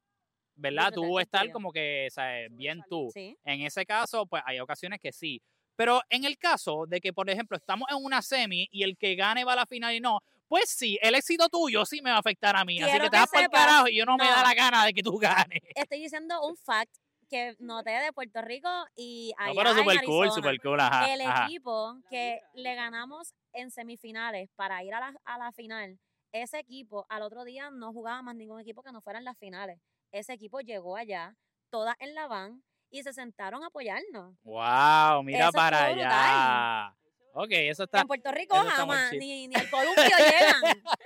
¿verdad? 0.55 0.91
Tú 0.91 1.19
estar 1.19 1.49
como 1.51 1.71
que, 1.71 2.07
¿sabes? 2.11 2.49
Bien 2.51 2.81
tú. 2.89 3.09
En 3.15 3.61
ese 3.61 3.85
caso, 3.85 4.25
pues 4.25 4.43
hay 4.45 4.59
ocasiones 4.59 4.99
que 4.99 5.13
sí. 5.13 5.41
Pero 5.77 6.01
en 6.09 6.25
el 6.25 6.37
caso 6.37 6.85
de 6.87 6.99
que, 6.99 7.13
por 7.13 7.29
ejemplo, 7.29 7.55
estamos 7.55 7.87
en 7.91 8.03
una 8.03 8.21
semi 8.21 8.67
y 8.71 8.83
el 8.83 8.97
que 8.97 9.15
gane 9.15 9.45
va 9.45 9.53
a 9.53 9.57
la 9.57 9.65
final 9.65 9.93
y 9.93 10.01
no, 10.01 10.21
pues 10.47 10.69
sí, 10.69 10.97
el 11.01 11.15
éxito 11.15 11.49
tuyo 11.49 11.85
sí 11.85 12.01
me 12.01 12.09
va 12.09 12.17
a 12.17 12.19
afectar 12.19 12.55
a 12.55 12.65
mí. 12.65 12.81
así 12.81 12.99
que 12.99 13.09
te 13.09 13.17
vas 13.17 13.29
por 13.29 13.41
el 13.41 13.49
carajo 13.49 13.87
y 13.87 13.97
yo 13.97 14.05
no, 14.05 14.17
me 14.17 14.25
da 14.25 14.43
la 14.43 14.53
gana 14.53 14.85
de 14.85 14.93
que 14.93 15.03
tú 15.03 15.17
ganes. 15.17 15.61
Estoy 15.75 15.99
diciendo 15.99 16.41
un 16.45 16.55
fact 16.57 16.95
que 17.29 17.55
noté 17.59 17.91
de 17.91 18.13
Puerto 18.13 18.41
Rico 18.41 18.69
y 18.95 19.33
allá 19.37 19.53
no, 19.53 19.57
pero 19.57 19.75
super 19.75 20.05
cool, 20.05 20.31
super 20.31 20.59
cool, 20.61 20.79
ajá, 20.79 21.13
El 21.13 21.21
equipo 21.21 21.97
que 22.09 22.41
le 22.53 22.75
ganamos 22.75 23.33
en 23.53 23.69
semifinales 23.71 24.49
para 24.55 24.83
ir 24.83 24.93
a 24.93 24.99
la, 24.99 25.13
a 25.25 25.37
la 25.37 25.51
final, 25.51 25.99
ese 26.31 26.59
equipo 26.59 27.05
al 27.09 27.21
otro 27.23 27.43
día 27.43 27.69
no 27.69 27.91
jugaba 27.91 28.21
más 28.21 28.35
ningún 28.35 28.59
equipo 28.59 28.81
que 28.83 28.91
no 28.91 29.01
fuera 29.01 29.19
en 29.19 29.25
las 29.25 29.37
finales. 29.37 29.79
Ese 30.11 30.33
equipo 30.33 30.61
llegó 30.61 30.95
allá, 30.95 31.35
todas 31.69 31.95
en 31.99 32.15
la 32.15 32.27
van, 32.27 32.63
y 32.89 33.03
se 33.03 33.13
sentaron 33.13 33.63
a 33.63 33.67
apoyarnos. 33.67 34.35
¡Wow! 34.43 35.23
Mira 35.23 35.51
para 35.51 35.85
allá. 35.85 36.95
Ok, 37.39 37.51
eso 37.51 37.83
está. 37.83 38.01
En 38.01 38.07
Puerto 38.07 38.31
Rico 38.31 38.55
jamás, 38.55 39.13
ni, 39.13 39.47
ni 39.47 39.55
al 39.55 39.69
columpio 39.69 40.03
llegan. 40.03 40.63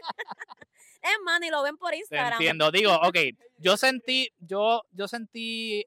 es 1.02 1.18
más, 1.26 1.42
ni 1.42 1.50
lo 1.50 1.62
ven 1.62 1.76
por 1.76 1.94
Instagram. 1.94 2.34
entiendo, 2.34 2.72
digo, 2.72 2.96
ok, 2.96 3.18
yo 3.58 3.76
sentí, 3.76 4.30
yo, 4.40 4.82
yo 4.92 5.10
sentí 5.10 5.86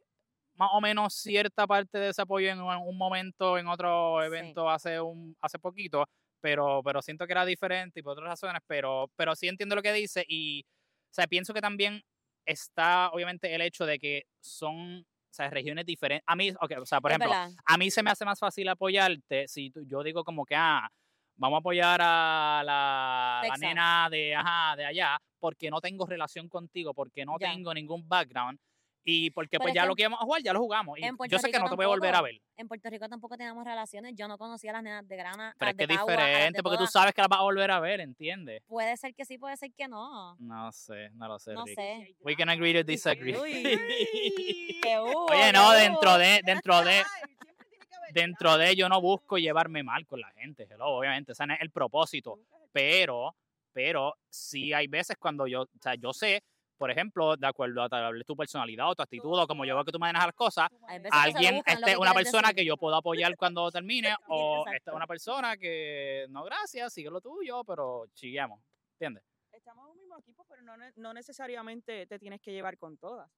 más 0.57 0.68
o 0.74 0.82
menos 0.82 1.14
cierta 1.14 1.66
parte 1.66 1.97
de 1.97 2.11
ese 2.11 2.20
apoyo 2.20 2.51
en 2.51 2.61
un 2.61 2.99
momento, 2.99 3.57
en 3.57 3.68
otro 3.68 4.22
evento 4.22 4.68
hace 4.68 5.01
un 5.01 5.34
hace 5.40 5.59
poquito, 5.59 6.07
pero, 6.42 6.82
pero 6.84 7.01
siento 7.01 7.26
que 7.26 7.32
era 7.32 7.47
diferente 7.47 8.01
y 8.01 8.03
por 8.03 8.12
otras 8.12 8.28
razones, 8.28 8.61
pero, 8.66 9.11
pero 9.16 9.34
sí 9.34 9.49
entiendo 9.49 9.74
lo 9.74 9.82
que 9.82 9.95
dice 9.95 10.26
y, 10.28 10.62
o 11.11 11.14
sea, 11.14 11.26
pienso 11.26 11.55
que 11.55 11.62
también 11.62 12.03
está 12.45 13.09
obviamente 13.12 13.55
el 13.55 13.62
hecho 13.62 13.86
de 13.86 13.99
que 13.99 14.26
son 14.40 15.07
sea, 15.35 15.51
regiones 15.51 15.85
diferentes. 15.87 16.24
A 16.26 16.37
mí, 16.37 16.51
okay, 16.61 16.76
o 16.76 16.87
sea, 16.87 17.01
por 17.01 17.11
ejemplo, 17.11 17.32
a 17.32 17.78
mí 17.78 17.91
se 17.91 18.03
me 18.03 18.11
hace 18.11 18.24
más 18.24 18.39
fácil 18.39 18.68
apoyarte 18.68 19.49
si 19.49 19.72
yo 19.87 20.03
digo 20.03 20.24
como 20.24 20.45
que, 20.45 20.55
ah, 20.57 20.89
vamos 21.37 21.57
a 21.57 21.61
apoyar 21.61 22.01
a 22.03 22.62
la, 22.64 23.43
la 23.49 23.57
nena 23.57 24.09
de, 24.11 24.35
ajá, 24.35 24.76
de 24.76 24.85
allá, 24.85 25.18
porque 25.39 25.70
no 25.70 25.80
tengo 25.80 26.07
relación 26.07 26.49
contigo, 26.49 26.95
porque 26.95 27.24
no 27.24 27.37
tengo 27.39 27.74
ningún 27.74 28.09
background. 28.09 28.59
Y 29.07 29.31
porque 29.31 29.59
pues 29.59 29.75
ya 29.75 29.85
lo 29.85 29.95
que 29.95 30.03
íbamos 30.03 30.21
a 30.21 30.25
jugar, 30.25 30.43
ya 30.43 30.55
lo 30.55 30.61
jugamos. 30.61 30.99
Y 30.99 31.03
yo 31.29 31.39
sé 31.39 31.51
que 31.51 31.59
no 31.59 31.69
te 31.69 31.77
voy 31.77 31.85
a 31.85 31.89
volver 31.89 32.15
a 32.15 32.23
ver. 32.23 32.41
En 32.57 32.67
Puerto 32.69 32.89
Rico 32.89 33.07
tampoco 33.09 33.37
teníamos 33.37 33.65
relaciones. 33.65 34.15
Yo 34.17 34.27
no 34.29 34.39
conocía 34.39 34.71
a 34.71 34.75
las 34.75 34.83
nenas 34.83 35.07
de 35.07 35.17
Grana. 35.17 35.55
Pero 35.59 35.71
es 35.71 35.77
que 35.77 35.83
es 35.85 35.89
diferente, 35.89 36.63
porque 36.63 36.79
tú 36.79 36.87
sabes 36.87 37.13
que 37.13 37.21
las 37.21 37.29
vas 37.29 37.41
a 37.41 37.43
volver 37.43 37.71
a 37.71 37.81
ver, 37.81 38.01
¿entiendes? 38.01 38.63
Puede 38.67 38.97
ser 38.97 39.15
que 39.15 39.27
sí, 39.27 39.37
puede 39.37 39.57
ser 39.59 39.73
que 39.73 39.89
no. 39.89 40.37
No 40.39 40.73
sé, 40.73 41.11
no 41.15 41.29
lo 41.29 41.39
sé. 41.39 41.53
No 41.53 41.67
sé. 41.67 42.17
We 42.21 42.35
can 42.35 42.49
agree 42.49 42.73
to 42.73 42.83
disagree. 42.83 43.35
Oye, 44.97 45.53
no, 45.53 45.73
dentro 45.73 46.17
de, 46.17 46.41
dentro 46.45 46.83
de, 46.83 47.03
dentro 48.13 48.57
de 48.57 48.75
yo 48.75 48.89
no 48.89 49.01
busco 49.03 49.37
llevarme 49.37 49.83
mal 49.83 50.07
con 50.07 50.21
la 50.21 50.31
gente, 50.31 50.67
hello, 50.71 50.87
obviamente, 50.87 51.33
ese 51.33 51.45
es 51.45 51.61
el 51.61 51.71
propósito. 51.71 52.39
Pero, 52.73 53.37
pero 53.73 54.17
sí 54.31 54.73
hay 54.73 54.87
veces 54.87 55.17
cuando 55.19 55.47
yo, 55.47 55.63
o 55.63 55.69
sea, 55.81 55.95
yo 55.95 56.13
sé 56.13 56.43
por 56.77 56.91
ejemplo, 56.91 57.37
de 57.37 57.47
acuerdo 57.47 57.83
a 57.83 58.12
tu 58.27 58.37
personalidad 58.37 58.91
o 58.91 58.95
tu 58.95 59.03
actitud 59.03 59.39
o 59.39 59.47
como 59.47 59.64
yo 59.64 59.75
veo 59.75 59.85
que 59.85 59.93
tú 59.93 59.99
manejas 59.99 60.27
las 60.27 60.35
cosas, 60.35 60.68
alguien, 61.11 61.62
este, 61.64 61.97
una 61.97 62.12
persona 62.12 62.53
que 62.53 62.64
yo 62.64 62.77
puedo 62.77 62.97
apoyar 62.97 63.37
cuando 63.37 63.70
termine 63.72 64.14
o 64.29 64.64
esta 64.75 64.91
es 64.91 64.97
una 64.97 65.07
persona 65.07 65.57
que 65.57 66.27
no, 66.31 66.45
gracias, 66.45 66.93
sigue 66.93 67.11
lo 67.11 67.20
tuyo, 67.20 67.64
pero 67.64 68.07
chillamos, 68.14 68.61
¿entiendes? 68.95 69.25
Estamos 69.53 69.87
en 69.87 69.93
un 69.93 69.99
mismo 69.99 70.18
equipo, 70.18 70.45
pero 70.49 70.62
no, 70.97 71.14
necesariamente 71.14 72.07
te 72.07 72.18
tienes 72.18 72.41
que 72.41 72.53
llevar 72.53 72.77
con 72.77 72.97
todas. 72.99 73.31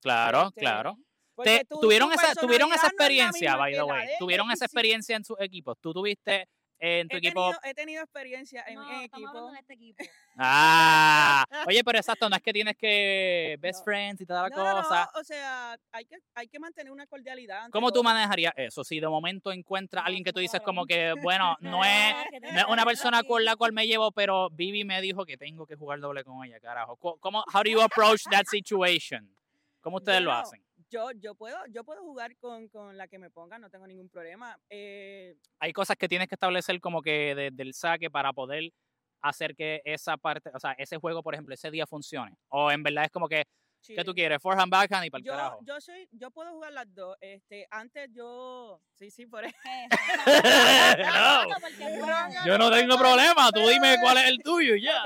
Claro, 0.00 0.48
este, 0.48 0.60
claro. 0.60 0.96
tuvieron 1.68 2.12
esa, 2.12 2.34
tuvieron 2.34 2.72
esa 2.72 2.86
experiencia, 2.86 3.56
by 3.56 3.72
the 3.72 3.82
way. 3.82 4.08
Tuvieron 4.18 4.50
esa 4.50 4.64
experiencia 4.66 5.16
en 5.16 5.24
sus 5.24 5.38
equipos. 5.40 5.76
Tú 5.80 5.92
tuviste 5.92 6.48
en 6.78 7.08
tu 7.08 7.16
he 7.16 7.18
equipo. 7.18 7.42
Tenido, 7.42 7.60
he 7.64 7.74
tenido 7.74 8.02
experiencia 8.02 8.64
en, 8.66 8.74
no, 8.76 9.00
equipo. 9.00 9.52
este 9.58 9.74
equipo. 9.74 10.04
Ah, 10.38 11.46
oye, 11.66 11.82
pero 11.82 11.98
exacto, 11.98 12.28
no 12.28 12.36
es 12.36 12.42
que 12.42 12.52
tienes 12.52 12.76
que 12.76 13.56
best 13.58 13.82
friends 13.82 14.20
y 14.20 14.26
toda 14.26 14.42
la 14.42 14.50
cosa. 14.50 15.08
No, 15.14 15.20
o 15.20 15.24
sea, 15.24 15.78
hay 15.90 16.04
que, 16.04 16.18
hay 16.34 16.46
que 16.46 16.58
mantener 16.58 16.92
una 16.92 17.06
cordialidad. 17.06 17.70
¿Cómo 17.70 17.90
tú 17.90 18.02
manejarías 18.02 18.52
eso? 18.54 18.84
Si 18.84 19.00
de 19.00 19.08
momento 19.08 19.50
encuentras 19.50 20.02
a 20.02 20.06
alguien 20.06 20.24
que 20.24 20.34
tú 20.34 20.40
dices 20.40 20.60
como 20.60 20.84
que, 20.84 21.14
bueno, 21.22 21.56
no 21.60 21.82
es, 21.82 22.14
no 22.52 22.58
es 22.58 22.64
una 22.68 22.84
persona 22.84 23.22
con 23.22 23.46
la 23.46 23.56
cual 23.56 23.72
me 23.72 23.86
llevo, 23.86 24.12
pero 24.12 24.50
Vivi 24.50 24.84
me 24.84 25.00
dijo 25.00 25.24
que 25.24 25.38
tengo 25.38 25.66
que 25.66 25.76
jugar 25.76 26.00
doble 26.00 26.22
con 26.22 26.44
ella, 26.44 26.60
carajo. 26.60 26.96
¿Cómo, 26.96 27.42
how 27.54 27.62
do 27.62 27.70
you 27.70 27.80
approach 27.80 28.20
that 28.30 28.44
situation? 28.50 29.34
¿Cómo 29.80 29.96
ustedes 29.96 30.20
lo 30.20 30.32
hacen? 30.32 30.65
Yo, 30.90 31.10
yo, 31.12 31.34
puedo, 31.34 31.56
yo 31.70 31.84
puedo 31.84 32.02
jugar 32.02 32.36
con, 32.36 32.68
con 32.68 32.96
la 32.96 33.08
que 33.08 33.18
me 33.18 33.30
ponga, 33.30 33.58
no 33.58 33.70
tengo 33.70 33.86
ningún 33.86 34.08
problema. 34.08 34.58
Eh, 34.70 35.36
Hay 35.60 35.72
cosas 35.72 35.96
que 35.96 36.08
tienes 36.08 36.28
que 36.28 36.34
establecer 36.34 36.80
como 36.80 37.02
que 37.02 37.34
desde 37.34 37.62
el 37.62 37.74
saque 37.74 38.10
para 38.10 38.32
poder 38.32 38.72
hacer 39.20 39.56
que 39.56 39.82
esa 39.84 40.16
parte, 40.16 40.50
o 40.54 40.60
sea, 40.60 40.72
ese 40.72 40.98
juego, 40.98 41.22
por 41.22 41.34
ejemplo, 41.34 41.54
ese 41.54 41.70
día 41.70 41.86
funcione. 41.86 42.36
O 42.48 42.70
en 42.70 42.82
verdad 42.82 43.04
es 43.04 43.10
como 43.10 43.28
que, 43.28 43.44
¿qué 43.82 44.04
tú 44.04 44.14
quieres? 44.14 44.40
Forehand, 44.40 44.70
backhand 44.70 45.06
y 45.06 45.10
para 45.10 45.20
el 45.20 45.24
yo, 45.24 45.32
carajo. 45.32 45.58
Yo, 45.64 45.80
soy, 45.80 46.08
yo 46.12 46.30
puedo 46.30 46.52
jugar 46.52 46.72
las 46.72 46.92
dos. 46.94 47.16
Este, 47.20 47.66
antes 47.70 48.08
yo, 48.12 48.80
sí, 48.94 49.10
sí, 49.10 49.26
por 49.26 49.44
eso. 49.44 49.56
yo 52.46 52.58
no 52.58 52.70
tengo 52.70 52.96
problema, 52.96 53.50
tú 53.52 53.66
dime 53.68 53.96
cuál 54.00 54.18
es 54.18 54.28
el 54.28 54.38
tuyo 54.38 54.76
y 54.76 54.82
ya. 54.82 55.02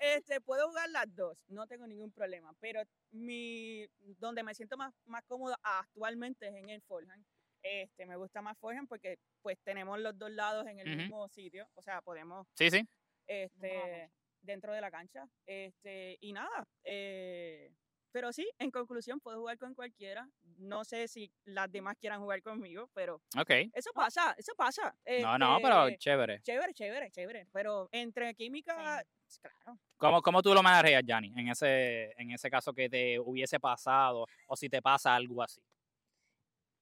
Este, 0.00 0.40
puedo 0.40 0.68
jugar 0.68 0.88
las 0.88 1.14
dos, 1.14 1.44
no 1.48 1.66
tengo 1.66 1.86
ningún 1.86 2.10
problema, 2.10 2.54
pero 2.58 2.82
mi, 3.10 3.86
donde 4.18 4.42
me 4.42 4.54
siento 4.54 4.78
más, 4.78 4.94
más 5.04 5.22
cómoda 5.26 5.58
actualmente 5.62 6.48
es 6.48 6.54
en 6.54 6.70
el 6.70 6.80
forehand. 6.82 7.22
Este, 7.62 8.06
me 8.06 8.16
gusta 8.16 8.40
más 8.40 8.56
forehand 8.56 8.88
porque 8.88 9.18
pues 9.42 9.58
tenemos 9.62 10.00
los 10.00 10.16
dos 10.16 10.30
lados 10.30 10.66
en 10.66 10.78
el 10.78 10.96
mismo 10.96 11.28
sitio, 11.28 11.68
o 11.74 11.82
sea, 11.82 12.00
podemos 12.00 12.46
sí, 12.54 12.70
sí. 12.70 12.82
Este, 13.26 14.10
dentro 14.40 14.72
de 14.72 14.80
la 14.80 14.90
cancha. 14.90 15.28
Este, 15.44 16.16
y 16.20 16.32
nada, 16.32 16.66
eh, 16.84 17.70
pero 18.12 18.32
sí, 18.32 18.48
en 18.58 18.70
conclusión, 18.70 19.20
puedo 19.20 19.38
jugar 19.38 19.58
con 19.58 19.74
cualquiera. 19.74 20.28
No 20.58 20.84
sé 20.84 21.08
si 21.08 21.30
las 21.44 21.70
demás 21.70 21.96
quieran 21.98 22.20
jugar 22.20 22.42
conmigo, 22.42 22.88
pero 22.94 23.22
okay. 23.38 23.70
eso 23.74 23.90
pasa, 23.92 24.34
eso 24.36 24.52
pasa. 24.56 24.94
no, 25.20 25.38
no, 25.38 25.58
pero 25.62 25.86
este, 25.86 25.98
chévere. 25.98 26.40
Chévere, 26.40 26.74
chévere, 26.74 27.10
chévere. 27.10 27.46
Pero 27.52 27.88
entre 27.92 28.34
química, 28.34 29.04
claro. 29.38 29.78
¿Cómo, 29.96 30.22
¿Cómo, 30.22 30.42
tú 30.42 30.54
lo 30.54 30.62
manejarías, 30.62 31.02
Yanni, 31.04 31.32
en 31.36 31.48
ese, 31.48 32.12
en 32.20 32.30
ese 32.30 32.50
caso 32.50 32.72
que 32.72 32.88
te 32.88 33.18
hubiese 33.20 33.60
pasado 33.60 34.26
o 34.46 34.56
si 34.56 34.68
te 34.68 34.80
pasa 34.80 35.14
algo 35.14 35.42
así? 35.42 35.60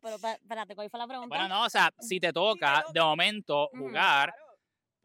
Pero 0.01 0.15
espérate, 0.15 0.75
¿cuál 0.77 0.89
fue 0.89 0.99
la 0.99 1.07
pregunta? 1.07 1.37
Bueno, 1.37 1.49
no, 1.49 1.65
o 1.65 1.71
sea, 1.71 1.93
si 1.99 2.21
te 2.21 2.33
toca 2.33 2.85
de 2.93 3.01
momento 3.01 3.69
jugar 3.77 4.33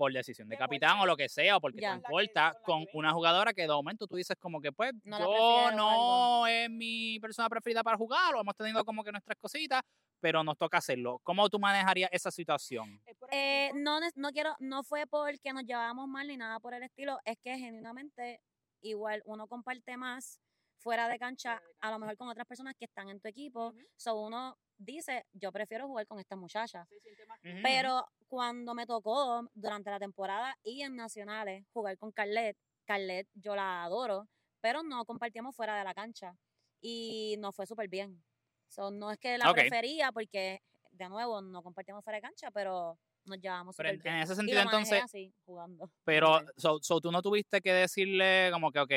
por 0.04 0.12
decisión 0.12 0.50
de 0.50 0.58
capitán 0.58 1.00
o 1.00 1.06
lo 1.06 1.16
que 1.16 1.30
sea, 1.30 1.56
o 1.56 1.62
porque 1.62 1.80
te 1.80 1.90
importa, 1.90 2.54
con 2.66 2.86
una 2.94 3.14
jugadora 3.14 3.54
que 3.54 3.62
de 3.62 3.70
momento 3.70 4.06
tú 4.06 4.18
dices 4.18 4.36
como 4.38 4.60
que 4.60 4.74
pues 4.74 4.92
yo 5.06 5.72
no 5.72 6.46
es 6.46 6.70
mi 6.70 7.18
persona 7.22 7.48
preferida 7.48 7.82
para 7.84 7.96
jugar, 7.96 8.36
o 8.36 8.42
hemos 8.42 8.54
tenido 8.54 8.84
como 8.84 9.02
que 9.02 9.14
nuestras 9.14 9.38
cositas, 9.38 9.82
pero 10.20 10.44
nos 10.44 10.58
toca 10.58 10.80
hacerlo. 10.80 11.22
¿Cómo 11.24 11.50
tú 11.50 11.58
manejarías 11.58 12.10
esa 12.12 12.32
situación? 12.32 13.02
Eh, 13.32 13.72
no, 13.76 14.02
no 14.16 14.32
quiero, 14.32 14.58
no 14.60 14.84
fue 14.84 15.08
porque 15.08 15.54
nos 15.54 15.64
llevábamos 15.64 16.10
mal 16.10 16.28
ni 16.28 16.36
nada 16.36 16.60
por 16.60 16.74
el 16.74 16.84
estilo, 16.84 17.18
es 17.24 17.38
que 17.42 17.58
genuinamente 17.58 18.42
igual 18.82 19.22
uno 19.24 19.48
comparte 19.48 19.96
más 19.96 20.42
fuera 20.78 21.08
de 21.08 21.18
cancha, 21.18 21.62
a 21.80 21.92
lo 21.92 22.00
mejor 22.00 22.18
con 22.18 22.28
otras 22.30 22.48
personas 22.48 22.76
que 22.78 22.86
están 22.86 23.10
en 23.10 23.20
tu 23.20 23.28
equipo. 23.28 23.74
So 23.96 24.16
uno 24.16 24.58
dice, 24.78 25.26
yo 25.34 25.52
prefiero 25.52 25.88
jugar 25.88 26.08
con 26.08 26.20
esta 26.20 26.36
muchacha. 26.36 26.88
Pero 27.62 28.06
cuando 28.28 28.74
me 28.74 28.86
tocó 28.86 29.50
durante 29.54 29.90
la 29.90 30.00
temporada 30.00 30.58
y 30.64 30.82
en 30.82 30.96
nacionales 30.96 31.66
jugar 31.74 31.98
con 31.98 32.12
Carlet, 32.12 32.58
Carlet 32.86 33.28
yo 33.34 33.56
la 33.56 33.84
adoro, 33.84 34.28
pero 34.62 34.84
no 34.84 35.06
compartíamos 35.06 35.56
fuera 35.56 35.78
de 35.78 35.84
la 35.84 35.94
cancha 35.94 36.36
y 36.82 37.36
nos 37.40 37.56
fue 37.56 37.66
súper 37.66 37.88
bien. 37.88 38.24
So, 38.68 38.92
no 38.92 39.12
es 39.12 39.18
que 39.18 39.38
la 39.38 39.54
prefería 39.54 40.12
porque, 40.12 40.62
de 40.92 41.10
nuevo, 41.10 41.42
no 41.42 41.62
compartíamos 41.62 42.04
fuera 42.04 42.18
de 42.18 42.22
cancha, 42.24 42.50
pero 42.52 42.98
nos 43.26 43.40
llevamos 43.40 43.76
súper 43.76 43.98
bien. 43.98 44.16
En 44.16 44.22
ese 44.22 44.36
sentido, 44.36 44.62
entonces, 44.62 45.04
jugando. 45.46 45.90
Pero, 46.04 46.40
so, 46.58 47.02
tú 47.02 47.12
no 47.12 47.22
tuviste 47.22 47.62
que 47.62 47.74
decirle 47.74 48.50
como 48.52 48.72
que, 48.72 48.80
ok, 48.80 48.94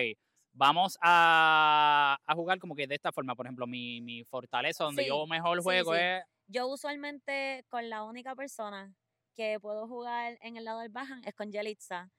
vamos 0.57 0.99
a, 1.03 2.19
jugar 2.35 2.59
como 2.59 2.75
que 2.75 2.87
de 2.87 2.95
esta 2.95 3.13
forma. 3.13 3.35
Por 3.35 3.47
ejemplo, 3.47 3.67
mi, 3.67 4.01
mi 4.01 4.25
fortaleza 4.25 4.85
donde 4.85 5.07
yo 5.07 5.27
mejor 5.27 5.63
juego 5.63 5.95
es... 5.95 6.23
Yo 6.49 6.69
usualmente 6.69 7.65
con 7.69 7.89
la 7.91 8.05
única 8.05 8.35
persona 8.35 8.95
que 9.35 9.59
puedo 9.61 9.87
jugar 9.87 10.39
en 10.41 10.57
el 10.57 10.65
lado 10.65 10.81
del 10.81 10.91
bajan 10.91 11.23
es 11.25 11.35
con 11.35 11.53
Yelitza. 11.53 12.11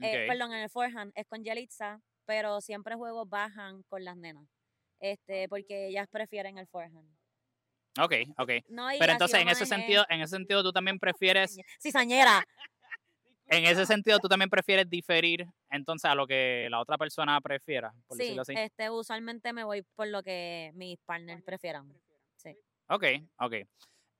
Eh, 0.00 0.26
perdón, 0.26 0.52
en 0.52 0.60
el 0.60 0.70
forehand 0.70 1.12
es 1.14 1.26
con 1.26 1.42
Yelitza, 1.42 2.00
pero 2.26 2.60
siempre 2.60 2.96
juego 2.96 3.24
bajan 3.24 3.82
con 3.84 4.04
las 4.04 4.16
nenas. 4.16 4.46
Este, 5.00 5.48
porque 5.48 5.88
ellas 5.88 6.08
prefieren 6.10 6.58
el 6.58 6.66
forehand. 6.66 7.08
Ok, 7.98 8.12
ok. 8.36 8.50
pero 8.98 9.12
entonces 9.12 9.40
en 9.40 9.48
ese 9.48 9.64
sentido, 9.64 10.04
en 10.10 10.20
ese 10.20 10.36
sentido 10.36 10.62
tú 10.62 10.72
también 10.72 10.98
prefieres. 11.00 11.56
Cizañera. 11.80 12.44
En 13.48 13.64
ese 13.64 13.86
sentido, 13.86 14.18
tú 14.18 14.28
también 14.28 14.50
prefieres 14.50 14.88
diferir 14.90 15.46
entonces 15.70 16.10
a 16.10 16.14
lo 16.14 16.26
que 16.26 16.66
la 16.68 16.80
otra 16.80 16.98
persona 16.98 17.40
prefiera, 17.40 17.92
por 18.08 18.16
sí, 18.16 18.24
decirlo 18.24 18.42
así. 18.42 18.54
Este, 18.56 18.90
usualmente 18.90 19.52
me 19.52 19.62
voy 19.62 19.82
por 19.94 20.08
lo 20.08 20.22
que 20.22 20.72
mis 20.74 20.98
partners 21.04 21.42
prefieran. 21.44 21.92
Sí. 22.36 22.56
Ok, 22.88 23.04
ok. 23.38 23.54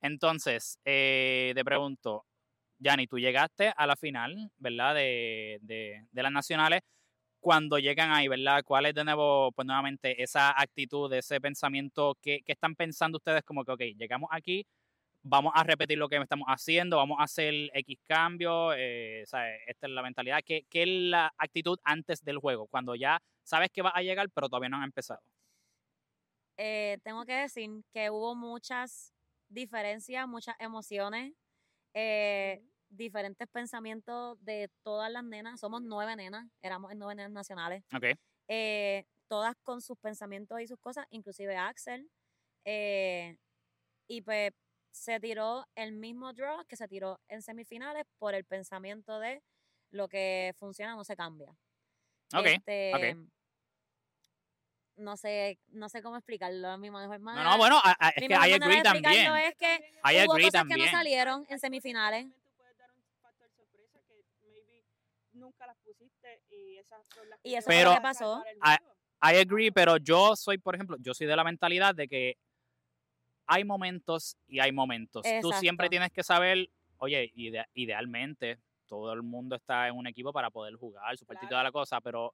Entonces, 0.01 0.79
eh, 0.85 1.51
te 1.55 1.65
pregunto, 1.65 2.25
Yanni, 2.79 3.07
tú 3.07 3.19
llegaste 3.19 3.73
a 3.75 3.85
la 3.87 3.95
final, 3.95 4.51
¿verdad? 4.57 4.95
De, 4.95 5.57
de, 5.61 6.05
de, 6.11 6.23
las 6.23 6.31
nacionales. 6.31 6.81
Cuando 7.39 7.79
llegan 7.79 8.11
ahí, 8.11 8.27
¿verdad? 8.27 8.63
¿Cuál 8.63 8.87
es 8.87 8.93
de 8.93 9.03
nuevo, 9.03 9.51
pues 9.51 9.65
nuevamente, 9.65 10.21
esa 10.21 10.59
actitud, 10.59 11.11
ese 11.13 11.41
pensamiento? 11.41 12.17
¿Qué, 12.21 12.41
qué 12.45 12.53
están 12.53 12.75
pensando 12.75 13.17
ustedes 13.17 13.43
como 13.43 13.63
que, 13.63 13.71
ok, 13.71 13.81
llegamos 13.97 14.29
aquí, 14.31 14.65
vamos 15.27 15.53
a 15.55 15.63
repetir 15.63 15.97
lo 15.97 16.09
que 16.09 16.17
estamos 16.17 16.47
haciendo, 16.47 16.97
vamos 16.97 17.17
a 17.19 17.23
hacer 17.23 17.53
X 17.73 17.99
cambio, 18.07 18.73
eh, 18.73 19.21
esta 19.21 19.47
es 19.65 19.89
la 19.89 20.01
mentalidad. 20.01 20.39
¿Qué, 20.45 20.65
¿Qué, 20.69 20.83
es 20.83 20.89
la 20.89 21.33
actitud 21.37 21.79
antes 21.83 22.23
del 22.23 22.37
juego? 22.39 22.67
Cuando 22.67 22.95
ya 22.95 23.21
sabes 23.43 23.69
que 23.71 23.81
va 23.81 23.91
a 23.93 24.01
llegar, 24.01 24.29
pero 24.29 24.49
todavía 24.49 24.69
no 24.69 24.77
han 24.77 24.83
empezado. 24.83 25.21
Eh, 26.57 26.97
tengo 27.03 27.25
que 27.25 27.33
decir 27.33 27.69
que 27.93 28.09
hubo 28.09 28.35
muchas 28.35 29.13
diferencias, 29.49 30.27
muchas 30.27 30.55
emociones, 30.59 31.33
eh, 31.93 32.63
diferentes 32.89 33.47
pensamientos 33.47 34.43
de 34.43 34.69
todas 34.83 35.11
las 35.11 35.23
nenas. 35.23 35.59
Somos 35.59 35.81
nueve 35.81 36.15
nenas, 36.15 36.47
éramos 36.61 36.91
en 36.91 36.99
nueve 36.99 37.15
nenas 37.15 37.31
nacionales. 37.31 37.83
Okay. 37.95 38.15
todas 39.27 39.55
con 39.61 39.81
sus 39.81 39.97
pensamientos 39.97 40.61
y 40.61 40.67
sus 40.67 40.79
cosas, 40.79 41.05
inclusive 41.09 41.57
Axel. 41.57 42.09
y 44.09 44.21
pues 44.21 44.53
se 44.97 45.19
tiró 45.19 45.67
el 45.75 45.91
mismo 45.93 46.33
draw 46.33 46.65
que 46.65 46.75
se 46.75 46.87
tiró 46.87 47.19
en 47.27 47.41
semifinales 47.41 48.05
por 48.17 48.33
el 48.33 48.43
pensamiento 48.45 49.19
de 49.19 49.41
lo 49.91 50.07
que 50.07 50.53
funciona 50.57 50.95
no 50.95 51.03
se 51.03 51.15
cambia. 51.15 51.55
Ok, 52.35 52.45
este, 52.45 53.15
No 54.95 55.15
sé, 55.15 55.59
no 55.67 55.87
sé 55.87 56.01
cómo 56.01 56.17
explicarlo 56.17 56.69
a 56.69 56.77
mi 56.77 56.89
mejor 56.89 57.19
No, 57.21 57.43
no, 57.43 57.57
bueno, 57.57 57.79
es 58.15 58.27
que 58.27 58.33
I 58.33 58.53
agree 58.53 58.81
también. 58.81 59.35
Es 59.37 59.55
que 59.55 59.93
I 60.03 60.25
hubo 60.25 60.33
cosas 60.33 60.65
que 60.67 60.77
no 60.77 60.91
salieron 60.91 61.45
en 61.47 61.59
semifinales. 61.59 62.25
nunca 65.33 65.67
las 65.67 65.77
pusiste 65.77 66.41
y 66.49 66.77
esas 66.77 66.99
son 67.13 67.29
las 67.29 67.39
y 67.43 67.53
eso 67.53 67.67
pero, 67.67 67.91
es 67.91 67.95
lo 67.95 67.95
que 67.95 68.01
pasó. 68.01 68.43
I, 68.63 68.77
I 69.21 69.39
agree, 69.39 69.71
pero 69.71 69.97
yo 69.97 70.35
soy, 70.35 70.57
por 70.57 70.73
ejemplo, 70.73 70.97
yo 70.99 71.13
soy 71.13 71.27
de 71.27 71.35
la 71.35 71.43
mentalidad 71.43 71.93
de 71.93 72.07
que 72.07 72.37
hay 73.47 73.63
momentos 73.63 74.37
y 74.47 74.59
hay 74.59 74.71
momentos. 74.71 75.25
Tú 75.41 75.51
siempre 75.53 75.89
tienes 75.89 76.11
que 76.11 76.23
saber, 76.23 76.69
oye, 76.97 77.31
idealmente 77.73 78.59
todo 78.85 79.13
el 79.13 79.23
mundo 79.23 79.55
está 79.55 79.87
en 79.87 79.95
un 79.95 80.07
equipo 80.07 80.31
para 80.31 80.49
poder 80.49 80.75
jugar, 80.75 81.17
su 81.17 81.25
partido 81.25 81.49
toda 81.49 81.63
la 81.63 81.71
cosa, 81.71 82.01
pero 82.01 82.33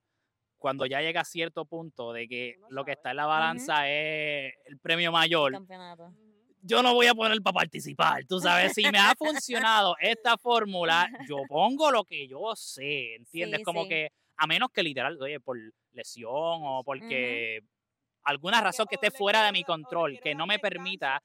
cuando 0.57 0.85
ya 0.85 1.01
llega 1.01 1.21
a 1.21 1.25
cierto 1.25 1.65
punto 1.65 2.13
de 2.13 2.27
que 2.27 2.55
lo 2.69 2.85
que 2.85 2.93
está 2.93 3.11
en 3.11 3.17
la 3.17 3.25
balanza 3.25 3.89
es 3.89 4.53
el 4.65 4.79
premio 4.79 5.11
mayor, 5.11 5.51
yo 6.61 6.81
no 6.81 6.93
voy 6.93 7.07
a 7.07 7.13
poner 7.13 7.41
para 7.41 7.55
participar, 7.55 8.23
tú 8.25 8.39
sabes, 8.39 8.73
si 8.73 8.83
me 8.89 8.97
ha 8.97 9.13
funcionado 9.17 9.95
esta 9.99 10.37
fórmula, 10.37 11.09
yo 11.27 11.37
pongo 11.49 11.91
lo 11.91 12.05
que 12.05 12.27
yo 12.27 12.55
sé, 12.55 13.15
¿entiendes? 13.15 13.63
Como 13.63 13.87
que 13.87 14.11
a 14.37 14.47
menos 14.47 14.69
que 14.71 14.83
literal, 14.83 15.21
oye, 15.21 15.39
por 15.39 15.57
lesión 15.91 16.31
o 16.31 16.83
porque 16.85 17.61
alguna 18.23 18.61
razón 18.61 18.87
que 18.87 18.95
esté 18.95 19.11
fuera 19.11 19.43
de 19.45 19.51
mi 19.51 19.63
control, 19.63 20.19
que 20.21 20.35
no 20.35 20.45
me 20.45 20.59
permita... 20.59 21.21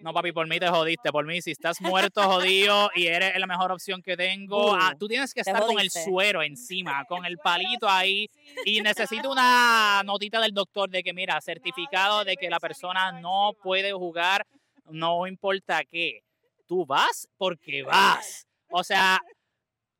No, 0.00 0.12
papi, 0.12 0.32
por 0.32 0.46
mí 0.46 0.58
te 0.58 0.68
jodiste, 0.68 1.10
por 1.10 1.24
mí, 1.24 1.40
si 1.40 1.52
estás 1.52 1.80
muerto, 1.80 2.22
jodido, 2.22 2.90
y 2.94 3.06
eres 3.06 3.38
la 3.38 3.46
mejor 3.46 3.72
opción 3.72 4.02
que 4.02 4.16
tengo, 4.16 4.74
ah, 4.74 4.94
tú 4.98 5.08
tienes 5.08 5.32
que 5.32 5.40
estar 5.40 5.64
con 5.64 5.78
el 5.78 5.90
suero 5.90 6.42
encima, 6.42 7.04
con 7.06 7.24
el 7.24 7.38
palito 7.38 7.88
ahí, 7.88 8.28
y 8.64 8.80
necesito 8.80 9.30
una 9.30 10.02
notita 10.04 10.40
del 10.40 10.52
doctor 10.52 10.90
de 10.90 11.02
que, 11.02 11.14
mira, 11.14 11.40
certificado 11.40 12.24
de 12.24 12.36
que 12.36 12.50
la 12.50 12.60
persona 12.60 13.12
no 13.12 13.52
puede 13.62 13.92
jugar, 13.92 14.46
no 14.90 15.26
importa 15.26 15.84
qué. 15.84 16.22
Tú 16.66 16.84
vas 16.84 17.28
porque 17.36 17.82
vas. 17.84 18.46
O 18.70 18.82
sea, 18.82 19.20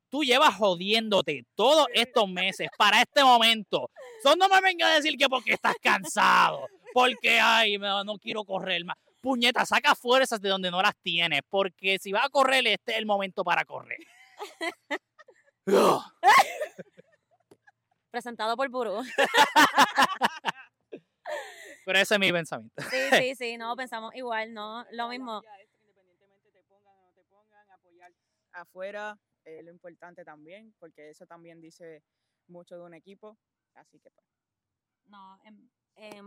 tú 0.09 0.23
llevas 0.23 0.55
jodiéndote 0.55 1.45
todos 1.55 1.87
estos 1.93 2.29
meses 2.29 2.69
para 2.77 3.01
este 3.01 3.23
momento. 3.23 3.89
Son 4.23 4.37
no 4.37 4.47
me 4.49 4.61
venga 4.61 4.87
a 4.87 4.95
decir 4.95 5.17
que 5.17 5.27
porque 5.27 5.53
estás 5.53 5.75
cansado, 5.81 6.67
porque 6.93 7.39
ay, 7.39 7.77
no 7.77 8.17
quiero 8.19 8.43
correr 8.43 8.85
más. 8.85 8.97
Puñeta, 9.21 9.65
saca 9.65 9.95
fuerzas 9.95 10.39
de 10.39 10.49
donde 10.49 10.69
no 10.69 10.81
las 10.81 10.95
tienes, 11.01 11.41
porque 11.49 11.97
si 11.99 12.11
vas 12.11 12.25
a 12.25 12.29
correr, 12.29 12.67
este 12.67 12.91
es 12.91 12.99
el 12.99 13.05
momento 13.05 13.43
para 13.43 13.65
correr. 13.65 13.97
Presentado 18.11 18.55
por 18.55 18.69
Burú. 18.69 19.03
Pero 21.85 21.99
ese 21.99 22.15
es 22.15 22.19
mi 22.19 22.31
pensamiento. 22.31 22.81
Sí, 22.89 22.97
sí, 23.21 23.35
sí, 23.35 23.57
no, 23.57 23.75
pensamos 23.75 24.13
igual, 24.15 24.53
no, 24.53 24.85
lo 24.91 25.07
mismo. 25.07 25.41
Independientemente 25.81 26.51
te 26.51 26.63
pongan 26.63 26.95
o 26.97 27.01
no 27.03 27.11
te 27.13 27.23
pongan, 27.23 27.71
apoyar 27.71 28.11
afuera, 28.53 29.19
es 29.45 29.63
lo 29.63 29.71
importante 29.71 30.25
también, 30.25 30.73
porque 30.79 31.09
eso 31.09 31.25
también 31.25 31.61
dice 31.61 32.03
mucho 32.47 32.75
de 32.75 32.83
un 32.83 32.93
equipo, 32.93 33.37
así 33.75 33.99
que 33.99 34.09
pues. 34.11 34.27
No, 35.05 35.39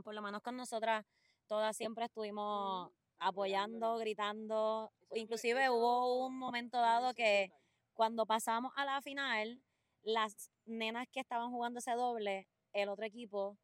por 0.02 0.14
lo 0.14 0.22
menos 0.22 0.40
con 0.42 0.56
nosotras, 0.56 1.04
todas 1.46 1.76
siempre 1.76 2.04
estuvimos 2.04 2.90
apoyando, 3.18 3.98
gritando, 3.98 4.92
inclusive 5.14 5.68
hubo 5.70 6.26
un 6.26 6.38
momento 6.38 6.78
dado 6.78 7.12
que 7.14 7.50
cuando 7.92 8.26
pasamos 8.26 8.72
a 8.76 8.84
la 8.84 9.02
final, 9.02 9.60
las 10.02 10.50
nenas 10.64 11.08
que 11.10 11.20
estaban 11.20 11.50
jugando 11.50 11.80
ese 11.80 11.92
doble, 11.92 12.48
el 12.72 12.88
otro 12.88 13.04
equipo 13.04 13.58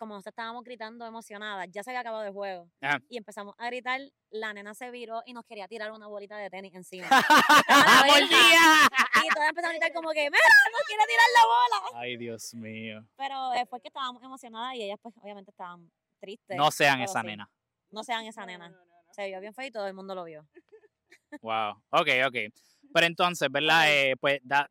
como 0.00 0.14
nosotros 0.14 0.32
estábamos 0.32 0.64
gritando 0.64 1.04
emocionadas, 1.04 1.68
ya 1.70 1.82
se 1.82 1.90
había 1.90 2.00
acabado 2.00 2.24
el 2.24 2.32
juego. 2.32 2.70
Y 3.10 3.18
empezamos 3.18 3.54
a 3.58 3.66
gritar, 3.66 4.00
la 4.30 4.54
nena 4.54 4.72
se 4.72 4.90
viró 4.90 5.22
y 5.26 5.34
nos 5.34 5.44
quería 5.44 5.68
tirar 5.68 5.92
una 5.92 6.06
bolita 6.06 6.38
de 6.38 6.48
tenis 6.48 6.74
encima. 6.74 7.04
y 7.06 7.10
todas 9.28 9.50
empezamos 9.50 9.64
a 9.64 9.72
gritar 9.72 9.92
como 9.92 10.08
que, 10.12 10.30
mira, 10.30 10.42
nos 10.72 10.80
quiere 10.86 11.02
tirar 11.06 11.26
la 11.36 11.44
bola. 11.44 11.82
Ay, 12.00 12.16
Dios 12.16 12.54
mío. 12.54 13.04
Pero 13.14 13.50
después 13.50 13.82
que 13.82 13.88
estábamos 13.88 14.22
emocionadas 14.22 14.74
y 14.74 14.84
ellas 14.84 14.98
pues 15.02 15.14
obviamente 15.22 15.50
estaban 15.50 15.92
tristes. 16.18 16.56
No 16.56 16.70
sean 16.70 17.02
esa 17.02 17.22
nena. 17.22 17.50
No 17.90 18.02
sean 18.02 18.24
esa 18.24 18.46
nena. 18.46 18.74
se 19.10 19.26
vio 19.26 19.38
bien 19.38 19.52
feo 19.52 19.66
y 19.66 19.70
todo 19.70 19.86
el 19.86 19.92
mundo 19.92 20.14
lo 20.14 20.24
vio. 20.24 20.48
Wow, 21.42 21.72
ok, 21.90 22.08
ok. 22.26 22.36
Pero 22.94 23.06
entonces, 23.06 23.52
¿verdad? 23.52 23.92
Eh, 23.92 24.16
pues 24.18 24.40
da, 24.42 24.66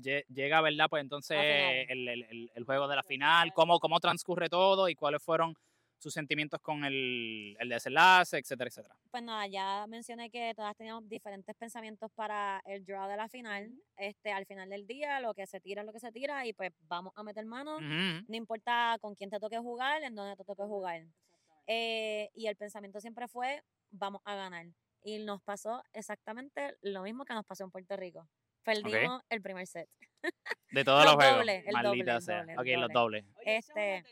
llega, 0.00 0.60
¿verdad? 0.60 0.86
Pues 0.88 1.02
entonces 1.02 1.38
el, 1.88 2.64
juego 2.64 2.88
de 2.88 2.96
la 2.96 3.02
final, 3.02 3.52
cómo, 3.52 3.78
cómo 3.78 4.00
transcurre 4.00 4.48
todo 4.48 4.88
y 4.88 4.94
cuáles 4.94 5.22
fueron 5.22 5.54
sus 5.98 6.14
sentimientos 6.14 6.60
con 6.60 6.84
el, 6.84 7.56
el 7.58 7.68
desenlace, 7.68 8.38
etcétera, 8.38 8.68
etcétera. 8.68 8.96
Pues 9.10 9.22
nada, 9.22 9.46
ya 9.48 9.84
mencioné 9.88 10.30
que 10.30 10.54
todas 10.54 10.76
teníamos 10.76 11.08
diferentes 11.08 11.54
pensamientos 11.56 12.10
para 12.14 12.62
el 12.66 12.84
draw 12.84 13.08
de 13.08 13.16
la 13.16 13.28
final. 13.28 13.72
Este, 13.96 14.30
al 14.30 14.46
final 14.46 14.68
del 14.68 14.86
día, 14.86 15.20
lo 15.20 15.34
que 15.34 15.46
se 15.46 15.60
tira 15.60 15.82
es 15.82 15.86
lo 15.86 15.92
que 15.92 15.98
se 15.98 16.12
tira 16.12 16.46
y 16.46 16.52
pues 16.52 16.70
vamos 16.82 17.12
a 17.16 17.22
meter 17.24 17.44
mano. 17.44 17.80
No 17.80 18.36
importa 18.36 18.96
con 19.00 19.14
quién 19.16 19.28
te 19.28 19.40
toque 19.40 19.58
jugar, 19.58 20.02
en 20.04 20.14
dónde 20.14 20.36
te 20.36 20.44
toque 20.44 20.62
jugar. 20.62 21.02
Eh, 21.66 22.30
y 22.34 22.46
el 22.46 22.56
pensamiento 22.56 23.00
siempre 23.00 23.26
fue, 23.26 23.62
vamos 23.90 24.22
a 24.24 24.36
ganar. 24.36 24.66
Y 25.02 25.18
nos 25.18 25.42
pasó 25.42 25.82
exactamente 25.92 26.76
lo 26.82 27.02
mismo 27.02 27.24
que 27.24 27.34
nos 27.34 27.44
pasó 27.44 27.64
en 27.64 27.70
Puerto 27.70 27.96
Rico 27.96 28.28
Perdimos 28.64 29.22
el 29.28 29.42
primer 29.42 29.66
set. 29.66 29.88
De 30.70 30.84
todos 30.84 31.04
los, 31.04 31.14
juegos. 31.14 31.46
Maldita 31.72 32.20
sea. 32.20 32.44
ok, 32.56 32.66
los 32.76 32.92
dobles. 32.92 33.24
este, 33.44 34.04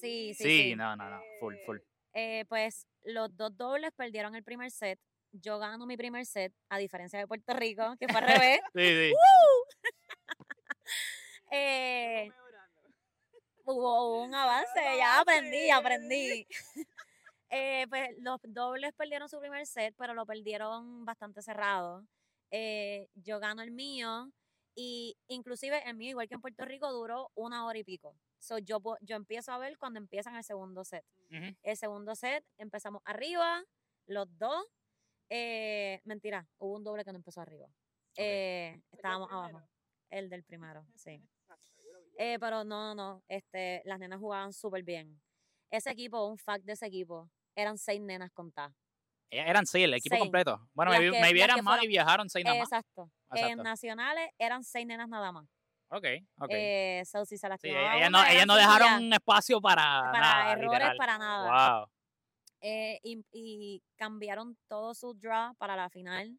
Sí, 0.00 0.32
sí, 0.34 0.44
sí. 0.44 0.76
no, 0.76 0.96
no, 0.96 1.10
no. 1.10 1.20
Full, 1.40 1.56
full. 1.66 1.78
Eh, 2.14 2.44
pues 2.48 2.86
los 3.04 3.36
dos 3.36 3.56
dobles 3.56 3.92
perdieron 3.94 4.34
el 4.34 4.42
primer 4.42 4.70
set. 4.70 4.98
Yo 5.32 5.58
gano 5.58 5.86
mi 5.86 5.96
primer 5.96 6.26
set, 6.26 6.52
a 6.68 6.78
diferencia 6.78 7.18
de 7.18 7.26
Puerto 7.26 7.52
Rico, 7.52 7.96
que 7.98 8.08
fue 8.08 8.20
al 8.20 8.26
revés. 8.26 8.60
sí, 8.74 8.88
sí. 8.88 9.12
eh, 11.52 12.30
hubo 13.64 14.22
un 14.22 14.34
avance, 14.34 14.80
ya 14.96 15.20
aprendí, 15.20 15.70
aprendí. 15.70 16.46
Eh, 17.50 17.86
pues 17.88 18.10
los 18.20 18.40
dobles 18.44 18.92
perdieron 18.94 19.28
su 19.28 19.38
primer 19.38 19.66
set, 19.66 19.94
pero 19.98 20.14
lo 20.14 20.24
perdieron 20.24 21.04
bastante 21.04 21.42
cerrado. 21.42 22.04
Eh, 22.50 23.08
yo 23.14 23.38
gano 23.38 23.62
el 23.62 23.70
mío 23.70 24.30
y 24.74 25.16
inclusive 25.28 25.82
el 25.88 25.96
mío, 25.96 26.10
igual 26.10 26.28
que 26.28 26.34
en 26.34 26.40
Puerto 26.40 26.64
Rico, 26.64 26.90
duró 26.92 27.30
una 27.34 27.66
hora 27.66 27.78
y 27.78 27.84
pico. 27.84 28.16
So, 28.38 28.58
yo, 28.58 28.80
yo 29.02 29.16
empiezo 29.16 29.52
a 29.52 29.58
ver 29.58 29.76
cuando 29.78 29.98
empiezan 29.98 30.36
el 30.36 30.44
segundo 30.44 30.84
set. 30.84 31.04
El 31.62 31.76
segundo 31.76 32.14
set 32.14 32.44
empezamos 32.58 33.02
arriba, 33.04 33.62
los 34.06 34.26
dos. 34.38 34.64
Eh, 35.28 36.00
mentira, 36.04 36.48
hubo 36.58 36.76
un 36.76 36.84
doble 36.84 37.04
que 37.04 37.12
no 37.12 37.18
empezó 37.18 37.40
arriba. 37.40 37.68
Eh, 38.16 38.80
estábamos 38.90 39.30
abajo. 39.30 39.62
El 40.08 40.28
del 40.28 40.42
primero, 40.42 40.84
sí. 40.96 41.22
Eh, 42.18 42.38
pero 42.40 42.64
no, 42.64 42.94
no, 42.94 43.22
este, 43.28 43.82
las 43.84 43.98
nenas 43.98 44.18
jugaban 44.18 44.52
súper 44.52 44.82
bien. 44.82 45.20
Ese 45.70 45.90
equipo, 45.90 46.26
un 46.26 46.36
fact 46.36 46.64
de 46.64 46.72
ese 46.72 46.86
equipo, 46.86 47.30
eran 47.54 47.78
seis 47.78 48.00
nenas 48.00 48.32
contadas. 48.32 48.74
Eran 49.30 49.66
seis, 49.66 49.84
el 49.84 49.94
equipo 49.94 50.18
completo. 50.18 50.60
Bueno, 50.74 50.90
me, 50.90 51.32
vieran 51.32 51.62
más 51.64 51.82
y 51.82 51.86
viajaron 51.86 52.28
seis 52.28 52.44
nada 52.44 52.58
más. 52.58 52.66
Exacto. 52.66 53.10
En 53.32 53.58
nacionales 53.58 54.28
eran 54.38 54.64
seis 54.64 54.86
nenas 54.86 55.08
nada 55.08 55.30
más. 55.30 55.46
Ok, 55.92 56.04
ok. 56.38 56.50
Eh, 56.50 57.02
so, 57.04 57.24
si 57.24 57.36
se 57.36 57.48
sí, 57.60 57.68
ellas 57.68 58.10
no, 58.10 58.24
ella 58.24 58.46
no 58.46 58.54
dejaron 58.54 59.12
espacio 59.12 59.60
para, 59.60 60.10
para 60.12 60.52
errores, 60.52 60.90
para 60.96 61.18
nada. 61.18 61.78
Wow. 61.78 61.88
Eh, 62.60 63.00
y, 63.02 63.24
y, 63.32 63.82
cambiaron 63.96 64.56
todo 64.68 64.94
su 64.94 65.14
draw 65.14 65.54
para 65.56 65.74
la 65.74 65.88
final 65.90 66.38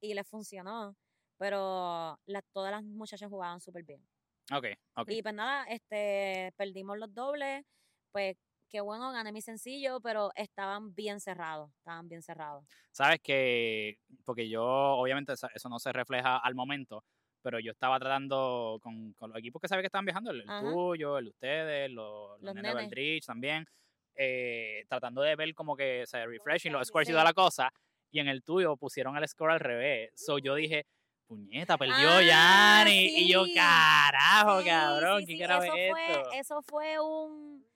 y 0.00 0.12
les 0.12 0.28
funcionó. 0.28 0.94
Pero 1.38 2.18
todas 2.52 2.70
las 2.70 2.84
muchachas 2.84 3.30
jugaban 3.30 3.60
súper 3.60 3.84
bien. 3.84 4.06
Ok, 4.52 4.66
ok. 4.96 5.10
Y 5.10 5.22
pues 5.22 5.34
nada, 5.34 5.64
este, 5.64 6.52
perdimos 6.56 6.98
los 6.98 7.12
dobles. 7.14 7.64
Pues 8.12 8.36
qué 8.72 8.80
bueno, 8.80 9.12
gané 9.12 9.32
mi 9.32 9.42
sencillo, 9.42 10.00
pero 10.00 10.32
estaban 10.34 10.94
bien 10.94 11.20
cerrados, 11.20 11.70
estaban 11.76 12.08
bien 12.08 12.22
cerrados. 12.22 12.64
Sabes 12.90 13.20
que, 13.22 13.98
porque 14.24 14.48
yo, 14.48 14.64
obviamente, 14.64 15.34
eso 15.34 15.68
no 15.68 15.78
se 15.78 15.92
refleja 15.92 16.38
al 16.38 16.54
momento, 16.54 17.04
pero 17.42 17.60
yo 17.60 17.70
estaba 17.70 18.00
tratando 18.00 18.78
con, 18.82 19.12
con 19.12 19.28
los 19.28 19.38
equipos 19.38 19.60
que 19.60 19.68
sabes 19.68 19.82
que 19.82 19.88
estaban 19.88 20.06
viajando, 20.06 20.30
el, 20.30 20.44
tuyo, 20.46 21.18
el 21.18 21.26
de 21.26 21.30
ustedes, 21.30 21.90
los, 21.90 22.40
los, 22.40 22.54
nenes 22.54 23.26
también, 23.26 23.66
eh, 24.14 24.84
tratando 24.88 25.20
de 25.20 25.36
ver 25.36 25.54
como 25.54 25.76
que 25.76 26.04
se 26.06 26.24
refreshing 26.24 26.72
los 26.72 26.88
scores 26.88 27.10
y 27.10 27.12
toda 27.12 27.24
la 27.24 27.34
cosa, 27.34 27.70
y 28.10 28.20
en 28.20 28.28
el 28.28 28.42
tuyo 28.42 28.76
pusieron 28.78 29.16
el 29.18 29.28
score 29.28 29.52
al 29.52 29.60
revés. 29.60 30.12
So 30.16 30.38
yo 30.38 30.54
dije, 30.54 30.86
puñeta, 31.26 31.76
perdió 31.76 32.08
ah, 32.08 32.22
Yanni. 32.22 33.20
Y 33.20 33.30
yo, 33.30 33.44
carajo, 33.54 34.64
cabrón, 34.64 35.24
¿qué 35.26 35.38
carajo 35.38 35.64
es 35.64 35.72
esto? 35.74 36.32
Eso 36.32 36.62
fue 36.62 36.98
un... 37.00 37.71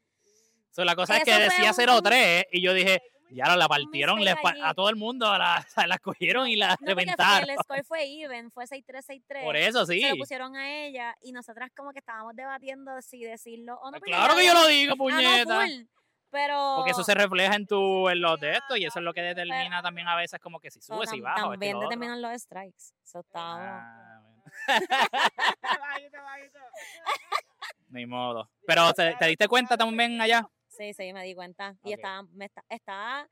So, 0.76 0.84
la 0.84 0.94
cosa 0.94 1.16
es 1.16 1.24
que 1.24 1.32
decía 1.32 1.72
0-3 1.72 2.48
y 2.52 2.60
yo 2.60 2.74
dije, 2.74 3.00
ya 3.30 3.56
la 3.56 3.66
partieron 3.66 4.20
a 4.62 4.74
todo 4.74 4.90
el 4.90 4.96
mundo, 4.96 5.26
la, 5.38 5.66
la 5.88 5.98
cogieron 5.98 6.48
y 6.48 6.56
la 6.56 6.76
reventaron. 6.78 7.48
El 7.48 7.56
score 7.56 7.82
fue 7.82 8.04
even, 8.04 8.50
fue 8.50 8.66
6-3, 8.66 9.22
6-3. 9.26 9.42
Por 9.42 9.56
eso 9.56 9.86
sí. 9.86 10.02
Se 10.02 10.10
lo 10.10 10.16
pusieron 10.16 10.54
a 10.54 10.84
ella 10.84 11.16
y 11.22 11.32
nosotras 11.32 11.70
como 11.74 11.92
que 11.92 12.00
estábamos 12.00 12.36
debatiendo 12.36 13.00
si 13.00 13.24
decirlo 13.24 13.78
o 13.80 13.90
no. 13.90 14.00
Pues 14.00 14.02
claro 14.02 14.36
que 14.36 14.44
yo 14.44 14.52
lo 14.52 14.66
digo, 14.66 14.96
puñeta. 14.96 15.62
Ah, 15.62 15.66
no, 15.66 15.86
pero... 16.28 16.74
Porque 16.76 16.90
eso 16.90 17.04
se 17.04 17.14
refleja 17.14 17.54
en 17.54 17.66
tu 17.66 18.10
en 18.10 18.20
los 18.20 18.38
de 18.38 18.52
esto 18.52 18.76
y 18.76 18.84
eso 18.84 18.98
es 18.98 19.04
lo 19.06 19.14
que 19.14 19.22
determina 19.22 19.80
también 19.80 20.08
a 20.08 20.14
veces 20.14 20.38
como 20.40 20.60
que 20.60 20.70
si 20.70 20.82
subes 20.82 21.10
y 21.14 21.22
bajas. 21.22 21.42
También 21.42 21.80
determinan 21.80 22.20
los 22.20 22.38
strikes. 22.42 22.92
Eso 23.02 23.24
ah, 23.32 24.20
Ni 27.88 28.04
modo. 28.04 28.50
Pero 28.66 28.92
¿te, 28.92 29.14
¿te 29.14 29.26
diste 29.28 29.48
cuenta 29.48 29.78
también 29.78 30.20
allá? 30.20 30.46
Sí, 30.76 30.92
sí, 30.94 31.12
me 31.12 31.24
di 31.24 31.34
cuenta. 31.34 31.76
Y 31.84 31.92
estaba, 31.92 32.22
me 32.32 32.50
estaba, 32.68 33.28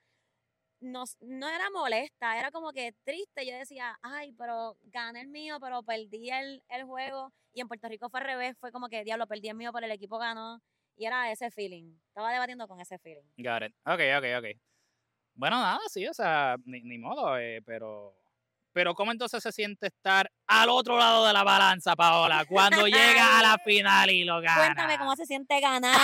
no, 0.80 1.04
no 1.20 1.48
era 1.48 1.70
molesta, 1.70 2.38
era 2.38 2.50
como 2.50 2.72
que 2.72 2.94
triste. 3.04 3.46
Yo 3.46 3.56
decía, 3.56 3.98
ay, 4.02 4.32
pero 4.38 4.76
gané 4.82 5.20
el 5.20 5.28
mío, 5.28 5.58
pero 5.60 5.82
perdí 5.82 6.30
el, 6.30 6.62
el 6.68 6.84
juego. 6.84 7.32
Y 7.52 7.60
en 7.60 7.68
Puerto 7.68 7.88
Rico 7.88 8.08
fue 8.10 8.20
al 8.20 8.26
revés, 8.26 8.56
fue 8.58 8.72
como 8.72 8.88
que, 8.88 9.04
diablo, 9.04 9.26
perdí 9.26 9.48
el 9.48 9.56
mío, 9.56 9.72
pero 9.72 9.86
el 9.86 9.92
equipo 9.92 10.18
ganó. 10.18 10.60
Y 10.96 11.06
era 11.06 11.30
ese 11.30 11.50
feeling. 11.50 11.96
Estaba 12.08 12.32
debatiendo 12.32 12.68
con 12.68 12.80
ese 12.80 12.98
feeling. 12.98 13.24
Got 13.36 13.64
it. 13.64 13.74
Ok, 13.84 14.00
ok, 14.18 14.24
ok. 14.38 14.60
Bueno, 15.34 15.56
nada, 15.60 15.80
sí, 15.88 16.06
o 16.06 16.14
sea, 16.14 16.56
ni, 16.64 16.80
ni 16.82 16.98
modo, 16.98 17.36
eh, 17.38 17.60
pero 17.66 18.16
pero 18.74 18.92
¿cómo 18.92 19.12
entonces 19.12 19.40
se 19.40 19.52
siente 19.52 19.86
estar 19.86 20.28
al 20.48 20.68
otro 20.68 20.98
lado 20.98 21.24
de 21.24 21.32
la 21.32 21.44
balanza, 21.44 21.94
Paola, 21.94 22.44
cuando 22.44 22.88
llega 22.88 23.38
a 23.38 23.42
la 23.42 23.58
final 23.64 24.10
y 24.10 24.24
lo 24.24 24.40
gana? 24.40 24.64
Cuéntame 24.64 24.98
cómo 24.98 25.14
se 25.14 25.26
siente 25.26 25.60
ganar. 25.60 25.96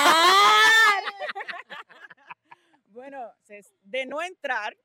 Bueno, 3.00 3.32
de 3.82 4.04
no 4.04 4.20
entrar, 4.20 4.76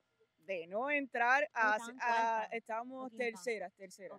de 0.46 0.66
no 0.68 0.90
entrar, 0.90 1.50
a, 1.52 2.48
estábamos 2.50 3.14
terceras, 3.14 3.74
terceras. 3.74 4.18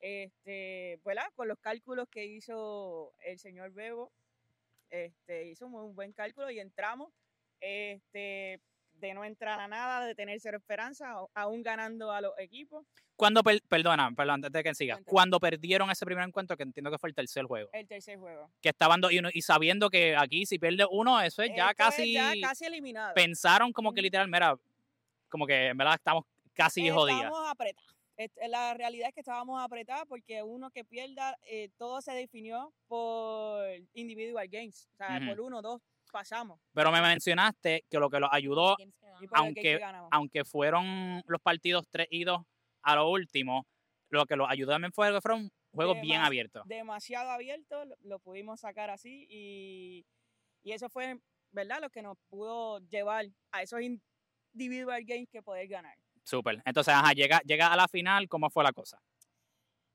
Este, 0.00 0.98
¿verdad? 1.04 1.28
Con 1.36 1.46
los 1.46 1.58
cálculos 1.60 2.08
que 2.08 2.26
hizo 2.26 3.14
el 3.24 3.38
señor 3.38 3.70
Bebo, 3.70 4.10
este, 4.90 5.44
hizo 5.44 5.68
un 5.68 5.94
buen 5.94 6.12
cálculo 6.12 6.50
y 6.50 6.58
entramos. 6.58 7.12
Este, 7.60 8.60
de 9.00 9.14
no 9.14 9.24
entrar 9.24 9.60
a 9.60 9.68
nada, 9.68 10.04
de 10.04 10.14
tener 10.14 10.40
cero 10.40 10.58
esperanza, 10.58 11.14
aún 11.34 11.62
ganando 11.62 12.10
a 12.12 12.20
los 12.20 12.32
equipos. 12.38 12.84
Cuando, 13.16 13.42
perdona, 13.42 14.12
perdón, 14.16 14.36
antes 14.36 14.52
de 14.52 14.62
que 14.62 14.74
siga, 14.74 15.00
cuando 15.04 15.40
perdieron 15.40 15.90
ese 15.90 16.06
primer 16.06 16.26
encuentro, 16.26 16.56
que 16.56 16.62
entiendo 16.62 16.90
que 16.90 16.98
fue 16.98 17.08
el 17.08 17.14
tercer 17.14 17.44
juego. 17.46 17.68
El 17.72 17.88
tercer 17.88 18.18
juego. 18.18 18.50
Que 18.60 18.68
estaban 18.68 19.00
dos 19.00 19.12
y, 19.12 19.20
y 19.32 19.42
sabiendo 19.42 19.90
que 19.90 20.16
aquí 20.16 20.46
si 20.46 20.58
pierde 20.58 20.86
uno, 20.90 21.20
eso 21.20 21.42
es 21.42 21.50
ya 21.56 21.74
casi. 21.74 22.12
ya 22.12 22.32
casi 22.40 22.66
eliminado. 22.66 23.14
Pensaron 23.14 23.72
como 23.72 23.92
que 23.92 24.02
literal, 24.02 24.28
mira, 24.28 24.56
como 25.28 25.46
que 25.46 25.68
en 25.68 25.76
verdad 25.76 25.94
estamos 25.94 26.24
casi 26.54 26.88
jodidos. 26.90 27.22
Estábamos 27.22 27.50
apretados. 27.50 27.98
La 28.48 28.74
realidad 28.74 29.08
es 29.08 29.14
que 29.14 29.20
estábamos 29.20 29.62
apretados 29.62 30.04
porque 30.08 30.42
uno 30.42 30.70
que 30.70 30.84
pierda, 30.84 31.38
eh, 31.46 31.70
todo 31.78 32.00
se 32.00 32.12
definió 32.12 32.72
por 32.88 33.64
individual 33.94 34.48
games. 34.48 34.88
O 34.94 34.96
sea, 34.96 35.20
por 35.24 35.40
uno, 35.40 35.62
dos, 35.62 35.80
pasamos. 36.10 36.60
Pero 36.72 36.92
me 36.92 37.00
mencionaste 37.00 37.84
que 37.88 37.98
lo 37.98 38.10
que 38.10 38.20
los 38.20 38.30
ayudó, 38.32 38.76
aunque, 39.32 39.80
aunque 40.10 40.44
fueron 40.44 41.22
los 41.26 41.40
partidos 41.40 41.86
3 41.90 42.08
y 42.10 42.24
2 42.24 42.40
a 42.82 42.96
lo 42.96 43.08
último, 43.08 43.66
lo 44.10 44.26
que 44.26 44.36
los 44.36 44.48
ayudó 44.48 44.72
también 44.72 44.92
fue 44.92 45.12
que 45.12 45.20
fueron 45.20 45.50
juegos 45.72 46.00
bien 46.00 46.20
abiertos. 46.20 46.62
Demasiado 46.66 47.30
abiertos, 47.30 47.88
lo, 48.02 48.18
pudimos 48.18 48.60
sacar 48.60 48.90
así 48.90 49.26
y, 49.28 50.06
y, 50.62 50.72
eso 50.72 50.88
fue, 50.88 51.18
¿verdad? 51.50 51.80
Lo 51.80 51.90
que 51.90 52.02
nos 52.02 52.16
pudo 52.28 52.80
llevar 52.88 53.26
a 53.52 53.62
esos 53.62 53.80
individual 54.52 55.04
games 55.04 55.28
que 55.30 55.42
poder 55.42 55.68
ganar. 55.68 55.96
Súper. 56.24 56.62
Entonces, 56.64 56.92
ajá, 56.94 57.12
llega, 57.12 57.40
llega 57.40 57.72
a 57.72 57.76
la 57.76 57.88
final, 57.88 58.28
¿cómo 58.28 58.50
fue 58.50 58.64
la 58.64 58.72
cosa? 58.72 59.00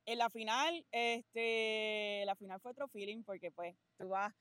En 0.06 0.18
la 0.18 0.30
final, 0.30 0.86
este, 0.92 2.24
la 2.26 2.36
final 2.36 2.60
fue 2.60 2.72
otro 2.72 2.88
feeling 2.88 3.24
porque 3.24 3.52
pues 3.52 3.76
tú 3.98 4.10
vas 4.10 4.34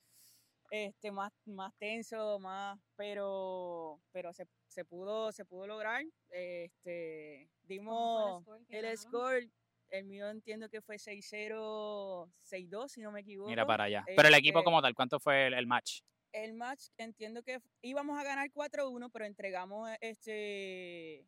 este, 0.69 1.11
más, 1.11 1.31
más 1.45 1.73
tenso, 1.77 2.39
más, 2.39 2.79
pero, 2.95 3.99
pero 4.11 4.33
se, 4.33 4.47
se 4.67 4.85
pudo, 4.85 5.31
se 5.31 5.45
pudo 5.45 5.67
lograr. 5.67 6.03
Este, 6.29 7.49
dimos 7.63 8.43
el 8.69 8.97
score, 8.97 9.47
el, 9.89 10.05
mío 10.05 10.29
entiendo 10.29 10.69
que 10.69 10.81
fue 10.81 10.97
6-0, 10.97 12.31
6-2, 12.43 12.87
si 12.87 13.01
no 13.01 13.11
me 13.11 13.21
equivoco. 13.21 13.49
Mira 13.49 13.65
para 13.65 13.85
allá. 13.85 14.03
Pero 14.15 14.27
el 14.27 14.33
equipo 14.35 14.59
este 14.59 14.65
como 14.65 14.81
tal, 14.81 14.95
¿cuánto 14.95 15.19
fue 15.19 15.47
el, 15.47 15.67
match? 15.67 16.01
El 16.31 16.53
match 16.53 16.87
entiendo 16.97 17.43
que 17.43 17.59
íbamos 17.81 18.19
a 18.19 18.23
ganar 18.23 18.49
4-1, 18.51 19.09
pero 19.11 19.25
entregamos 19.25 19.89
este 20.01 21.27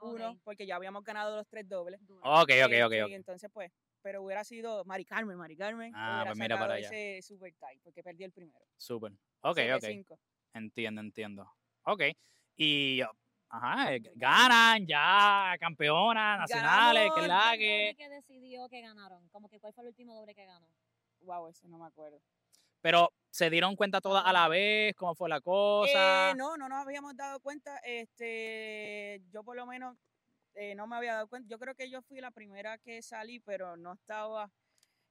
uno, 0.00 0.38
porque 0.44 0.66
ya 0.66 0.76
habíamos 0.76 1.04
ganado 1.04 1.36
los 1.36 1.48
tres 1.48 1.68
dobles. 1.68 2.00
Ok, 2.22 2.50
ok, 2.64 2.72
ok. 2.86 3.08
Y 3.08 3.14
entonces, 3.14 3.50
pues, 3.52 3.72
pero 4.06 4.22
hubiera 4.22 4.44
sido 4.44 4.84
Mari 4.84 5.04
Carmen, 5.04 5.36
Mari 5.36 5.56
Carmen. 5.56 5.92
Ah, 5.92 6.22
pues 6.24 6.38
mira 6.38 6.56
para 6.56 6.74
allá. 6.74 6.86
ese 6.86 7.26
super 7.26 7.52
tie, 7.52 7.80
porque 7.82 8.04
perdí 8.04 8.22
el 8.22 8.30
primero. 8.30 8.64
Súper. 8.76 9.10
Ok, 9.40 9.58
ok. 9.74 9.84
Entiendo, 10.54 11.00
entiendo. 11.00 11.52
Ok. 11.82 12.02
Y, 12.54 13.00
ajá, 13.48 13.96
eh, 13.96 14.02
ganan 14.14 14.86
ya, 14.86 15.56
campeonas 15.58 16.38
nacionales, 16.38 17.10
que 17.16 17.26
la 17.26 17.54
que... 17.58 17.96
que 17.98 18.08
decidió 18.08 18.68
que 18.68 18.80
ganaron? 18.80 19.28
Como 19.30 19.48
que 19.48 19.58
cuál 19.58 19.72
fue 19.72 19.82
el 19.82 19.88
último 19.88 20.14
doble 20.14 20.36
que 20.36 20.46
ganó. 20.46 20.68
Wow, 21.22 21.48
eso 21.48 21.66
no 21.66 21.76
me 21.76 21.86
acuerdo. 21.86 22.22
Pero, 22.80 23.12
¿se 23.30 23.50
dieron 23.50 23.74
cuenta 23.74 24.00
todas 24.00 24.24
a 24.24 24.32
la 24.32 24.46
vez? 24.46 24.94
¿Cómo 24.94 25.16
fue 25.16 25.28
la 25.28 25.40
cosa? 25.40 26.30
Eh, 26.30 26.34
no, 26.36 26.56
no 26.56 26.68
nos 26.68 26.86
habíamos 26.86 27.16
dado 27.16 27.40
cuenta. 27.40 27.76
Este, 27.78 29.20
yo 29.32 29.42
por 29.42 29.56
lo 29.56 29.66
menos 29.66 29.96
eh, 30.56 30.74
no 30.74 30.86
me 30.86 30.96
había 30.96 31.14
dado 31.14 31.28
cuenta. 31.28 31.48
Yo 31.48 31.58
creo 31.58 31.74
que 31.74 31.90
yo 31.90 32.02
fui 32.02 32.20
la 32.20 32.30
primera 32.30 32.78
que 32.78 33.02
salí, 33.02 33.40
pero 33.40 33.76
no 33.76 33.92
estaba, 33.92 34.50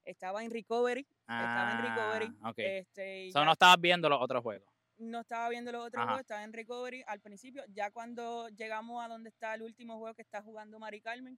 estaba 0.04 0.44
en 0.44 0.52
recovery. 0.52 1.08
estaba 1.22 1.72
en 1.72 1.82
recovery. 1.84 2.38
Ah, 2.42 2.54
este, 2.58 3.30
no 3.34 3.52
estabas 3.52 3.80
viendo 3.80 4.10
los 4.10 4.22
otros 4.22 4.42
juegos. 4.42 4.68
No 4.98 5.20
estaba 5.22 5.50
viendo 5.50 5.72
los 5.72 5.86
otros 5.88 6.04
juegos, 6.04 6.22
estaba 6.22 6.44
en 6.44 6.54
recovery 6.54 7.04
al 7.08 7.22
principio. 7.22 7.64
Ya 7.70 7.92
cuando 7.92 8.50
llegamos 8.50 9.04
a 9.04 9.08
donde 9.08 9.30
está 9.30 9.54
el 9.54 9.62
último 9.62 9.98
juego 10.00 10.16
que 10.16 10.22
está 10.22 10.42
jugando 10.42 10.80
Mari 10.80 11.02
Carmen, 11.02 11.38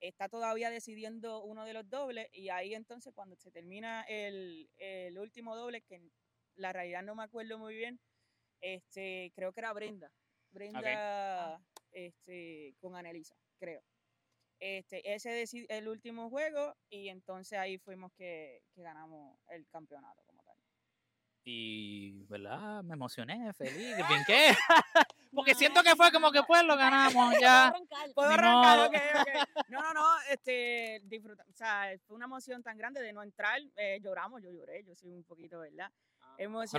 está 0.00 0.28
todavía 0.28 0.70
decidiendo 0.70 1.42
uno 1.42 1.64
de 1.64 1.74
los 1.74 1.88
dobles 1.88 2.28
y 2.32 2.48
ahí 2.48 2.74
entonces 2.74 3.12
cuando 3.14 3.36
se 3.36 3.50
termina 3.50 4.02
el, 4.08 4.68
el 4.78 5.18
último 5.18 5.56
doble, 5.56 5.82
que 5.82 6.00
la 6.54 6.72
realidad 6.72 7.02
no 7.02 7.14
me 7.14 7.22
acuerdo 7.22 7.58
muy 7.58 7.74
bien, 7.74 8.00
este, 8.60 9.32
creo 9.34 9.52
que 9.52 9.60
era 9.60 9.72
Brenda. 9.72 10.12
Brenda 10.50 11.60
este, 11.92 12.74
con 12.80 12.94
Anelisa, 12.96 13.34
creo. 13.62 13.80
Este, 14.58 15.14
ese 15.14 15.42
es 15.42 15.54
el 15.68 15.88
último 15.88 16.28
juego 16.30 16.76
y 16.90 17.08
entonces 17.08 17.58
ahí 17.58 17.78
fuimos 17.78 18.12
que, 18.12 18.62
que 18.74 18.82
ganamos 18.82 19.38
el 19.50 19.66
campeonato 19.68 20.22
como 20.26 20.42
tal. 20.42 20.56
Y, 21.44 22.24
¿verdad? 22.28 22.82
Me 22.82 22.94
emocioné, 22.94 23.52
feliz, 23.54 23.96
bien 24.08 24.22
qué. 24.26 24.52
Porque 25.34 25.54
siento 25.54 25.82
que 25.82 25.96
fue 25.96 26.12
como 26.12 26.30
que 26.30 26.42
pues 26.42 26.62
lo 26.64 26.76
ganamos 26.76 27.34
ya. 27.40 27.72
Puedo 28.14 28.30
arrancar, 28.30 28.90
No, 29.68 29.80
no, 29.80 29.94
no, 29.94 30.06
este, 30.28 31.00
disfruta, 31.04 31.44
o 31.48 31.54
sea, 31.54 31.90
fue 32.06 32.16
una 32.16 32.26
emoción 32.26 32.62
tan 32.62 32.76
grande 32.76 33.00
de 33.00 33.12
no 33.12 33.22
entrar, 33.22 33.60
eh, 33.76 34.00
lloramos, 34.02 34.42
yo 34.42 34.50
lloré, 34.50 34.84
yo 34.84 34.94
soy 34.94 35.12
un 35.12 35.24
poquito, 35.24 35.60
¿verdad? 35.60 35.90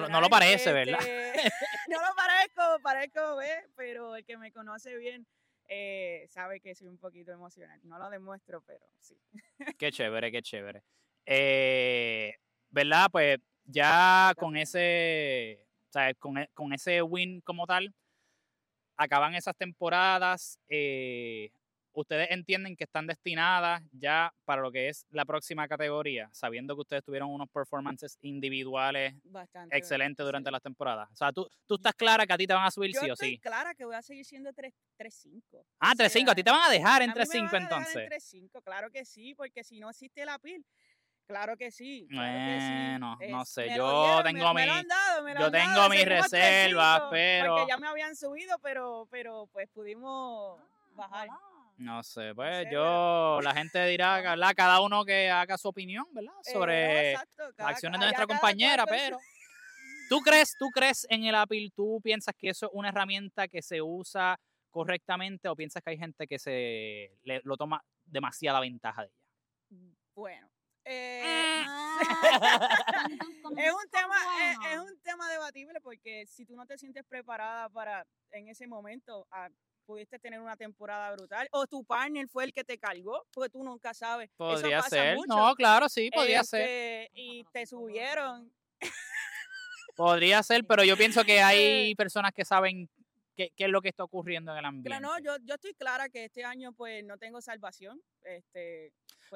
No, 0.10 0.22
lo 0.22 0.30
parece, 0.30 0.74
¿verdad? 0.74 1.00
Este, 1.00 1.50
no 1.88 1.98
lo 2.02 2.16
parezco, 2.16 2.82
parezco, 2.82 3.38
¿ves? 3.38 3.64
Pero 3.76 4.16
el 4.16 4.26
que 4.26 4.38
me 4.38 4.52
conoce 4.52 4.96
bien 4.98 5.26
eh, 5.68 6.26
sabe 6.30 6.60
que 6.60 6.76
soy 6.76 6.88
un 6.88 6.98
poquito 6.98 7.32
emocional. 7.32 7.80
No 7.84 7.98
lo 7.98 8.10
demuestro, 8.10 8.62
pero 8.62 8.86
sí. 9.00 9.18
Qué 9.78 9.92
chévere, 9.92 10.32
qué 10.32 10.42
chévere. 10.42 10.84
Eh, 11.26 12.36
¿Verdad? 12.70 13.08
Pues 13.12 13.40
ya 13.66 14.34
con 14.38 14.58
ese, 14.58 15.66
o 15.90 15.92
sea, 15.92 16.14
con, 16.16 16.38
e, 16.38 16.50
con, 16.54 16.74
ese 16.74 17.02
win 17.02 17.42
como 17.42 17.66
tal, 17.66 17.94
acaban 18.98 19.36
esas 19.36 19.56
temporadas. 19.56 20.60
Eh, 20.68 21.52
ustedes 21.94 22.30
entienden 22.32 22.76
que 22.76 22.84
están 22.84 23.08
destinadas 23.08 23.82
ya 23.92 24.34
para 24.46 24.62
lo 24.62 24.72
que 24.72 24.90
es 24.90 25.06
la 25.12 25.26
próxima 25.26 25.68
categoría, 25.68 26.30
sabiendo 26.34 26.76
que 26.76 26.82
ustedes 26.82 27.04
tuvieron 27.04 27.30
unos 27.30 27.50
performances 27.50 28.18
individuales 28.22 29.16
excelentes 29.72 30.26
durante 30.26 30.52
las 30.52 30.62
temporadas. 30.62 31.10
O 31.12 31.16
sea, 31.16 31.32
¿tú, 31.32 31.48
tú 31.66 31.76
estás 31.76 31.94
clara 31.94 32.26
que 32.26 32.34
a 32.34 32.38
ti 32.38 32.48
te 32.48 32.54
van 32.54 32.66
a 32.66 32.72
subir 32.72 32.94
sí 32.96 33.10
o 33.10 33.16
sí. 33.16 33.38
clara 33.40 33.74
que 33.76 33.86
voy 33.86 33.96
a 33.96 34.02
seguir 34.02 34.26
siendo 34.26 34.52
3-5. 34.52 35.64
Ah, 35.80 35.94
3-5, 35.96 36.30
a 36.30 36.36
ti 36.36 36.44
te 36.44 36.52
van 36.52 36.64
a 36.64 36.70
dejar 36.70 37.02
en 37.02 37.12
3-5 37.12 37.58
entonces. 37.58 38.10
3-5, 38.10 38.64
claro 38.64 38.90
que 38.92 39.06
sí, 39.06 39.36
porque 39.36 39.64
si 39.64 39.80
no 39.80 39.90
existe 39.90 40.26
la 40.26 40.40
PIL, 40.40 40.66
Claro 41.26 41.56
que 41.56 41.72
sí. 41.72 42.08
bueno, 42.12 43.18
no 43.30 43.46
sé, 43.46 43.74
yo 43.76 44.22
tengo 44.24 44.54
mi, 44.54 44.62
yo 45.40 45.52
tengo 45.52 45.90
mis 45.90 46.06
reservas, 46.06 47.04
pero 47.10 47.56
porque 47.56 47.70
ya 47.70 47.78
me 47.78 47.88
habían 47.88 48.16
subido, 48.16 48.60
pero, 48.60 49.08
pero 49.10 49.48
pues 49.52 49.70
pudimos 49.70 50.60
ah, 50.60 50.68
bajar. 50.96 51.30
No 51.78 52.04
sé, 52.04 52.34
pues 52.36 52.68
yo, 52.72 53.40
la 53.42 53.54
gente 53.54 53.86
dirá, 53.88 54.22
¿verdad? 54.22 54.54
Cada 54.56 54.80
uno 54.82 55.04
que 55.04 55.30
haga 55.30 55.58
su 55.58 55.68
opinión, 55.68 56.06
¿verdad? 56.12 56.34
Eh, 56.46 56.52
Sobre 56.52 57.14
las 57.14 57.68
acciones 57.68 58.00
de 58.00 58.06
nuestra 58.06 58.28
compañera, 58.28 58.86
pero... 58.86 59.18
¿Tú 60.10 60.20
crees, 60.20 60.56
¿Tú 60.60 60.70
crees 60.70 61.08
en 61.10 61.24
el 61.24 61.34
Apple? 61.34 61.72
¿Tú 61.76 62.00
piensas 62.04 62.36
que 62.38 62.50
eso 62.50 62.68
es 62.68 62.72
una 62.74 62.90
herramienta 62.90 63.48
que 63.48 63.62
se 63.62 63.82
usa 63.82 64.40
correctamente 64.70 65.48
o 65.48 65.56
piensas 65.56 65.82
que 65.82 65.92
hay 65.92 65.98
gente 65.98 66.28
que 66.28 66.38
se 66.38 67.18
lo 67.44 67.58
toma 67.58 67.84
demasiada 68.06 68.60
ventaja 68.60 69.04
de 69.04 69.08
ella? 69.08 69.96
Bueno, 70.14 70.50
eh, 70.86 71.64
es, 73.58 73.74
un 73.74 73.90
tema, 73.90 74.16
es, 74.72 74.80
un 74.80 75.00
tema 75.02 75.32
debatible 75.32 75.80
porque 75.82 76.26
si 76.28 76.46
tú 76.46 76.56
no 76.56 76.66
te 76.66 76.78
sientes 76.78 77.06
preparada 77.06 77.70
para 77.70 78.06
en 78.32 78.50
ese 78.50 78.68
momento 78.68 79.26
a 79.32 79.50
pudiste 79.84 80.20
tener 80.20 80.40
una 80.40 80.56
temporada 80.56 81.12
brutal, 81.14 81.48
o 81.52 81.68
tu 81.68 81.84
partner 81.84 82.28
fue 82.28 82.46
el 82.46 82.54
que 82.54 82.64
te 82.64 82.78
cargó, 82.78 83.26
porque 83.32 83.50
tú 83.50 83.64
nunca 83.64 83.94
sabes. 83.94 84.30
Podría 84.36 84.82
ser, 84.82 85.18
no, 85.28 85.54
claro, 85.56 85.90
sí, 85.90 86.10
podría 86.12 86.44
ser. 86.44 86.62
Este, 86.62 87.12
y 87.14 87.44
te 87.52 87.66
subieron. 87.66 88.52
Podría 89.96 90.42
ser, 90.42 90.66
pero 90.66 90.84
yo 90.84 90.98
pienso 90.98 91.24
que 91.24 91.42
hay 91.44 91.96
personas 91.96 92.32
que 92.34 92.46
saben 92.46 92.90
qué, 93.36 93.52
qué, 93.56 93.66
es 93.66 93.70
lo 93.70 93.82
que 93.82 93.90
está 93.90 94.04
ocurriendo 94.04 94.52
en 94.52 94.58
el 94.58 94.66
ambiente. 94.66 94.90
Pero 94.90 95.02
no, 95.02 95.20
yo, 95.20 95.38
yo 95.44 95.56
estoy 95.56 95.74
clara 95.74 96.10
que 96.10 96.26
este 96.26 96.44
año 96.44 96.74
pues 96.74 97.04
no 97.04 97.18
tengo 97.18 97.42
salvación. 97.42 98.02
Este, 98.24 98.92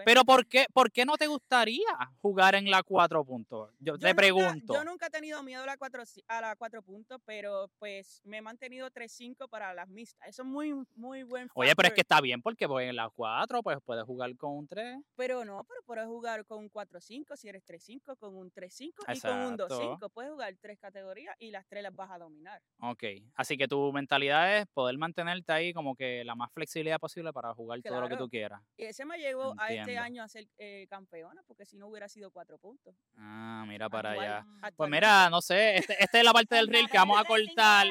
Pero 0.05 0.23
¿por 0.23 0.45
qué, 0.47 0.65
¿por 0.73 0.91
qué 0.91 1.05
no 1.05 1.17
te 1.17 1.27
gustaría 1.27 1.83
jugar 2.21 2.55
en 2.55 2.69
la 2.69 2.83
cuatro 2.83 3.23
puntos? 3.23 3.73
Yo, 3.79 3.97
te 3.97 4.13
pregunto. 4.15 4.73
Yo 4.73 4.83
nunca 4.83 5.07
he 5.07 5.09
tenido 5.09 5.41
miedo 5.43 5.63
a 5.63 5.65
la 5.65 5.77
cuatro, 5.77 6.03
a 6.27 6.41
la 6.41 6.55
cuatro 6.55 6.81
puntos, 6.81 7.19
pero 7.25 7.69
pues 7.79 8.21
me 8.23 8.37
he 8.37 8.41
mantenido 8.41 8.89
3-5 8.89 9.49
para 9.49 9.73
las 9.73 9.87
mixtas. 9.87 10.27
Eso 10.27 10.43
es 10.43 10.47
muy, 10.47 10.73
muy 10.95 11.23
buen 11.23 11.49
Oye, 11.53 11.75
pero 11.75 11.87
es 11.89 11.93
que 11.93 12.01
está 12.01 12.21
bien 12.21 12.41
porque 12.41 12.67
pues, 12.67 12.89
en 12.89 12.95
la 12.95 13.09
4 13.09 13.63
pues 13.63 13.77
puedes 13.83 14.03
jugar 14.03 14.35
con 14.37 14.57
un 14.57 14.67
3. 14.67 14.97
Pero 15.15 15.45
no, 15.45 15.63
pero 15.67 15.81
puedes 15.85 16.05
jugar 16.05 16.45
con 16.45 16.59
un 16.59 16.69
4-5 16.69 17.35
si 17.35 17.49
eres 17.49 17.63
3-5, 17.65 18.17
con 18.17 18.35
un 18.35 18.51
3-5 18.51 19.15
y 19.15 19.19
con 19.19 19.37
un 19.39 19.57
2-5. 19.57 20.11
Puedes 20.11 20.31
jugar 20.31 20.55
tres 20.59 20.79
categorías 20.79 21.35
y 21.39 21.51
las 21.51 21.65
tres 21.67 21.83
las 21.83 21.95
vas 21.95 22.11
a 22.11 22.17
dominar. 22.17 22.61
Ok, 22.79 23.03
así 23.35 23.57
que 23.57 23.67
tu 23.67 23.91
mentalidad 23.91 24.57
es 24.57 24.67
poder 24.67 24.97
mantenerte 24.97 25.51
ahí 25.51 25.73
como 25.73 25.95
que 25.95 26.23
la 26.23 26.35
más 26.35 26.51
flexibilidad 26.51 26.99
posible 26.99 27.33
para 27.33 27.53
jugar 27.53 27.81
todo 27.81 28.01
lo 28.01 28.09
que 28.09 28.17
tú 28.17 28.29
quieras. 28.29 28.61
Y 28.77 28.85
ese 28.85 29.05
me 29.05 29.17
llevó 29.17 29.53
a 29.57 29.73
este 29.87 29.97
año 29.97 30.23
a 30.23 30.27
ser 30.27 30.47
eh, 30.57 30.87
campeona, 30.89 31.41
porque 31.47 31.65
si 31.65 31.77
no 31.77 31.87
hubiera 31.87 32.07
sido 32.09 32.31
cuatro 32.31 32.57
puntos. 32.57 32.95
Ah, 33.15 33.65
mira 33.67 33.89
para 33.89 34.11
allá. 34.11 34.45
Pues 34.75 34.89
mira, 34.89 35.29
no 35.29 35.41
sé, 35.41 35.77
este, 35.77 36.01
esta 36.03 36.17
es 36.19 36.23
la 36.23 36.33
parte 36.33 36.55
del 36.55 36.67
reel 36.67 36.89
que 36.89 36.97
vamos 36.97 37.19
a 37.19 37.25
cortar. 37.25 37.87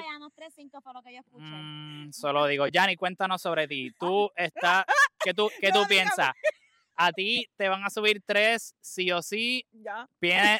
Mm, 1.33 2.11
solo 2.13 2.47
digo, 2.47 2.67
Yanni, 2.67 2.97
cuéntanos 2.97 3.41
sobre 3.41 3.67
ti. 3.67 3.93
Tú 3.99 4.31
estás, 4.37 4.85
¿qué 5.19 5.35
tú, 5.35 5.51
qué 5.61 5.71
tú 5.73 5.85
piensas? 5.89 6.33
a 6.97 7.13
ti 7.13 7.47
te 7.57 7.69
van 7.69 7.85
a 7.85 7.91
subir 7.91 8.23
tres, 8.25 8.75
sí 8.81 9.13
o 9.13 9.23
sí. 9.23 9.65
Ya. 9.73 10.09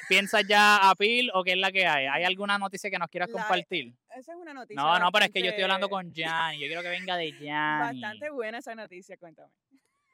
¿Piensas 0.09 0.45
ya 0.47 0.89
a 0.89 0.95
Pil 0.95 1.31
o 1.35 1.43
qué 1.43 1.53
es 1.53 1.59
la 1.59 1.73
que 1.73 1.87
hay? 1.87 2.07
¿Hay 2.07 2.25
alguna 2.25 2.59
noticia 2.59 2.91
que 2.91 2.99
nos 2.99 3.09
quieras 3.09 3.31
compartir? 3.31 3.95
Esa 4.11 4.33
es 4.33 4.39
una 4.39 4.53
noticia. 4.55 4.81
No, 4.81 4.99
no, 4.99 5.11
pero 5.11 5.27
es 5.27 5.31
que 5.31 5.43
yo 5.43 5.49
estoy 5.49 5.65
hablando 5.65 5.89
con 5.89 6.13
Jan. 6.15 6.55
Yo 6.55 6.67
quiero 6.67 6.83
que 6.83 6.89
venga 6.89 7.17
de 7.17 7.33
Jan. 7.41 7.81
Bastante 7.81 8.31
buena 8.31 8.59
esa 8.59 8.75
noticia, 8.75 9.17
cuéntame. 9.17 9.51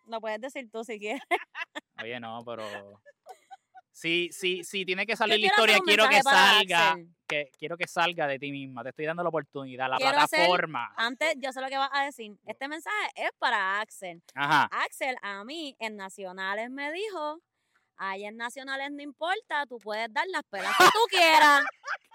No 0.07 0.21
puedes 0.21 0.41
decir 0.41 0.69
tú 0.71 0.85
si 0.85 0.99
quieres. 0.99 1.23
Oye, 2.03 2.19
no, 2.21 2.43
pero. 2.45 2.65
Sí, 3.93 4.31
sí, 4.33 4.65
sí, 4.65 4.85
tiene 4.85 5.07
que 5.07 5.17
salir 5.17 5.41
la 5.41 5.47
historia. 5.47 5.79
Quiero 5.85 6.09
que 6.09 6.23
salga. 6.23 6.97
Que, 7.27 7.51
quiero 7.59 7.77
que 7.79 7.87
salga 7.87 8.27
de 8.27 8.39
ti 8.39 8.51
misma. 8.51 8.83
Te 8.83 8.91
estoy 8.91 9.07
dando 9.07 9.23
la 9.23 9.29
oportunidad, 9.29 9.89
la 9.89 9.97
plataforma. 9.97 10.93
antes, 10.97 11.35
yo 11.39 11.53
sé 11.53 11.61
lo 11.61 11.69
que 11.69 11.79
vas 11.79 11.91
a 11.93 12.05
decir. 12.05 12.37
Este 12.45 12.69
mensaje 12.69 13.09
es 13.15 13.31
para 13.39 13.81
Axel. 13.81 14.23
Ajá. 14.35 14.69
Axel, 14.71 15.17
a 15.23 15.45
mí 15.45 15.77
en 15.79 15.97
Nacionales 15.97 16.71
me 16.71 16.93
dijo. 16.93 17.41
Ahí 17.99 18.25
en 18.25 18.37
Nacionales 18.37 18.91
no 18.91 19.01
importa, 19.01 19.65
tú 19.69 19.79
puedes 19.79 20.13
dar 20.13 20.27
las 20.29 20.43
pelas 20.45 20.77
que 20.77 20.85
tú 20.87 20.99
quieras. 21.09 21.65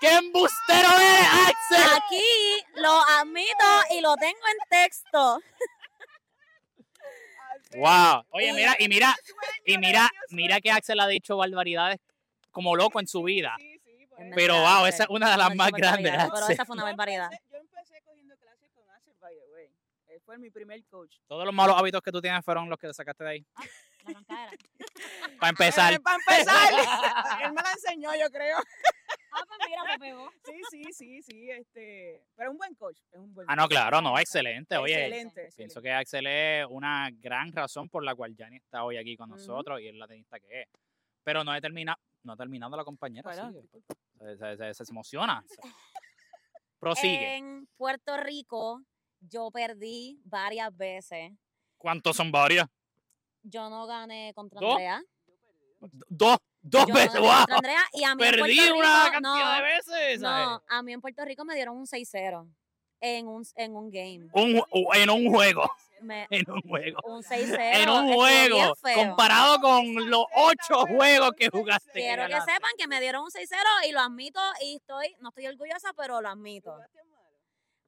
¡Qué 0.01 0.09
embustero 0.15 0.89
eres, 0.89 1.27
Axel! 1.47 1.93
Aquí 1.95 2.81
lo 2.81 2.91
admito 2.91 3.65
y 3.91 4.01
lo 4.01 4.15
tengo 4.17 4.39
en 4.51 4.69
texto. 4.69 5.39
Wow. 7.75 8.23
Oye, 8.31 8.53
mira, 8.53 8.75
y 8.79 8.87
mira, 8.87 9.15
y 9.65 9.77
mira, 9.77 10.09
mira 10.29 10.61
que 10.61 10.71
Axel 10.71 10.99
ha 10.99 11.07
dicho 11.07 11.37
barbaridades 11.37 11.99
como 12.51 12.75
loco 12.75 12.99
en 12.99 13.07
su 13.07 13.23
vida. 13.23 13.55
Pero 14.33 14.55
wow, 14.59 14.85
esa 14.85 15.03
es 15.03 15.09
una 15.09 15.31
de 15.31 15.37
las 15.37 15.55
más 15.55 15.71
grandes. 15.71 16.11
Pero 16.11 16.47
esa 16.49 16.65
fue 16.65 16.75
una 16.75 16.85
barbaridad. 16.85 17.29
Yo 17.51 17.57
empecé 17.57 18.01
cogiendo 18.03 18.35
clases 18.37 18.69
con 18.73 18.89
Axel, 18.89 19.13
by 19.19 19.33
the 19.35 19.53
way. 19.53 19.69
Él 20.07 20.21
fue 20.25 20.37
mi 20.37 20.49
primer 20.49 20.83
coach. 20.85 21.17
Todos 21.27 21.45
los 21.45 21.53
malos 21.53 21.75
hábitos 21.77 22.01
que 22.01 22.11
tú 22.11 22.21
tienes 22.21 22.43
fueron 22.43 22.69
los 22.69 22.79
que 22.79 22.93
sacaste 22.93 23.23
de 23.23 23.29
ahí. 23.29 23.45
Para 25.39 25.49
empezar. 25.49 25.93
Eh, 25.93 25.99
para 25.99 26.17
empezar. 26.17 26.73
Él 27.43 27.53
me 27.53 27.61
la 27.61 27.71
enseñó, 27.71 28.09
yo 28.15 28.29
creo. 28.31 28.57
Ah, 29.31 29.43
pues 29.47 29.59
mira, 29.67 29.83
me 29.83 29.99
pegó. 29.99 30.29
Sí, 30.45 30.61
sí, 30.71 30.93
sí, 30.93 31.21
sí. 31.21 31.51
Este, 31.51 32.23
pero 32.35 32.49
es 32.49 32.51
un 32.53 32.57
buen 32.57 32.75
coach. 32.75 32.99
Es 33.11 33.19
un 33.19 33.33
buen 33.33 33.47
ah, 33.49 33.55
no, 33.55 33.67
claro, 33.67 34.01
no, 34.01 34.17
excelente. 34.17 34.77
Oye, 34.77 35.07
excelente, 35.07 35.49
pienso 35.55 35.81
que 35.81 35.91
Axel 35.91 36.27
es 36.27 36.65
una 36.69 37.09
gran 37.11 37.51
razón 37.51 37.89
por 37.89 38.03
la 38.03 38.15
cual 38.15 38.35
Jani 38.37 38.57
está 38.57 38.83
hoy 38.83 38.97
aquí 38.97 39.15
con 39.15 39.29
nosotros 39.29 39.79
y 39.81 39.87
es 39.89 39.95
la 39.95 40.07
tenista 40.07 40.39
que 40.39 40.61
es. 40.61 40.67
Pero 41.23 41.43
no 41.43 41.53
he 41.53 41.61
terminado, 41.61 41.99
no 42.23 42.33
ha 42.33 42.37
terminado 42.37 42.75
la 42.77 42.85
compañera. 42.85 43.33
se, 43.33 44.73
se, 44.73 44.83
emociona. 44.89 45.43
Prosigue. 46.79 47.35
En 47.37 47.67
Puerto 47.75 48.17
Rico 48.17 48.81
yo 49.19 49.51
perdí 49.51 50.21
varias 50.23 50.75
veces. 50.75 51.33
¿Cuántos 51.77 52.15
son 52.15 52.31
varias? 52.31 52.67
Yo 53.49 53.69
no 53.69 53.87
gané 53.87 54.33
contra 54.35 54.59
Andrea. 54.59 55.01
Dos. 56.09 56.37
Dos 56.69 56.85
veces, 56.87 57.21
wow. 57.21 57.45
Andrea, 57.49 57.79
y 57.93 58.03
a 58.03 58.13
mí 58.13 58.19
Perdí 58.19 58.59
en 58.59 58.73
Puerto 58.73 58.77
una 58.77 59.09
cantidad 59.09 59.55
de 59.55 59.61
veces. 59.61 60.19
No, 60.19 60.61
a 60.67 60.83
mí 60.83 60.91
en 60.91 60.99
Puerto 60.99 61.23
Rico 61.23 61.45
me 61.45 61.55
dieron 61.55 61.77
un 61.77 61.85
6-0 61.85 62.45
en 62.99 63.27
un, 63.27 63.45
en 63.55 63.75
un 63.75 63.89
game. 63.89 64.27
Un, 64.33 64.61
en 64.95 65.09
un 65.09 65.31
juego. 65.31 65.71
en 66.29 66.51
un 66.51 66.61
juego. 66.61 66.99
Un 67.05 67.23
6-0. 67.23 67.57
En 67.59 67.89
un 67.89 68.13
juego. 68.13 68.73
Comparado 68.95 69.59
con 69.61 70.09
los 70.09 70.25
ocho 70.35 70.85
juegos 70.87 71.31
que 71.37 71.49
jugaste. 71.49 71.91
Quiero 71.93 72.27
que, 72.27 72.39
sepan 72.41 72.71
que 72.77 72.87
me 72.87 72.99
dieron 72.99 73.23
un 73.23 73.29
6-0 73.29 73.87
y 73.87 73.91
lo 73.93 74.01
admito 74.01 74.41
y 74.61 74.75
estoy, 74.75 75.15
no 75.21 75.29
estoy 75.29 75.47
orgullosa, 75.47 75.93
pero 75.95 76.21
lo 76.21 76.29
admito. 76.29 76.77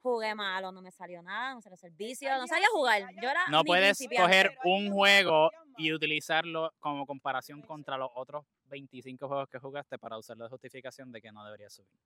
Jugué 0.01 0.33
malo, 0.33 0.71
no 0.71 0.81
me 0.81 0.91
salió 0.91 1.21
nada, 1.21 1.53
no 1.53 1.61
salió 1.61 1.77
servicio, 1.77 2.29
no 2.37 2.47
sabía 2.47 2.67
jugar. 2.71 3.03
Yo 3.21 3.29
era 3.29 3.47
no 3.49 3.63
puedes 3.63 3.97
coger 4.17 4.57
un 4.63 4.91
juego 4.91 5.51
y 5.77 5.93
utilizarlo 5.93 6.73
como 6.79 7.05
comparación 7.05 7.61
contra 7.61 7.97
los 7.97 8.09
otros 8.15 8.45
25 8.65 9.27
juegos 9.27 9.49
que 9.49 9.59
jugaste 9.59 9.97
para 9.97 10.17
usarlo 10.17 10.45
de 10.45 10.49
justificación 10.49 11.11
de 11.11 11.21
que 11.21 11.31
no 11.31 11.43
debería 11.43 11.69
subir. 11.69 11.99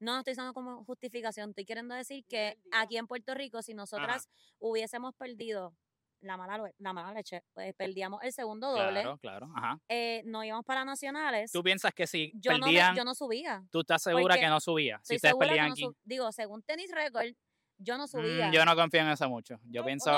No, 0.00 0.18
estoy 0.18 0.32
usando 0.32 0.52
como 0.54 0.84
justificación. 0.84 1.50
Estoy 1.50 1.64
queriendo 1.64 1.94
decir 1.94 2.24
que 2.26 2.58
aquí 2.72 2.96
en 2.96 3.06
Puerto 3.06 3.34
Rico, 3.34 3.62
si 3.62 3.74
nosotras 3.74 4.28
hubiésemos 4.58 5.14
perdido 5.14 5.74
la 6.22 6.36
mala, 6.36 6.70
la 6.78 6.92
mala 6.92 7.12
leche, 7.12 7.42
pues 7.54 7.74
perdíamos 7.74 8.22
el 8.22 8.32
segundo 8.32 8.70
doble. 8.70 9.02
Claro, 9.02 9.18
claro, 9.18 9.52
ajá. 9.54 9.78
Eh, 9.88 10.22
no 10.24 10.44
íbamos 10.44 10.64
para 10.64 10.84
nacionales. 10.84 11.52
¿Tú 11.52 11.62
piensas 11.62 11.92
que 11.94 12.06
si 12.06 12.32
yo 12.34 12.52
perdían, 12.52 12.94
no 12.94 12.98
yo 12.98 13.04
no 13.04 13.14
subía? 13.14 13.64
¿Tú 13.70 13.80
estás 13.80 14.02
segura 14.02 14.38
que 14.38 14.48
no 14.48 14.60
subía? 14.60 15.00
Si 15.02 15.16
ustedes 15.16 15.34
perdían 15.34 15.72
aquí. 15.72 15.86
digo, 16.04 16.30
según 16.32 16.62
Tennis 16.62 16.90
Record, 16.92 17.32
yo 17.78 17.96
no 17.96 18.04
mm, 18.04 18.08
subía. 18.08 18.50
yo 18.50 18.64
no 18.64 18.76
confío 18.76 19.00
en 19.00 19.08
eso 19.08 19.28
mucho. 19.28 19.58
Yo 19.64 19.84
pienso. 19.84 20.10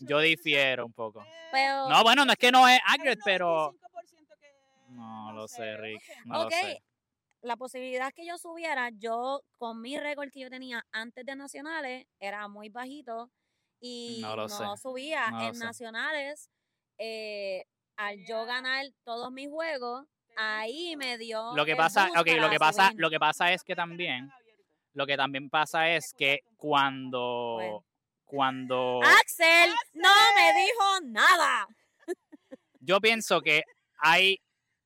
yo 0.00 0.18
difiero 0.20 0.86
un 0.86 0.92
poco. 0.92 1.24
Pero, 1.52 1.88
no, 1.88 2.02
bueno, 2.02 2.24
no 2.24 2.32
es 2.32 2.38
que 2.38 2.50
no 2.50 2.66
es 2.68 2.80
accurate, 2.86 3.20
pero. 3.24 3.74
No 4.88 5.32
lo 5.32 5.46
sé, 5.46 5.76
Rick. 5.76 6.02
No 6.24 6.44
lo 6.44 6.50
sé. 6.50 6.82
La 7.42 7.56
posibilidad 7.56 8.12
que 8.12 8.26
yo 8.26 8.38
subiera, 8.38 8.90
yo 8.90 9.42
con 9.58 9.80
mi 9.80 9.98
récord 9.98 10.30
que 10.32 10.40
yo 10.40 10.50
tenía 10.50 10.84
antes 10.90 11.24
de 11.24 11.36
nacionales, 11.36 12.06
era 12.18 12.48
muy 12.48 12.70
bajito 12.70 13.30
y 13.80 14.20
no, 14.22 14.76
subía 14.76 15.26
en 15.40 15.58
nacionales. 15.58 16.50
Eh, 16.98 17.64
al 17.96 18.24
yo 18.26 18.44
ganar 18.46 18.86
todos 19.04 19.30
mis 19.32 19.48
juegos, 19.48 20.06
ahí 20.36 20.96
me 20.96 21.18
dio. 21.18 21.54
Lo 21.54 21.64
que 21.64 21.76
pasa, 21.76 22.10
okay, 22.18 22.38
lo 22.38 22.50
que 22.50 22.58
pasa, 22.58 22.92
lo 22.96 23.10
que 23.10 23.18
pasa 23.18 23.52
es 23.52 23.62
que 23.62 23.74
también 23.74 24.30
lo 24.96 25.06
que 25.06 25.18
también 25.18 25.50
pasa 25.50 25.90
es 25.90 26.14
que 26.16 26.40
cuando. 26.56 27.84
Cuando. 28.24 29.00
Axel 29.04 29.70
no 29.92 30.08
me 30.34 30.58
dijo 30.58 31.00
nada. 31.04 31.68
Yo 32.80 32.98
pienso 33.02 33.42
que 33.42 33.62
hay 33.98 34.40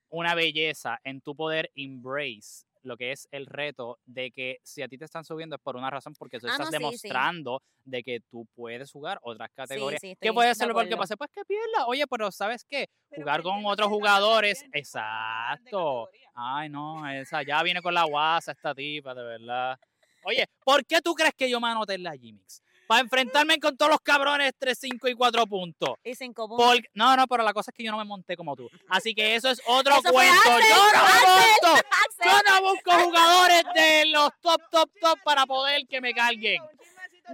una 0.08 0.34
belleza 0.34 0.98
en 1.04 1.20
tu 1.20 1.36
poder 1.36 1.70
embrace 1.76 2.66
lo 2.82 2.96
que 2.96 3.12
es 3.12 3.28
el 3.30 3.46
reto 3.46 3.98
de 4.06 4.30
que 4.30 4.58
si 4.62 4.82
a 4.82 4.88
ti 4.88 4.98
te 4.98 5.04
están 5.04 5.24
subiendo 5.24 5.56
es 5.56 5.62
por 5.62 5.76
una 5.76 5.90
razón 5.90 6.14
porque 6.18 6.38
tú 6.38 6.46
ah, 6.46 6.52
estás 6.52 6.70
demostrando 6.70 7.62
de 7.84 8.02
que 8.02 8.20
tú 8.30 8.46
puedes 8.54 8.90
jugar 8.90 9.18
otras 9.22 9.50
categorías. 9.54 10.00
¿Qué 10.00 10.32
puede 10.32 10.54
ser 10.54 10.72
porque 10.72 10.96
pase? 10.96 11.16
Pues 11.16 11.30
que 11.30 11.44
pierda. 11.44 11.86
Oye, 11.86 12.04
pero 12.06 12.30
¿sabes 12.30 12.64
qué? 12.64 12.88
Jugar 13.10 13.42
con 13.42 13.64
otros 13.66 13.88
jugadores. 13.88 14.64
Exacto. 14.72 16.08
Ay, 16.34 16.68
no, 16.68 17.08
esa 17.10 17.42
ya 17.42 17.62
viene 17.62 17.82
con 17.82 17.94
la 17.94 18.04
guasa 18.10 18.52
esta 18.52 18.74
tipa, 18.74 19.14
de 19.14 19.22
verdad. 19.22 19.78
Oye, 20.24 20.46
¿por 20.64 20.84
qué 20.84 21.00
tú 21.00 21.14
crees 21.14 21.34
que 21.34 21.48
yo 21.48 21.60
me 21.60 21.68
anoté 21.68 21.94
en 21.94 22.02
la 22.02 22.14
Gmix? 22.14 22.62
Para 22.90 23.02
enfrentarme 23.02 23.60
con 23.60 23.76
todos 23.76 23.88
los 23.88 24.00
cabrones 24.00 24.52
3, 24.58 24.76
5 24.76 25.06
y 25.06 25.14
4 25.14 25.46
puntos. 25.46 25.90
Y 26.02 26.12
5 26.12 26.48
puntos. 26.48 26.80
no, 26.94 27.16
no, 27.16 27.28
pero 27.28 27.44
la 27.44 27.52
cosa 27.52 27.70
es 27.70 27.76
que 27.76 27.84
yo 27.84 27.92
no 27.92 27.98
me 27.98 28.04
monté 28.04 28.36
como 28.36 28.56
tú. 28.56 28.68
Así 28.88 29.14
que 29.14 29.36
eso 29.36 29.48
es 29.48 29.62
otro 29.64 30.02
cuento. 30.02 30.42
yo 30.44 30.92
no 30.92 31.04
me 31.04 32.28
Yo 32.28 32.38
no 32.48 32.68
busco 32.68 32.90
jugadores 32.90 33.62
de 33.76 34.06
los 34.06 34.30
top, 34.40 34.60
top, 34.72 34.90
top 35.00 35.20
para 35.22 35.46
poder 35.46 35.86
que 35.86 36.00
me 36.00 36.12
carguen. 36.12 36.60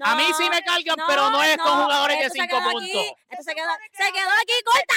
a 0.02 0.14
mí 0.16 0.24
sí 0.36 0.46
me 0.50 0.60
cargan, 0.60 0.96
pero 1.08 1.30
no 1.30 1.42
es 1.42 1.56
con 1.56 1.84
jugadores 1.84 2.18
de 2.18 2.28
5 2.38 2.56
puntos. 2.70 3.06
esto 3.30 3.42
se 3.42 3.54
quedó, 3.54 3.70
se 3.92 4.12
quedó 4.12 4.30
aquí, 4.42 4.62
corta. 4.62 4.94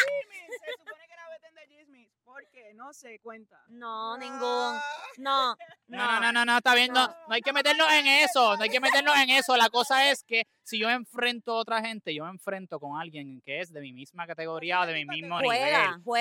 No 2.80 2.94
se 2.94 3.20
cuenta. 3.20 3.62
No, 3.68 4.18
ningún. 4.18 4.40
No, 5.18 5.54
no, 5.88 6.22
no, 6.22 6.32
no, 6.32 6.46
no, 6.46 6.58
está 6.58 6.74
bien. 6.76 6.94
No, 6.94 7.06
no 7.08 7.34
hay 7.34 7.42
que 7.42 7.52
meternos 7.52 7.92
en 7.92 8.08
eso. 8.08 8.56
No 8.56 8.64
hay 8.64 8.70
que 8.70 8.80
meternos 8.80 9.18
en 9.18 9.32
eso. 9.32 9.58
La 9.58 9.70
cosa 9.70 10.10
es 10.10 10.24
que 10.24 10.44
si 10.64 10.80
yo 10.80 10.90
enfrento 10.90 11.52
a 11.52 11.56
otra 11.58 11.82
gente, 11.82 12.16
yo 12.16 12.24
me 12.24 12.30
enfrento 12.30 12.80
con 12.80 12.98
alguien 12.98 13.42
que 13.42 13.60
es 13.60 13.74
de 13.74 13.82
mi 13.82 13.92
misma 13.92 14.26
categoría 14.26 14.80
o 14.80 14.86
de 14.86 14.94
mi 14.94 15.04
mismo 15.04 15.42
nivel. 15.42 15.74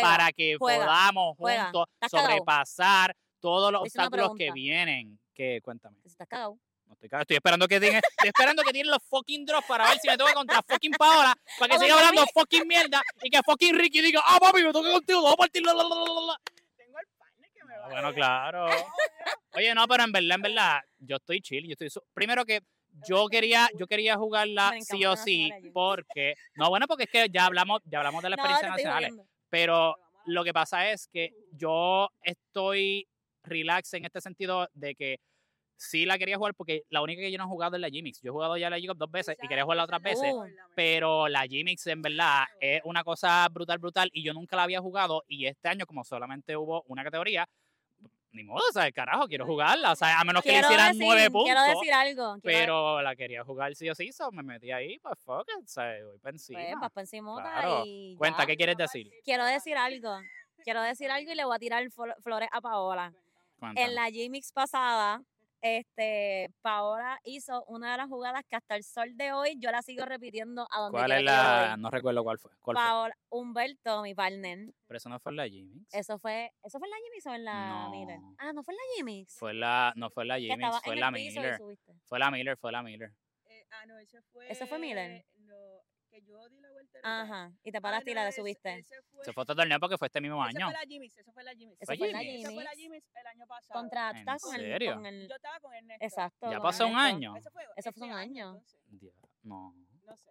para 0.03 0.33
que 0.33 0.57
podamos 0.59 1.37
juntos 1.37 1.85
sobrepasar 2.11 3.15
todos 3.39 3.71
los 3.71 3.83
obstáculos 3.83 4.33
que 4.37 4.51
vienen. 4.51 5.21
Que, 5.33 5.61
cuéntame. 5.63 5.99
¿Estás 6.05 6.27
cagado? 6.27 6.59
No 6.89 6.95
estoy 6.95 7.21
Estoy 7.21 7.37
esperando 7.37 7.69
que 7.69 7.79
tienen, 7.79 8.01
estoy 8.03 8.29
esperando 8.29 8.63
que 8.63 8.73
tienen 8.73 8.91
los 8.91 9.03
fucking 9.05 9.45
drops 9.45 9.67
para 9.67 9.89
ver 9.89 9.99
si 9.99 10.09
me 10.09 10.17
toca 10.17 10.33
contra 10.33 10.63
fucking 10.63 10.93
Paola, 10.93 11.35
para 11.59 11.75
que 11.75 11.81
siga 11.81 11.99
hablando 11.99 12.27
fucking 12.33 12.67
mierda 12.67 13.03
y 13.23 13.31
que 13.31 13.41
fucking 13.45 13.79
Ricky 13.79 14.01
diga, 14.01 14.23
ah, 14.27 14.39
papi, 14.41 14.65
me 14.65 14.73
toca 14.73 14.91
contigo, 14.91 15.23
vamos 15.23 15.35
a 15.35 15.37
partir. 15.37 15.63
Tengo 15.63 15.79
el 15.79 17.51
que 17.53 17.65
me 17.65 17.77
va 17.77 17.87
a 17.87 17.89
Bueno, 17.91 18.15
claro. 18.15 18.67
Oye, 19.53 19.75
no, 19.75 19.87
pero 19.87 20.05
en 20.05 20.13
verdad, 20.13 20.37
en 20.37 20.43
verdad, 20.43 20.81
yo 20.99 21.17
estoy 21.17 21.41
chill, 21.41 21.67
yo 21.67 21.73
estoy 21.79 21.89
primero 22.15 22.45
que 22.45 22.63
yo 23.07 23.29
quería, 23.29 23.69
yo 23.77 23.87
quería 23.87 24.17
jugarla 24.17 24.73
sí 24.81 25.05
o 25.05 25.15
sí, 25.15 25.51
porque, 25.73 26.35
no, 26.55 26.71
bueno, 26.71 26.87
porque 26.87 27.05
es 27.05 27.11
que 27.11 27.29
ya 27.31 27.45
hablamos, 27.45 27.83
ya 27.85 27.99
hablamos 27.99 28.23
de 28.23 28.31
la 28.31 28.37
experiencia 28.37 28.69
nacional, 28.71 29.27
pero 29.51 29.97
lo 30.25 30.43
que 30.43 30.53
pasa 30.53 30.91
es 30.91 31.09
que 31.09 31.33
yo 31.53 32.09
estoy 32.23 33.07
relax 33.45 33.95
en 33.95 34.05
este 34.05 34.21
sentido 34.21 34.69
de 34.75 34.95
que 34.95 35.21
sí 35.79 36.05
la 36.05 36.19
quería 36.19 36.37
jugar 36.37 36.55
porque 36.55 36.85
la 36.91 37.01
única 37.01 37.23
que 37.23 37.31
yo 37.31 37.39
no 37.39 37.45
he 37.45 37.47
jugado 37.47 37.77
es 37.77 37.81
la 37.81 37.89
G-Mix. 37.89 38.21
Yo 38.21 38.31
he 38.31 38.33
jugado 38.33 38.57
ya 38.57 38.69
la 38.69 38.79
G 38.79 38.93
dos 38.95 39.11
veces 39.11 39.37
y 39.41 39.49
quería 39.49 39.63
jugarla 39.63 39.85
otras 39.85 40.03
veces, 40.03 40.35
pero 40.75 41.29
la 41.29 41.47
G-Mix 41.47 41.87
en 41.87 42.03
verdad 42.03 42.45
es 42.61 42.83
una 42.85 43.05
cosa 43.05 43.49
brutal, 43.49 43.79
brutal 43.79 44.11
y 44.13 44.23
yo 44.23 44.35
nunca 44.35 44.57
la 44.57 44.65
había 44.65 44.81
jugado 44.81 45.25
y 45.29 45.47
este 45.47 45.69
año 45.69 45.87
como 45.87 46.05
solamente 46.05 46.57
hubo 46.57 46.83
una 46.89 47.05
categoría, 47.05 47.49
ni 48.33 48.45
modo, 48.45 48.63
o 48.69 48.73
sea, 48.73 48.91
carajo, 48.93 49.27
quiero 49.27 49.47
jugarla, 49.47 49.93
o 49.93 49.97
sea, 49.97 50.21
a 50.21 50.25
menos 50.25 50.43
que 50.43 50.53
le 50.53 50.59
hicieran 50.59 50.99
nueve 50.99 51.31
puntos. 51.31 51.55
Quiero 51.55 51.79
decir 51.79 51.93
algo. 51.93 52.37
pero 52.43 53.01
la 53.01 53.17
quería 53.17 53.45
jugar 53.45 53.75
sí 53.75 53.89
o 53.89 53.95
sí, 53.95 54.13
so 54.13 54.31
me 54.33 54.43
metí 54.43 54.71
ahí, 54.73 54.99
pues 54.99 55.19
fuck 55.25 55.49
it, 55.49 55.65
o 55.65 55.67
sea, 55.67 55.95
voy 56.05 56.19
para 56.19 56.35
encima. 56.35 56.61
Pues, 56.79 56.93
para 56.93 57.03
encima 57.03 57.83
y 57.87 58.17
Cuenta, 58.17 58.45
¿qué 58.47 58.57
quieres 58.57 58.77
decir? 58.77 59.11
Quiero 59.25 59.45
decir 59.45 59.77
algo, 59.77 60.19
quiero 60.65 60.83
decir 60.83 61.11
algo 61.11 61.31
y 61.31 61.35
le 61.37 61.45
voy 61.45 61.55
a 61.55 61.59
tirar 61.59 61.89
flores 62.21 62.49
a 62.53 62.61
Paola. 62.61 63.15
En 63.75 63.95
la 63.95 64.09
G-Mix 64.09 64.53
pasada, 64.53 65.21
este, 65.61 66.51
Paola 66.63 67.19
hizo 67.25 67.65
una 67.65 67.93
de 67.93 67.99
las 67.99 68.09
jugadas 68.09 68.43
que 68.49 68.57
hasta 68.57 68.77
el 68.77 68.85
sol 68.85 69.17
de 69.17 69.33
hoy 69.33 69.57
yo 69.59 69.71
la 69.71 69.83
sigo 69.83 70.05
repitiendo 70.05 70.67
a 70.71 70.81
donde 70.81 70.99
¿Cuál 70.99 71.13
es 71.13 71.23
la? 71.23 71.77
No 71.79 71.91
recuerdo 71.91 72.23
cuál 72.23 72.39
fue. 72.39 72.51
Paola, 72.75 73.17
Humberto, 73.29 74.03
mi 74.03 74.15
partner. 74.15 74.73
Pero 74.87 74.97
eso 74.97 75.09
no 75.09 75.19
fue 75.21 75.33
en 75.33 75.37
la 75.37 75.49
Jimmy's. 75.49 75.87
Eso 75.93 76.19
fue, 76.19 76.53
¿eso 76.63 76.79
fue 76.79 76.87
en 76.87 76.91
la 76.91 76.97
Jimmy's 77.05 77.27
o 77.27 77.35
en 77.35 77.45
la 77.45 77.89
Miller? 77.91 78.19
Ah, 78.39 78.53
no 78.53 78.63
fue 78.63 78.75
en 78.75 78.79
la 78.79 78.97
Jimmy's. 78.97 79.37
Fue 79.37 79.55
la, 79.55 79.93
no 79.97 80.11
fue 80.11 80.25
en 80.25 80.29
la 80.29 80.39
Jimmy's, 80.39 80.81
fue 80.85 80.95
en 80.95 81.01
la 81.01 81.11
Miller. 81.11 81.61
Fue 82.05 82.19
la 82.19 82.31
Miller, 82.31 82.57
fue 82.57 82.73
la 82.73 82.83
Miller. 82.83 83.13
Eh, 83.47 83.67
ah, 83.71 83.87
no, 83.87 83.99
ese 83.99 84.23
fue. 84.23 84.51
¿Eso 84.51 84.67
fue 84.67 84.79
Miller? 84.79 85.25
Que 86.21 86.27
yo 86.27 86.49
di 86.49 86.61
la 86.61 86.71
vuelta. 86.71 86.99
Ajá, 87.03 87.53
y 87.63 87.73
te 87.73 87.81
paraste 87.81 88.11
y 88.11 88.15
la 88.15 88.33
subiste. 88.33 88.85
Se 89.23 89.33
fue 89.33 89.43
otro 89.43 89.55
torneo 89.55 89.79
porque 89.81 89.97
fue 89.97 90.07
este 90.07 90.21
mismo 90.21 90.43
año. 90.43 90.59
Eso 90.59 90.65
fue 90.67 90.73
la 90.73 90.87
Jimmy's, 90.89 91.17
eso 91.17 91.33
fue 91.33 91.45
la 91.45 91.53
Jimmy's. 91.55 91.79
Eso 91.81 91.95
fue 91.97 92.13
la 92.13 92.19
Jimmy's. 92.21 92.45
Eso 92.45 92.55
fue 92.55 92.65
la 92.65 92.71
Jimmy's 92.73 93.05
el 93.15 93.27
año 93.27 93.47
pasado. 93.47 93.81
Contra, 93.81 94.11
¿En 94.11 94.25
con 94.25 94.39
serio? 94.39 94.91
El, 94.91 94.97
con 94.97 95.07
el... 95.07 95.29
Yo 95.29 95.37
estaba 95.37 95.61
con 95.61 95.75
Ernesto. 95.75 96.05
Exacto. 96.05 96.51
¿Ya 96.51 96.61
pasó 96.61 96.87
un 96.87 96.97
año? 96.97 97.37
Eso 97.37 97.51
fue, 97.51 97.65
eso 97.77 97.93
fue 97.93 98.07
un 98.07 98.13
año. 98.13 98.61
No. 99.43 99.75
No 100.05 100.17
sé. 100.17 100.31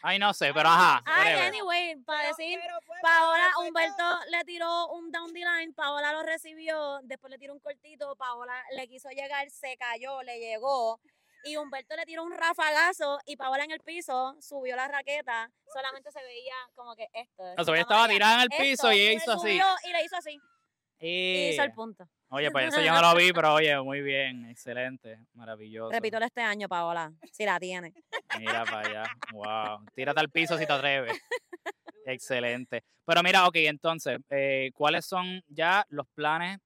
Ay, 0.00 0.18
no 0.18 0.32
sé, 0.32 0.54
pero 0.54 0.68
ajá. 0.68 1.02
Ay, 1.04 1.34
anyway, 1.34 1.96
para 2.04 2.28
decir, 2.28 2.60
Paola, 3.02 3.50
Humberto 3.58 4.04
le 4.30 4.44
tiró 4.44 4.88
un 4.92 5.10
down 5.10 5.32
the 5.32 5.40
line, 5.40 5.72
Paola 5.74 6.12
lo 6.12 6.22
recibió, 6.22 7.00
después 7.02 7.32
le 7.32 7.38
tiró 7.38 7.52
un 7.52 7.58
cortito, 7.58 8.14
Paola 8.14 8.54
le 8.76 8.86
quiso 8.86 9.08
llegar, 9.10 9.50
se 9.50 9.76
cayó, 9.76 10.22
le 10.22 10.38
llegó, 10.38 11.00
y 11.44 11.56
Humberto 11.56 11.96
le 11.96 12.04
tiró 12.04 12.24
un 12.24 12.32
rafagazo 12.32 13.18
y 13.26 13.36
Paola 13.36 13.64
en 13.64 13.70
el 13.70 13.80
piso 13.80 14.36
subió 14.40 14.76
la 14.76 14.88
raqueta, 14.88 15.50
solamente 15.72 16.10
se 16.10 16.22
veía 16.22 16.54
como 16.74 16.94
que 16.94 17.08
esto. 17.12 17.42
O 17.56 17.64
sea, 17.64 17.74
ella 17.74 17.82
estaba 17.82 18.08
tirada 18.08 18.34
en 18.36 18.40
el 18.42 18.48
piso 18.48 18.92
y 18.92 19.00
ella 19.00 19.12
hizo 19.12 19.32
así. 19.32 19.60
Y 19.84 19.92
le 19.92 20.04
hizo 20.04 20.16
así. 20.16 20.40
Y 21.00 21.50
hizo 21.50 21.62
el 21.62 21.72
punto. 21.72 22.08
Oye, 22.30 22.50
pues 22.50 22.68
eso 22.68 22.82
yo 22.82 22.92
no 22.92 23.00
lo 23.00 23.14
vi, 23.14 23.32
pero 23.32 23.54
oye, 23.54 23.80
muy 23.80 24.02
bien, 24.02 24.44
excelente, 24.46 25.18
maravilloso. 25.32 25.90
Repítelo 25.90 26.26
este 26.26 26.42
año, 26.42 26.68
Paola, 26.68 27.12
si 27.32 27.46
la 27.46 27.58
tiene. 27.58 27.94
Mira 28.38 28.64
para 28.64 28.80
allá, 28.80 29.04
wow. 29.32 29.86
Tírate 29.94 30.20
al 30.20 30.28
piso 30.28 30.58
si 30.58 30.66
te 30.66 30.72
atreves. 30.72 31.18
Excelente. 32.04 32.84
Pero 33.06 33.22
mira, 33.22 33.46
ok, 33.46 33.56
entonces, 33.56 34.18
eh, 34.28 34.70
¿cuáles 34.74 35.06
son 35.06 35.42
ya 35.46 35.86
los 35.88 36.06
planes 36.08 36.58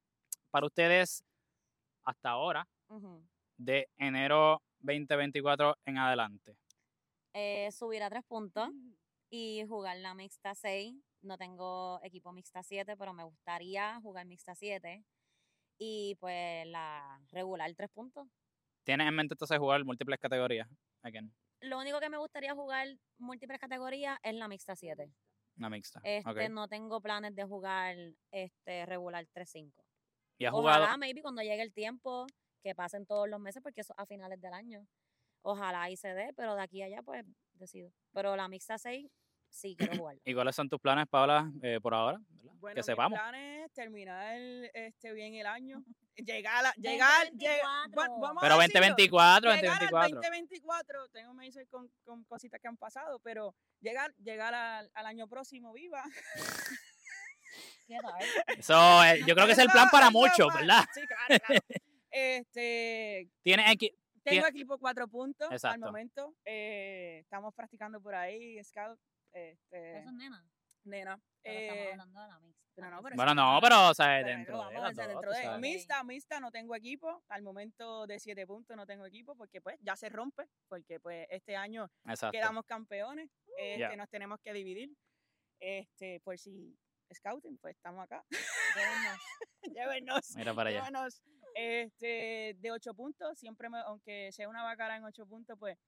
para 0.51 0.67
ustedes 0.67 1.23
hasta 2.05 2.31
ahora? 2.31 2.67
De 3.65 3.89
enero 3.97 4.63
2024 4.81 5.77
en 5.87 5.99
adelante? 5.99 6.57
Eh, 7.35 7.71
subir 7.73 8.03
a 8.03 8.11
tres 8.11 8.25
puntos 8.25 8.69
y 9.31 9.65
jugar 9.69 9.97
la 9.99 10.15
mixta 10.15 10.55
6. 10.55 10.95
No 11.23 11.39
tengo 11.39 12.01
equipo 12.03 12.33
mixta 12.33 12.63
7, 12.63 12.97
pero 12.97 13.15
me 13.15 13.25
gustaría 13.25 14.01
jugar 14.01 14.27
mixta 14.27 14.55
7. 14.55 15.05
Y 15.79 16.17
pues 16.21 16.67
la 16.67 17.21
regular 17.31 17.73
tres 17.75 17.91
puntos. 17.91 18.29
¿Tienes 18.85 19.07
en 19.07 19.15
mente 19.15 19.35
entonces 19.35 19.59
jugar 19.59 19.85
múltiples 19.85 20.19
categorías? 20.19 20.69
Again? 21.03 21.33
lo 21.63 21.79
único 21.79 22.01
que 22.01 22.11
me 22.11 22.19
gustaría 22.19 22.55
jugar 22.55 22.89
múltiples 23.19 23.61
categorías 23.61 24.19
es 24.23 24.35
la 24.35 24.49
mixta 24.49 24.75
7. 24.75 25.11
La 25.57 25.71
mixta. 25.71 26.01
Este, 26.03 26.49
no 26.49 26.67
tengo 26.67 27.01
planes 27.01 27.35
de 27.35 27.45
jugar 27.45 27.97
este 28.31 28.87
regular 28.87 29.27
3-5. 29.33 29.73
¿Y 30.39 30.45
has 30.47 30.53
jugado? 30.53 30.83
Ojalá, 30.83 30.97
maybe, 30.97 31.23
cuando 31.23 31.43
llegue 31.43 31.63
el 31.63 31.73
tiempo, 31.73 32.27
que 32.63 32.75
pasen 32.75 33.07
todos 33.07 33.29
los 33.29 33.41
meses, 33.41 33.63
porque 33.63 33.83
eso 33.83 33.95
a 33.97 34.07
finales 34.07 34.41
del 34.41 34.55
año. 34.55 34.87
Ojalá 35.43 35.91
y 35.91 35.97
se 35.97 36.09
dé, 36.15 36.33
pero 36.37 36.55
de 36.55 36.63
aquí 36.63 36.83
a 36.83 36.87
allá, 36.87 37.03
pues, 37.03 37.25
decido. 37.55 37.91
Pero 38.13 38.37
la 38.37 38.49
mixta 38.49 38.79
6 38.79 39.11
sí 39.51 39.77
quiero 39.77 39.93
jugar. 40.03 40.17
¿Y 40.25 40.35
cuáles 40.35 40.55
son 40.55 40.69
tus 40.69 40.81
planes, 40.81 41.07
Paula, 41.09 41.51
eh, 41.63 41.79
por 41.83 41.95
ahora? 41.95 42.21
Bueno, 42.61 42.77
que 42.77 42.83
sepamos. 42.83 43.19
Mis 43.19 43.21
planes 43.21 43.73
terminar 43.73 44.37
este 44.75 45.13
bien 45.13 45.35
el 45.35 45.47
año. 45.47 45.85
Llegar, 46.15 46.67
a, 46.67 46.75
llegar, 46.75 47.33
vamos 47.95 48.43
pero 48.43 48.57
2024, 48.57 49.51
2024. 49.51 50.17
2024, 50.17 51.09
tengo 51.09 51.33
me 51.33 51.47
dice 51.47 51.67
con, 51.69 51.91
con, 52.05 52.23
cositas 52.25 52.61
que 52.61 52.69
han 52.69 52.77
pasado, 52.77 53.19
pero 53.21 53.55
llegar, 53.81 54.15
llegar 54.17 54.53
al, 54.53 54.91
al 54.93 55.07
año 55.07 55.27
próximo 55.27 55.73
viva. 55.73 56.05
Eso, 58.59 59.05
eh, 59.05 59.23
yo 59.27 59.35
creo 59.35 59.47
que 59.47 59.53
es 59.53 59.59
el 59.59 59.69
plan 59.69 59.89
para 59.91 60.11
muchos, 60.11 60.53
¿verdad? 60.55 60.85
Sí, 60.95 61.01
claro, 61.07 61.45
claro. 61.47 61.61
Este, 62.13 63.31
¿Tienes 63.43 63.77
tengo 64.23 64.47
equipo 64.47 64.79
cuatro 64.79 65.09
puntos 65.09 65.65
al 65.65 65.81
momento. 65.81 66.35
Eh, 66.45 67.19
estamos 67.21 67.55
practicando 67.55 68.01
por 68.01 68.15
ahí, 68.15 68.63
Scout. 68.63 68.99
Este, 69.33 69.99
¿Eso 69.99 70.09
es 70.09 70.15
nena? 70.15 70.47
Nena. 70.85 71.21
estamos 71.43 71.93
hablando 71.93 72.21
de 72.21 72.29
la 72.29 72.41
mix. 72.41 73.17
bueno, 73.17 73.35
no, 73.35 73.59
pero, 73.63 73.89
o 73.89 73.95
sea, 73.95 74.23
dentro, 74.23 74.59
vamos 74.59 74.97
de, 74.97 75.07
dentro 75.07 75.31
de 75.31 75.59
Mixta, 75.59 76.05
mixta, 76.05 76.41
no 76.41 76.51
tengo 76.51 76.75
equipo. 76.75 77.23
Al 77.29 77.43
momento 77.43 78.07
de 78.07 78.21
siete 78.21 78.47
puntos 78.47 78.77
no 78.77 78.87
tengo 78.87 79.07
equipo 79.07 79.35
porque, 79.35 79.61
pues, 79.61 79.77
ya 79.81 79.97
se 79.97 80.09
rompe. 80.09 80.45
Porque, 80.69 81.01
pues, 81.01 81.27
este 81.31 81.57
año 81.57 81.91
quedamos 82.31 82.65
campeones. 82.67 83.31
Este, 83.57 83.97
Nos 83.97 84.09
tenemos 84.09 84.39
que 84.41 84.53
dividir. 84.53 84.95
Este, 85.61 86.21
por 86.21 86.39
si 86.39 86.77
scouting, 87.15 87.59
pues 87.59 87.77
estamos 87.77 88.03
acá. 88.03 88.25
Llévenos. 88.75 89.21
llévenos. 89.77 90.37
Mira 90.37 90.55
para 90.55 90.71
allá. 90.71 90.79
Llévenos. 90.81 91.23
Este, 91.55 92.57
de 92.59 92.71
ocho 92.71 92.95
puntos, 92.95 93.39
siempre, 93.39 93.69
me, 93.69 93.79
aunque 93.81 94.31
sea 94.33 94.49
una 94.49 94.63
bacara 94.63 94.97
en 94.97 95.05
ocho 95.05 95.27
puntos, 95.27 95.57
pues, 95.59 95.79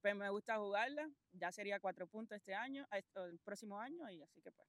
pues 0.00 0.14
me 0.14 0.28
gusta 0.30 0.56
jugarla. 0.56 1.08
Ya 1.32 1.52
sería 1.52 1.80
cuatro 1.80 2.06
puntos 2.06 2.36
este 2.36 2.54
año, 2.54 2.86
el 2.90 3.38
próximo 3.40 3.78
año, 3.78 4.08
y 4.10 4.22
así 4.22 4.40
que 4.42 4.50
pues. 4.52 4.68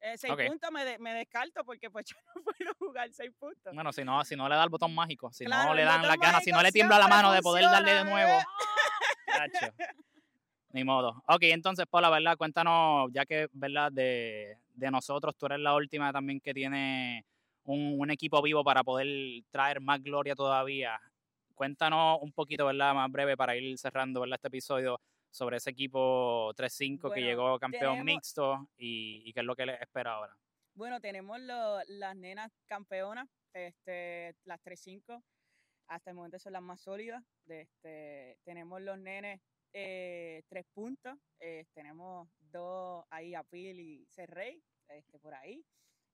Eh, 0.00 0.16
seis 0.16 0.32
puntos 0.46 0.70
me, 0.70 0.96
me, 0.98 1.12
descarto 1.12 1.64
porque 1.64 1.90
pues 1.90 2.06
yo 2.10 2.16
no 2.34 2.42
puedo 2.42 2.72
jugar 2.78 3.12
seis 3.12 3.32
puntos. 3.38 3.74
Bueno, 3.74 3.92
si 3.92 4.04
no, 4.04 4.24
si 4.24 4.36
no 4.36 4.48
le 4.48 4.54
da 4.54 4.62
el 4.62 4.70
botón 4.70 4.94
mágico, 4.94 5.32
si 5.32 5.44
no 5.44 5.74
le 5.74 5.82
dan 5.82 6.06
la 6.06 6.16
ganas, 6.16 6.44
si 6.44 6.52
no 6.52 6.62
le 6.62 6.70
tiembla 6.70 6.98
la 6.98 7.08
mano 7.08 7.32
de 7.32 7.42
poder 7.42 7.64
darle 7.64 7.92
de 7.94 8.04
nuevo. 8.04 8.38
Ni 10.70 10.84
modo. 10.84 11.22
Ok, 11.26 11.42
entonces, 11.44 11.86
Paula, 11.86 12.10
¿verdad? 12.10 12.36
Cuéntanos, 12.36 13.10
ya 13.12 13.24
que, 13.24 13.48
¿verdad? 13.52 13.90
De, 13.90 14.58
de 14.74 14.90
nosotros, 14.90 15.34
tú 15.36 15.46
eres 15.46 15.60
la 15.60 15.74
última 15.74 16.12
también 16.12 16.40
que 16.40 16.52
tiene 16.52 17.24
un, 17.68 18.10
equipo 18.10 18.40
vivo 18.42 18.64
para 18.64 18.82
poder 18.82 19.42
traer 19.50 19.80
más 19.80 20.02
gloria 20.02 20.34
todavía. 20.34 20.98
Cuéntanos 21.54 22.18
un 22.22 22.32
poquito, 22.32 22.66
¿verdad? 22.66 22.94
Más 22.94 23.10
breve 23.10 23.36
para 23.36 23.56
ir 23.56 23.76
cerrando, 23.78 24.20
¿verdad? 24.20 24.36
Este 24.36 24.48
episodio 24.48 25.00
sobre 25.30 25.58
ese 25.58 25.70
equipo 25.70 26.54
3-5 26.54 27.12
que 27.12 27.20
llegó 27.20 27.58
campeón 27.58 28.04
mixto 28.04 28.68
y, 28.76 29.32
qué 29.32 29.40
es 29.40 29.46
lo 29.46 29.54
que 29.54 29.66
les 29.66 29.80
espera 29.80 30.14
ahora. 30.14 30.34
Bueno, 30.74 31.00
tenemos 31.00 31.38
las 31.40 32.16
nenas 32.16 32.52
campeonas, 32.66 33.28
este, 33.52 34.34
las 34.44 34.60
3-5, 34.62 35.22
hasta 35.88 36.10
el 36.10 36.16
momento 36.16 36.38
son 36.38 36.52
las 36.52 36.62
más 36.62 36.80
sólidas. 36.80 37.22
Este, 37.46 38.38
tenemos 38.44 38.80
los 38.80 38.98
nenes 38.98 39.40
eh, 39.72 40.42
tres 40.48 40.64
puntos, 40.72 41.18
eh, 41.40 41.66
tenemos 41.74 42.28
dos 42.50 43.04
ahí, 43.10 43.34
Apil 43.34 43.80
y 43.80 44.06
Cerrey, 44.06 44.62
este, 44.88 45.18
por 45.18 45.34
ahí. 45.34 45.62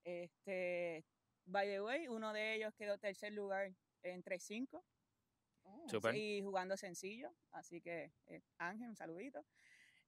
Este, 0.03 1.05
By 1.45 1.67
the 1.67 1.81
way, 1.81 2.07
uno 2.07 2.33
de 2.33 2.55
ellos 2.55 2.73
quedó 2.75 2.97
tercer 2.97 3.33
lugar 3.33 3.71
en 4.03 4.23
3-5. 4.23 4.83
Y 6.13 6.41
jugando 6.41 6.77
sencillo. 6.77 7.31
Así 7.51 7.81
que, 7.81 8.11
eh, 8.27 8.41
Ángel, 8.57 8.89
un 8.89 8.95
saludito. 8.95 9.45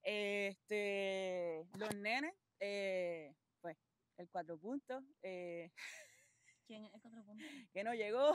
Este, 0.03 1.67
los 1.77 1.95
nenes, 1.95 2.33
eh, 2.59 3.35
pues, 3.61 3.77
el 4.17 4.29
cuatro 4.29 4.57
puntos. 4.57 5.03
Eh, 5.21 5.71
¿Quién 6.67 6.85
es 6.85 6.93
el 6.93 7.01
cuatro 7.01 7.23
puntos? 7.23 7.47
Que 7.71 7.83
no 7.83 7.93
llegó. 7.93 8.33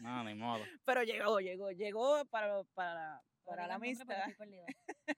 No, 0.00 0.24
ni 0.24 0.34
modo. 0.34 0.64
Pero 0.84 1.02
llegó, 1.02 1.40
llegó, 1.40 1.70
llegó 1.70 2.24
para, 2.26 2.64
para, 2.74 3.22
para 3.44 3.66
la 3.66 3.74
amistad. 3.74 4.06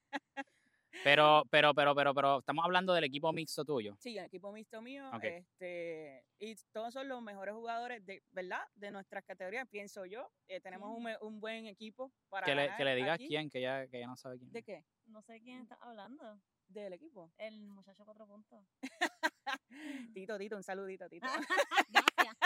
Pero, 1.06 1.44
pero, 1.50 1.72
pero, 1.72 1.94
pero, 1.94 2.12
pero, 2.14 2.38
estamos 2.40 2.64
hablando 2.64 2.92
del 2.92 3.04
equipo 3.04 3.32
mixto 3.32 3.64
tuyo. 3.64 3.94
Sí, 4.00 4.18
el 4.18 4.24
equipo 4.24 4.50
mixto 4.50 4.82
mío. 4.82 5.08
Este, 5.22 6.24
y 6.40 6.56
todos 6.72 6.92
son 6.92 7.06
los 7.06 7.22
mejores 7.22 7.54
jugadores, 7.54 8.04
de 8.04 8.24
¿verdad? 8.32 8.58
De 8.74 8.90
nuestras 8.90 9.24
categorías, 9.24 9.68
pienso 9.68 10.04
yo. 10.04 10.28
Eh, 10.48 10.60
tenemos 10.60 10.90
un, 10.90 11.08
un, 11.20 11.38
buen 11.38 11.66
equipo 11.66 12.12
para. 12.28 12.44
Que 12.44 12.56
le, 12.56 12.74
que 12.76 12.84
le 12.84 12.96
digas 12.96 13.18
quién, 13.18 13.48
que 13.48 13.60
ya, 13.60 13.86
que 13.86 14.00
ya 14.00 14.08
no 14.08 14.16
sabe 14.16 14.36
quién. 14.38 14.50
¿De 14.50 14.64
qué? 14.64 14.84
No 15.04 15.22
sé 15.22 15.40
quién 15.40 15.62
está 15.62 15.76
hablando. 15.80 16.40
Del 16.66 16.94
equipo. 16.94 17.30
El 17.38 17.68
muchacho 17.68 18.04
cuatro 18.04 18.26
puntos. 18.26 18.64
tito, 20.12 20.36
Tito, 20.36 20.56
un 20.56 20.64
saludito, 20.64 21.08
Tito. 21.08 21.28
Gracias. 21.88 22.36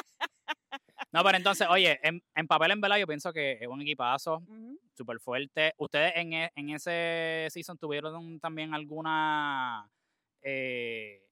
No, 1.12 1.24
pero 1.24 1.38
entonces, 1.38 1.66
oye, 1.70 1.98
en, 2.02 2.22
en, 2.34 2.46
papel 2.46 2.72
en 2.72 2.80
verdad 2.82 2.98
yo 2.98 3.06
pienso 3.06 3.32
que 3.32 3.52
es 3.52 3.66
un 3.66 3.80
equipazo, 3.80 4.42
súper 5.00 5.18
fuerte. 5.18 5.72
¿Ustedes 5.78 6.12
en, 6.14 6.34
e, 6.34 6.52
en, 6.54 6.70
ese 6.70 7.48
season 7.50 7.78
tuvieron 7.78 8.38
también 8.38 8.74
alguna 8.74 9.90
eh, 10.42 11.26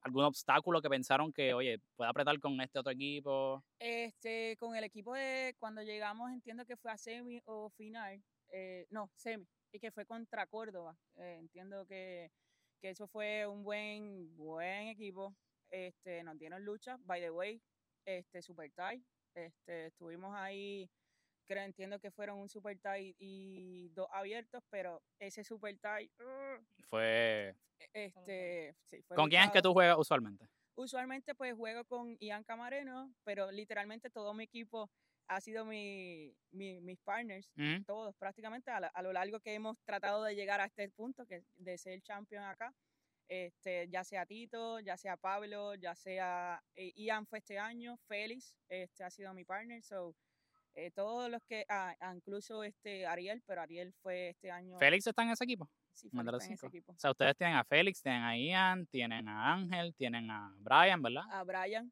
algún 0.00 0.24
obstáculo 0.24 0.80
que 0.80 0.88
pensaron 0.88 1.30
que, 1.30 1.52
oye, 1.52 1.78
puede 1.94 2.08
apretar 2.08 2.38
con 2.40 2.58
este 2.62 2.78
otro 2.78 2.92
equipo? 2.92 3.62
Este, 3.78 4.56
con 4.58 4.74
el 4.76 4.84
equipo 4.84 5.12
de 5.12 5.54
cuando 5.58 5.82
llegamos, 5.82 6.30
entiendo 6.30 6.64
que 6.64 6.78
fue 6.78 6.90
a 6.90 6.96
semi 6.96 7.42
o 7.44 7.68
final, 7.68 8.22
eh, 8.48 8.86
no, 8.88 9.10
semi, 9.14 9.46
y 9.72 9.78
que 9.78 9.90
fue 9.90 10.06
contra 10.06 10.46
Córdoba. 10.46 10.96
Eh, 11.16 11.36
entiendo 11.38 11.84
que, 11.86 12.30
que 12.80 12.90
eso 12.90 13.06
fue 13.08 13.46
un 13.46 13.62
buen, 13.62 14.34
buen 14.36 14.88
equipo. 14.88 15.34
Este, 15.68 16.22
nos 16.22 16.38
dieron 16.38 16.64
lucha. 16.64 16.96
By 17.04 17.20
the 17.20 17.30
way, 17.30 17.60
este, 18.06 18.40
super 18.40 18.70
tie. 18.70 19.02
Este, 19.34 19.86
estuvimos 19.86 20.34
ahí, 20.34 20.88
creo, 21.46 21.64
entiendo 21.64 21.98
que 21.98 22.10
fueron 22.10 22.38
un 22.38 22.48
super 22.48 22.78
tie 22.78 23.14
y 23.18 23.88
dos 23.90 24.08
abiertos, 24.10 24.62
pero 24.70 25.02
ese 25.18 25.44
super 25.44 25.78
tie 25.78 26.10
fue... 26.88 27.54
Este, 27.92 28.74
¿Con 29.14 29.28
quién 29.28 29.42
es 29.42 29.50
que 29.50 29.62
tú 29.62 29.72
juegas 29.72 29.98
usualmente? 29.98 30.46
Usualmente 30.74 31.34
pues 31.34 31.54
juego 31.54 31.84
con 31.84 32.16
Ian 32.18 32.44
Camareno, 32.44 33.12
pero 33.24 33.50
literalmente 33.50 34.10
todo 34.10 34.34
mi 34.34 34.44
equipo 34.44 34.90
ha 35.28 35.40
sido 35.40 35.64
mi, 35.64 36.34
mis 36.52 37.00
partners, 37.00 37.50
todos 37.86 38.14
prácticamente 38.16 38.70
a, 38.70 38.76
a, 38.76 39.02
lo 39.02 39.12
largo 39.12 39.40
que 39.40 39.54
hemos 39.54 39.76
tratado 39.84 40.22
de 40.22 40.34
llegar 40.34 40.60
a 40.60 40.66
este 40.66 40.88
punto, 40.90 41.26
que 41.26 41.42
de 41.56 41.78
ser 41.78 42.00
champion 42.02 42.44
acá 42.44 42.72
este, 43.28 43.88
ya 43.88 44.04
sea 44.04 44.26
Tito, 44.26 44.80
ya 44.80 44.96
sea 44.96 45.16
Pablo, 45.16 45.74
ya 45.74 45.94
sea 45.94 46.62
eh, 46.74 46.92
Ian 46.96 47.26
fue 47.26 47.38
este 47.38 47.58
año, 47.58 47.96
Félix 48.06 48.56
este, 48.68 49.04
ha 49.04 49.10
sido 49.10 49.34
mi 49.34 49.44
partner, 49.44 49.82
so, 49.82 50.14
eh, 50.76 50.90
todos 50.90 51.30
los 51.30 51.42
que, 51.44 51.64
ah, 51.68 51.94
ah, 52.00 52.14
incluso 52.14 52.62
este 52.62 53.06
Ariel, 53.06 53.42
pero 53.46 53.62
Ariel 53.62 53.94
fue 54.02 54.30
este 54.30 54.50
año. 54.50 54.78
¿Félix 54.78 55.06
está 55.06 55.22
en 55.22 55.30
ese 55.30 55.44
equipo? 55.44 55.68
Sí, 55.92 56.08
está 56.08 56.20
en 56.20 56.52
ese 56.52 56.66
equipo. 56.66 56.92
O 56.92 56.98
sea, 56.98 57.10
ustedes 57.10 57.34
tienen 57.36 57.56
a 57.56 57.64
Félix, 57.64 58.02
tienen 58.02 58.22
a 58.22 58.36
Ian, 58.36 58.86
tienen 58.86 59.26
a 59.26 59.54
Ángel, 59.54 59.94
tienen 59.94 60.30
a 60.30 60.54
Brian, 60.58 61.00
¿verdad? 61.00 61.24
A 61.30 61.42
Brian, 61.44 61.90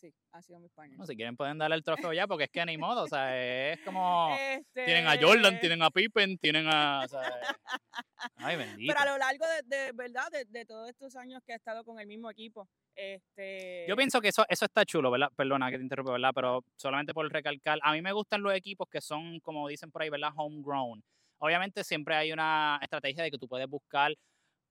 Sí, 0.00 0.12
ha 0.32 0.42
sido 0.42 0.60
mi 0.60 0.68
partner. 0.68 0.98
No, 0.98 1.06
si 1.06 1.16
quieren 1.16 1.36
pueden 1.36 1.56
darle 1.56 1.76
el 1.76 1.82
trofeo 1.82 2.12
ya, 2.12 2.26
porque 2.26 2.44
es 2.44 2.50
que 2.50 2.64
ni 2.66 2.76
modo, 2.76 3.04
o 3.04 3.08
sea, 3.08 3.72
es 3.72 3.80
como... 3.80 4.28
Tienen 4.74 5.06
a 5.06 5.16
Jordan, 5.18 5.54
este 5.54 5.60
tienen 5.60 5.82
a 5.82 5.90
Pippen, 5.90 6.36
tienen 6.38 6.66
a... 6.68 7.02
O 7.04 7.08
sea, 7.08 7.22
ay, 8.36 8.56
bendito. 8.56 8.92
Pero 8.92 9.08
a 9.08 9.12
lo 9.12 9.18
largo 9.18 9.46
de, 9.46 9.76
de 9.76 9.92
verdad, 9.92 10.30
de, 10.30 10.44
de, 10.44 10.66
todos 10.66 10.90
estos 10.90 11.16
años 11.16 11.42
que 11.46 11.52
he 11.52 11.56
estado 11.56 11.82
con 11.82 11.98
el 11.98 12.06
mismo 12.06 12.30
equipo, 12.30 12.68
este... 12.94 13.86
Yo 13.88 13.96
pienso 13.96 14.20
que 14.20 14.28
eso, 14.28 14.44
eso 14.48 14.66
está 14.66 14.84
chulo, 14.84 15.10
¿verdad? 15.10 15.30
Perdona 15.34 15.70
que 15.70 15.78
te 15.78 15.82
interrumpa, 15.82 16.12
¿verdad? 16.12 16.32
Pero 16.34 16.64
solamente 16.76 17.14
por 17.14 17.30
recalcar, 17.32 17.78
a 17.82 17.92
mí 17.92 18.02
me 18.02 18.12
gustan 18.12 18.42
los 18.42 18.54
equipos 18.54 18.88
que 18.90 19.00
son, 19.00 19.40
como 19.40 19.66
dicen 19.66 19.90
por 19.90 20.02
ahí, 20.02 20.10
¿verdad? 20.10 20.32
Homegrown. 20.36 21.02
Obviamente 21.38 21.84
siempre 21.84 22.16
hay 22.16 22.32
una 22.32 22.78
estrategia 22.82 23.22
de 23.22 23.30
que 23.30 23.38
tú 23.38 23.48
puedes 23.48 23.68
buscar 23.68 24.14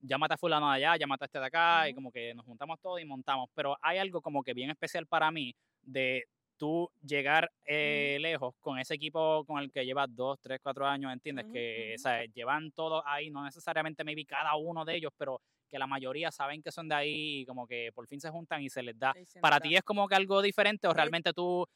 llámate 0.05 0.35
a 0.35 0.37
fulano 0.37 0.69
de 0.69 0.77
allá, 0.77 0.97
llámate 0.97 1.23
a 1.23 1.27
este 1.27 1.39
de 1.39 1.45
acá, 1.45 1.89
y 1.89 1.93
como 1.93 2.11
que 2.11 2.33
nos 2.33 2.45
juntamos 2.45 2.79
todos 2.79 3.01
y 3.01 3.05
montamos. 3.05 3.49
Pero 3.53 3.77
hay 3.81 3.97
algo 3.97 4.21
como 4.21 4.43
que 4.43 4.53
bien 4.53 4.69
especial 4.69 5.05
para 5.07 5.31
mí 5.31 5.55
de 5.81 6.25
tú 6.57 6.89
llegar 7.05 7.51
eh, 7.65 8.17
lejos 8.21 8.55
con 8.61 8.79
ese 8.79 8.93
equipo 8.93 9.43
con 9.45 9.61
el 9.61 9.71
que 9.71 9.85
llevas 9.85 10.07
dos, 10.15 10.39
tres, 10.39 10.59
cuatro 10.61 10.87
años, 10.87 11.11
¿entiendes? 11.11 11.45
que 11.51 11.95
llevan 12.33 12.71
todos 12.71 13.03
ahí, 13.05 13.29
no 13.29 13.43
necesariamente 13.43 14.03
maybe 14.03 14.25
cada 14.25 14.55
uno 14.55 14.85
de 14.85 14.95
ellos, 14.95 15.11
pero 15.17 15.41
que 15.69 15.79
la 15.79 15.87
mayoría 15.87 16.31
saben 16.31 16.61
que 16.61 16.71
son 16.71 16.87
de 16.87 16.95
ahí 16.95 17.39
y 17.41 17.45
como 17.45 17.67
que 17.67 17.91
por 17.93 18.07
fin 18.07 18.21
se 18.21 18.29
juntan 18.29 18.61
y 18.61 18.69
se 18.69 18.83
les 18.83 18.97
da. 18.97 19.13
¿Para 19.41 19.59
ti 19.59 19.75
es 19.75 19.83
como 19.83 20.07
que 20.07 20.15
algo 20.15 20.41
diferente 20.41 20.87
o 20.87 20.93
realmente 20.93 21.33
tú 21.33 21.67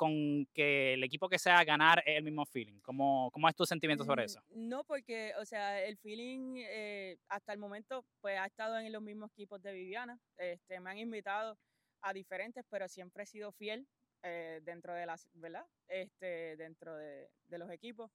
con 0.00 0.46
que 0.54 0.94
el 0.94 1.04
equipo 1.04 1.28
que 1.28 1.38
sea 1.38 1.62
ganar 1.62 2.02
es 2.06 2.16
el 2.16 2.22
mismo 2.22 2.46
feeling. 2.46 2.80
¿Cómo, 2.80 3.30
cómo 3.34 3.50
es 3.50 3.54
tu 3.54 3.66
sentimiento 3.66 4.02
sobre 4.02 4.22
mm, 4.22 4.24
eso? 4.24 4.40
No, 4.48 4.82
porque, 4.84 5.34
o 5.38 5.44
sea, 5.44 5.84
el 5.84 5.98
feeling 5.98 6.54
eh, 6.56 7.18
hasta 7.28 7.52
el 7.52 7.58
momento, 7.58 8.06
pues 8.22 8.38
ha 8.38 8.46
estado 8.46 8.78
en 8.78 8.90
los 8.90 9.02
mismos 9.02 9.30
equipos 9.32 9.60
de 9.60 9.74
Viviana. 9.74 10.18
Este, 10.38 10.80
me 10.80 10.88
han 10.88 10.96
invitado 10.96 11.58
a 12.00 12.14
diferentes, 12.14 12.64
pero 12.70 12.88
siempre 12.88 13.24
he 13.24 13.26
sido 13.26 13.52
fiel 13.52 13.86
eh, 14.22 14.60
dentro 14.62 14.94
de 14.94 15.04
las, 15.04 15.28
¿verdad? 15.34 15.66
Este, 15.86 16.56
dentro 16.56 16.96
de, 16.96 17.28
de 17.48 17.58
los 17.58 17.70
equipos. 17.70 18.10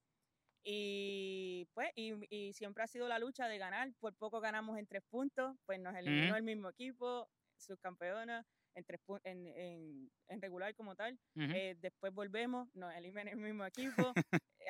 Y 0.63 1.67
pues, 1.75 1.91
y, 1.93 2.13
y, 2.35 2.53
siempre 2.53 2.83
ha 2.83 2.87
sido 2.87 3.07
la 3.07 3.19
lucha 3.19 3.47
de 3.47 3.59
ganar. 3.59 3.93
Por 3.99 4.15
poco 4.15 4.39
ganamos 4.39 4.79
en 4.79 4.87
tres 4.87 5.03
puntos, 5.07 5.55
pues 5.67 5.79
nos 5.79 5.95
eliminó 5.95 6.35
el 6.35 6.41
mismo 6.41 6.67
equipo, 6.67 7.29
subcampeona 7.57 8.43
en, 8.75 9.47
en, 9.47 10.11
en, 10.27 10.41
regular 10.41 10.75
como 10.75 10.95
tal. 10.95 11.17
Eh, 11.35 11.75
después 11.79 12.13
volvemos, 12.13 12.67
nos 12.75 12.93
eliminó 12.95 13.31
el 13.31 13.37
mismo 13.37 13.65
equipo. 13.65 14.13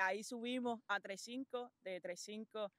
Ahí 0.02 0.24
subimos 0.24 0.82
a 0.88 1.00
3-5, 1.00 1.72
de 1.84 2.02
3-5, 2.02 2.72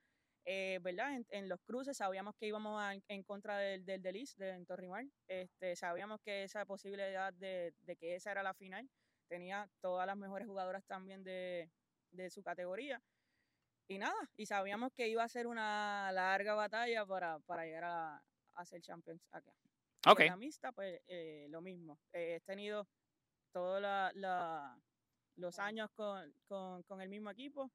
eh, 0.44 0.78
¿verdad? 0.82 1.20
En, 1.30 1.48
los 1.48 1.60
cruces 1.62 1.96
sabíamos 1.96 2.34
que 2.36 2.46
íbamos 2.46 2.80
en 3.08 3.22
contra 3.24 3.58
del, 3.58 3.84
del 3.84 4.02
Delis, 4.02 4.36
de 4.36 4.64
Torrimar. 4.64 5.06
Este, 5.26 5.74
sabíamos 5.76 6.20
que 6.20 6.44
esa 6.44 6.64
posibilidad 6.64 7.32
de, 7.32 7.74
de, 7.80 7.96
que 7.96 8.14
esa 8.14 8.30
era 8.30 8.42
la 8.42 8.54
final. 8.54 8.88
Tenía 9.28 9.68
todas 9.80 10.06
las 10.06 10.16
mejores 10.16 10.46
jugadoras 10.46 10.84
también 10.86 11.24
de, 11.24 11.70
de 12.12 12.30
su 12.30 12.42
categoría. 12.42 13.02
Y 13.88 13.98
nada, 13.98 14.30
y 14.36 14.46
sabíamos 14.46 14.92
que 14.92 15.08
iba 15.08 15.22
a 15.22 15.28
ser 15.28 15.46
una 15.46 16.10
larga 16.12 16.54
batalla 16.54 17.06
para, 17.06 17.38
para 17.40 17.64
llegar 17.64 17.84
a, 17.84 18.22
a 18.54 18.64
ser 18.64 18.80
champions 18.82 19.22
acá. 19.30 19.52
Okay. 20.08 20.28
la 20.28 20.36
mixta, 20.36 20.70
pues 20.70 21.00
eh, 21.08 21.46
lo 21.50 21.60
mismo. 21.60 21.98
Eh, 22.12 22.36
he 22.36 22.40
tenido 22.40 22.86
todos 23.50 23.80
la, 23.80 24.78
los 25.34 25.58
años 25.58 25.90
con, 25.92 26.32
con, 26.46 26.84
con, 26.84 27.00
el 27.00 27.08
mismo 27.08 27.30
equipo. 27.30 27.72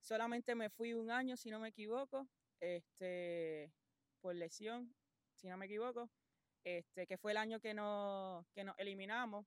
Solamente 0.00 0.54
me 0.54 0.68
fui 0.68 0.92
un 0.92 1.10
año, 1.10 1.36
si 1.36 1.50
no 1.50 1.60
me 1.60 1.68
equivoco, 1.68 2.28
este, 2.60 3.72
por 4.20 4.34
lesión, 4.34 4.94
si 5.34 5.48
no 5.48 5.56
me 5.56 5.66
equivoco, 5.66 6.10
este, 6.62 7.06
que 7.06 7.16
fue 7.16 7.32
el 7.32 7.38
año 7.38 7.58
que 7.58 7.72
nos, 7.72 8.46
que 8.48 8.64
nos 8.64 8.78
eliminamos. 8.78 9.46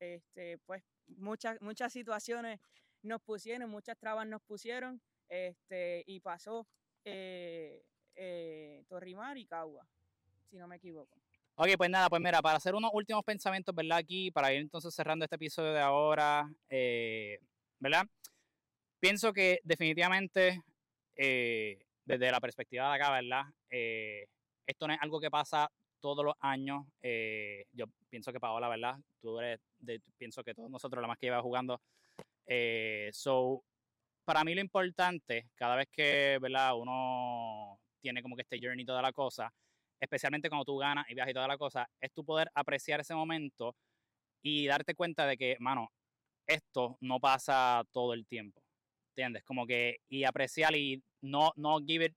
Este, 0.00 0.58
pues 0.58 0.82
muchas, 1.06 1.60
muchas 1.60 1.92
situaciones 1.92 2.58
nos 3.02 3.22
pusieron, 3.22 3.70
muchas 3.70 3.96
trabas 3.98 4.26
nos 4.26 4.42
pusieron, 4.42 5.00
este, 5.28 6.02
y 6.06 6.18
pasó 6.18 6.66
eh, 7.04 7.84
eh 8.16 8.84
Torrimar 8.88 9.38
y 9.38 9.46
Cagua, 9.46 9.86
si 10.50 10.58
no 10.58 10.66
me 10.66 10.76
equivoco. 10.76 11.21
Ok, 11.64 11.68
pues 11.78 11.90
nada, 11.90 12.08
pues 12.08 12.20
mira, 12.20 12.42
para 12.42 12.56
hacer 12.56 12.74
unos 12.74 12.90
últimos 12.92 13.22
pensamientos, 13.22 13.72
¿verdad? 13.72 13.98
Aquí, 13.98 14.32
para 14.32 14.52
ir 14.52 14.62
entonces 14.62 14.92
cerrando 14.92 15.24
este 15.24 15.36
episodio 15.36 15.72
de 15.72 15.78
ahora, 15.78 16.50
eh, 16.68 17.38
¿verdad? 17.78 18.04
Pienso 18.98 19.32
que 19.32 19.60
definitivamente, 19.62 20.60
eh, 21.14 21.78
desde 22.04 22.32
la 22.32 22.40
perspectiva 22.40 22.88
de 22.88 22.96
acá, 22.96 23.12
¿verdad? 23.12 23.44
Eh, 23.70 24.26
esto 24.66 24.88
no 24.88 24.94
es 24.94 25.00
algo 25.02 25.20
que 25.20 25.30
pasa 25.30 25.70
todos 26.00 26.24
los 26.24 26.34
años. 26.40 26.84
yo 27.72 27.86
pienso 28.10 28.32
que 28.32 28.40
Paola, 28.40 28.68
¿verdad? 28.68 28.98
Tú 29.20 29.38
eres, 29.38 29.60
de, 29.78 30.00
pienso 30.18 30.42
que 30.42 30.54
todos 30.54 30.68
nosotros, 30.68 31.00
la 31.00 31.06
más 31.06 31.18
que 31.18 31.26
lleva 31.26 31.42
jugando. 31.42 31.80
so, 33.12 33.62
para 34.24 34.42
mí 34.42 34.52
lo 34.56 34.62
importante, 34.62 35.46
cada 35.54 35.76
vez 35.76 35.88
que, 35.92 36.38
¿verdad? 36.42 36.76
Uno 36.76 37.78
tiene 38.00 38.20
como 38.20 38.34
que 38.34 38.42
este 38.42 38.58
journey 38.60 38.82
y 38.82 38.86
toda 38.86 39.00
la 39.00 39.12
cosa, 39.12 39.54
especialmente 40.02 40.48
cuando 40.48 40.64
tú 40.64 40.76
ganas 40.78 41.08
y 41.08 41.14
viajas 41.14 41.30
y 41.30 41.34
toda 41.34 41.46
la 41.46 41.56
cosa, 41.56 41.88
es 42.00 42.12
tu 42.12 42.24
poder 42.24 42.50
apreciar 42.54 43.00
ese 43.00 43.14
momento 43.14 43.76
y 44.42 44.66
darte 44.66 44.96
cuenta 44.96 45.26
de 45.26 45.36
que, 45.36 45.56
mano, 45.60 45.92
esto 46.44 46.98
no 47.00 47.20
pasa 47.20 47.84
todo 47.92 48.12
el 48.12 48.26
tiempo. 48.26 48.60
¿Entiendes? 49.10 49.44
Como 49.44 49.64
que, 49.64 49.98
y 50.08 50.24
apreciar 50.24 50.74
y 50.74 51.00
no, 51.20 51.52
no 51.54 51.78
give 51.78 52.06
it, 52.06 52.14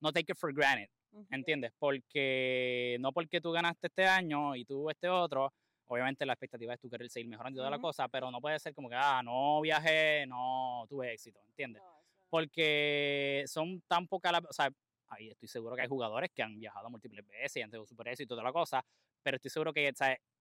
no 0.00 0.10
take 0.10 0.32
it 0.32 0.38
for 0.38 0.54
granted. 0.54 0.88
¿Entiendes? 1.30 1.72
Porque 1.78 2.96
no 3.00 3.12
porque 3.12 3.40
tú 3.40 3.52
ganaste 3.52 3.88
este 3.88 4.06
año 4.06 4.54
y 4.56 4.64
tú 4.64 4.88
este 4.88 5.08
otro, 5.08 5.52
obviamente 5.86 6.24
la 6.24 6.34
expectativa 6.34 6.74
es 6.74 6.80
tú 6.80 6.88
querer 6.88 7.10
seguir 7.10 7.28
mejorando 7.28 7.58
y 7.58 7.60
toda 7.60 7.70
la 7.70 7.78
cosa, 7.78 8.08
pero 8.08 8.30
no 8.30 8.40
puede 8.40 8.58
ser 8.58 8.74
como 8.74 8.88
que, 8.88 8.94
ah, 8.96 9.20
no 9.22 9.60
viajé, 9.60 10.26
no 10.26 10.86
tuve 10.88 11.12
éxito, 11.12 11.40
¿entiendes? 11.48 11.82
Porque 12.30 13.44
son 13.46 13.82
tan 13.88 14.06
pocas, 14.06 14.32
o 14.48 14.52
sea, 14.52 14.70
ahí 15.10 15.30
estoy 15.30 15.48
seguro 15.48 15.76
que 15.76 15.82
hay 15.82 15.88
jugadores 15.88 16.30
que 16.34 16.42
han 16.42 16.58
viajado 16.58 16.90
múltiples 16.90 17.26
veces 17.26 17.56
y 17.56 17.62
han 17.62 17.70
tenido 17.70 17.86
super 17.86 18.08
éxito 18.08 18.34
y 18.34 18.36
toda 18.36 18.42
la 18.42 18.52
cosa, 18.52 18.84
pero 19.22 19.36
estoy 19.36 19.50
seguro 19.50 19.72
que 19.72 19.92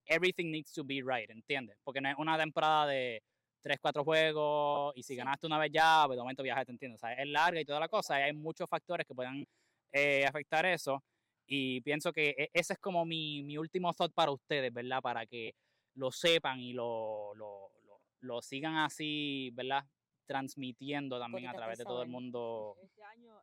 everything 0.05 0.51
needs 0.51 0.73
to 0.73 0.83
be 0.83 1.01
right, 1.03 1.29
¿entiendes? 1.29 1.77
Porque 1.83 2.01
no 2.01 2.09
es 2.09 2.15
una 2.17 2.37
temporada 2.37 2.87
de 2.87 3.21
3, 3.61 3.77
4 3.81 4.03
juegos 4.03 4.93
y 4.95 5.03
si 5.03 5.15
ganaste 5.15 5.47
una 5.47 5.57
vez 5.57 5.71
ya, 5.71 6.03
pues 6.05 6.17
de 6.17 6.21
momento 6.21 6.43
viajaste, 6.43 6.71
¿entiendes? 6.71 7.03
O 7.03 7.07
sea, 7.07 7.13
es 7.13 7.27
larga 7.27 7.59
y 7.59 7.65
toda 7.65 7.79
la 7.79 7.89
cosa 7.89 8.19
y 8.19 8.23
hay 8.23 8.33
muchos 8.33 8.69
factores 8.69 9.05
que 9.05 9.15
puedan 9.15 9.45
eh, 9.91 10.25
afectar 10.25 10.65
eso 10.65 11.03
y 11.45 11.81
pienso 11.81 12.11
que 12.11 12.35
e, 12.37 12.49
ese 12.53 12.73
es 12.73 12.79
como 12.79 13.05
mi, 13.05 13.43
mi, 13.43 13.57
último 13.57 13.93
thought 13.93 14.13
para 14.13 14.31
ustedes, 14.31 14.73
¿verdad? 14.73 15.01
Para 15.01 15.25
que 15.25 15.55
lo 15.95 16.11
sepan 16.11 16.59
y 16.59 16.73
lo, 16.73 17.33
lo, 17.35 17.71
lo, 17.85 18.01
lo 18.21 18.41
sigan 18.41 18.77
así, 18.77 19.49
¿verdad? 19.53 19.83
Transmitiendo 20.27 21.19
también 21.19 21.47
a 21.47 21.53
través 21.53 21.77
de 21.77 21.85
todo 21.85 22.03
el 22.03 22.09
mundo. 22.09 22.75
Este 22.83 23.03
año, 23.03 23.41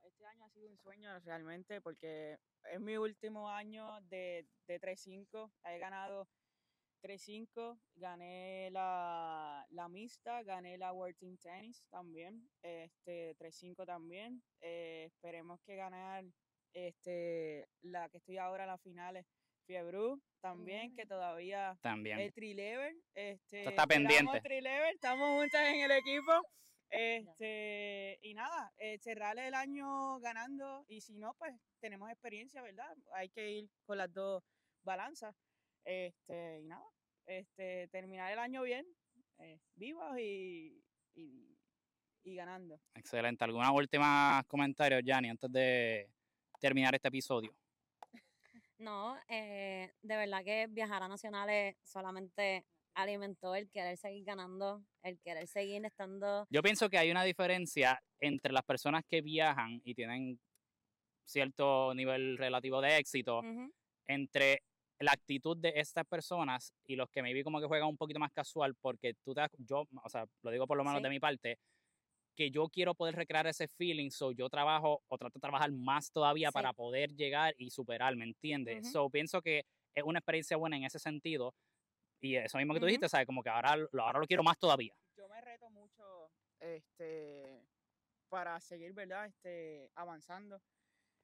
un 0.57 0.79
sueño 0.79 1.19
realmente 1.21 1.81
porque 1.81 2.39
es 2.71 2.81
mi 2.81 2.97
último 2.97 3.49
año 3.49 4.01
de, 4.03 4.47
de 4.67 4.81
3-5. 4.81 5.51
He 5.65 5.79
ganado 5.79 6.29
3-5, 7.03 7.79
gané 7.97 8.71
la, 8.71 9.67
la 9.71 9.89
mixta, 9.89 10.43
gané 10.43 10.79
la 10.79 10.93
World 10.93 11.17
Team 11.19 11.37
Tennis 11.37 11.85
también, 11.91 12.49
este 12.63 13.37
3-5 13.37 13.85
también. 13.85 14.43
Eh, 14.63 15.05
esperemos 15.07 15.61
que 15.67 15.77
ganar 15.77 16.25
este, 16.73 17.69
la 17.83 18.09
que 18.09 18.19
estoy 18.19 18.39
ahora 18.39 18.65
en 18.65 18.71
las 18.71 18.83
finales, 18.83 19.27
Fiebru 19.67 20.21
también, 20.41 20.95
que 20.95 21.07
todavía 21.07 21.79
también. 21.83 22.21
el 22.21 22.33
tri-level. 22.33 22.97
Este, 23.15 23.69
está 23.69 23.87
pendiente. 23.87 24.43
estamos 24.93 25.41
juntas 25.41 25.63
en 25.75 25.81
el 25.83 25.91
equipo. 25.91 26.33
Este, 26.97 28.19
y 28.23 28.35
nada, 28.35 28.73
eh, 28.79 28.99
cerrar 28.99 29.37
el 29.39 29.55
año 29.55 30.21
ganando 30.21 30.85
y 30.89 31.01
si 31.01 31.17
no, 31.17 31.35
pues 31.35 31.53
tenemos 31.81 32.09
experiencia, 32.09 32.63
¿verdad? 32.63 32.97
Hay 33.15 33.31
que 33.31 33.51
ir 33.51 33.71
con 33.85 33.99
las 33.99 34.13
dos 34.13 34.45
balanzas. 34.85 35.35
Este, 35.85 36.61
y 36.61 36.67
nada, 36.67 36.87
este, 37.27 37.89
terminar 37.89 38.33
el 38.33 38.39
año 38.39 38.63
bien, 38.63 38.87
eh, 39.39 39.59
vivos 39.75 40.17
y, 40.19 40.81
y, 41.15 42.35
ganando. 42.37 42.81
Excelente. 42.95 43.45
¿Alguna 43.45 43.73
última 43.73 44.45
comentario, 44.47 45.01
Yanni, 45.01 45.31
antes 45.31 45.51
de 45.51 46.09
terminar 46.61 46.95
este 46.95 47.09
episodio? 47.09 47.55
No, 48.77 49.17
eh, 49.29 49.95
de 50.03 50.17
verdad 50.17 50.45
que 50.45 50.67
viajar 50.69 51.03
a 51.03 51.09
nacionales 51.09 51.77
solamente 51.85 52.67
alimentó 52.95 53.55
el 53.55 53.69
querer 53.71 53.97
seguir 53.97 54.25
ganando, 54.25 54.83
el 55.03 55.19
querer 55.21 55.47
seguir 55.47 55.85
estando... 55.85 56.47
Yo 56.51 56.63
pienso 56.63 56.89
que 56.89 56.99
hay 56.99 57.11
una 57.11 57.25
diferencia 57.25 58.03
entre 58.21 58.53
las 58.53 58.65
personas 58.65 59.05
que 59.09 59.21
viajan 59.21 59.81
y 59.85 59.95
tienen 59.95 60.41
cierto 61.25 61.95
nivel 61.95 62.39
relativo 62.39 62.81
de 62.81 62.99
éxito, 62.99 63.43
entre 64.07 64.63
la 65.01 65.13
actitud 65.13 65.57
de 65.57 65.73
estas 65.77 66.07
personas 66.07 66.73
y 66.87 66.97
los 66.97 67.11
que 67.11 67.23
me 67.23 67.33
vi 67.33 67.43
como 67.43 67.61
que 67.61 67.67
juegan 67.67 67.89
un 67.89 67.97
poquito 67.97 68.21
más 68.21 68.33
casual, 68.33 68.75
porque 68.81 69.15
tú 69.25 69.35
te 69.35 69.43
yo, 69.59 69.87
o 70.03 70.09
sea, 70.09 70.27
lo 70.43 70.51
digo 70.51 70.67
por 70.67 70.77
lo 70.77 70.85
menos 70.85 71.03
de 71.03 71.11
mi 71.11 71.19
parte, 71.19 71.59
que 72.37 72.51
yo 72.51 72.69
quiero 72.69 72.95
poder 72.95 73.15
recrear 73.15 73.47
ese 73.47 73.69
feeling, 73.69 74.11
so 74.11 74.33
yo 74.33 74.49
trabajo 74.49 75.03
o 75.09 75.19
trato 75.19 75.39
de 75.39 75.41
trabajar 75.41 75.71
más 75.73 76.11
todavía 76.11 76.51
para 76.51 76.73
poder 76.73 77.15
llegar 77.15 77.55
y 77.59 77.71
superar, 77.71 78.17
¿me 78.17 78.25
entiendes? 78.25 78.91
So 78.91 79.09
pienso 79.09 79.41
que 79.41 79.65
es 79.95 80.05
una 80.05 80.19
experiencia 80.19 80.57
buena 80.57 80.77
en 80.77 80.85
ese 80.85 80.99
sentido, 80.99 81.55
y 82.25 82.37
eso 82.37 82.57
mismo 82.57 82.73
que 82.73 82.81
tú 82.81 82.87
dijiste, 82.87 83.09
¿sabes? 83.09 83.27
Como 83.27 83.43
que 83.43 83.51
ahora, 83.51 83.77
ahora 84.01 84.19
lo 84.19 84.27
quiero 84.27 84.43
más 84.43 84.59
todavía. 84.59 84.95
Yo 85.15 85.29
me 85.29 85.43
reto 85.43 85.69
mucho 85.69 86.31
este, 86.59 87.63
para 88.31 88.59
seguir, 88.61 88.95
¿verdad? 88.95 89.27
Este, 89.27 89.91
avanzando. 89.95 90.63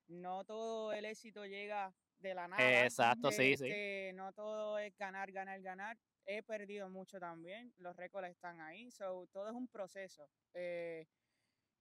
No 0.08 0.44
todo 0.44 0.92
el 0.92 1.06
éxito 1.06 1.46
llega 1.46 1.94
de 2.18 2.34
la 2.34 2.48
nada. 2.48 2.84
Exacto, 2.84 3.30
sí, 3.32 3.56
sí. 3.56 3.64
Este, 3.64 4.12
no 4.14 4.34
todo 4.34 4.78
es 4.78 4.94
ganar, 4.98 5.32
ganar, 5.32 5.62
ganar. 5.62 5.96
He 6.26 6.42
perdido 6.42 6.90
mucho 6.90 7.18
también. 7.18 7.72
Los 7.78 7.96
récords 7.96 8.28
están 8.28 8.60
ahí. 8.60 8.90
So, 8.90 9.26
todo 9.32 9.48
es 9.48 9.54
un 9.54 9.68
proceso. 9.68 10.28
Eh, 10.52 11.06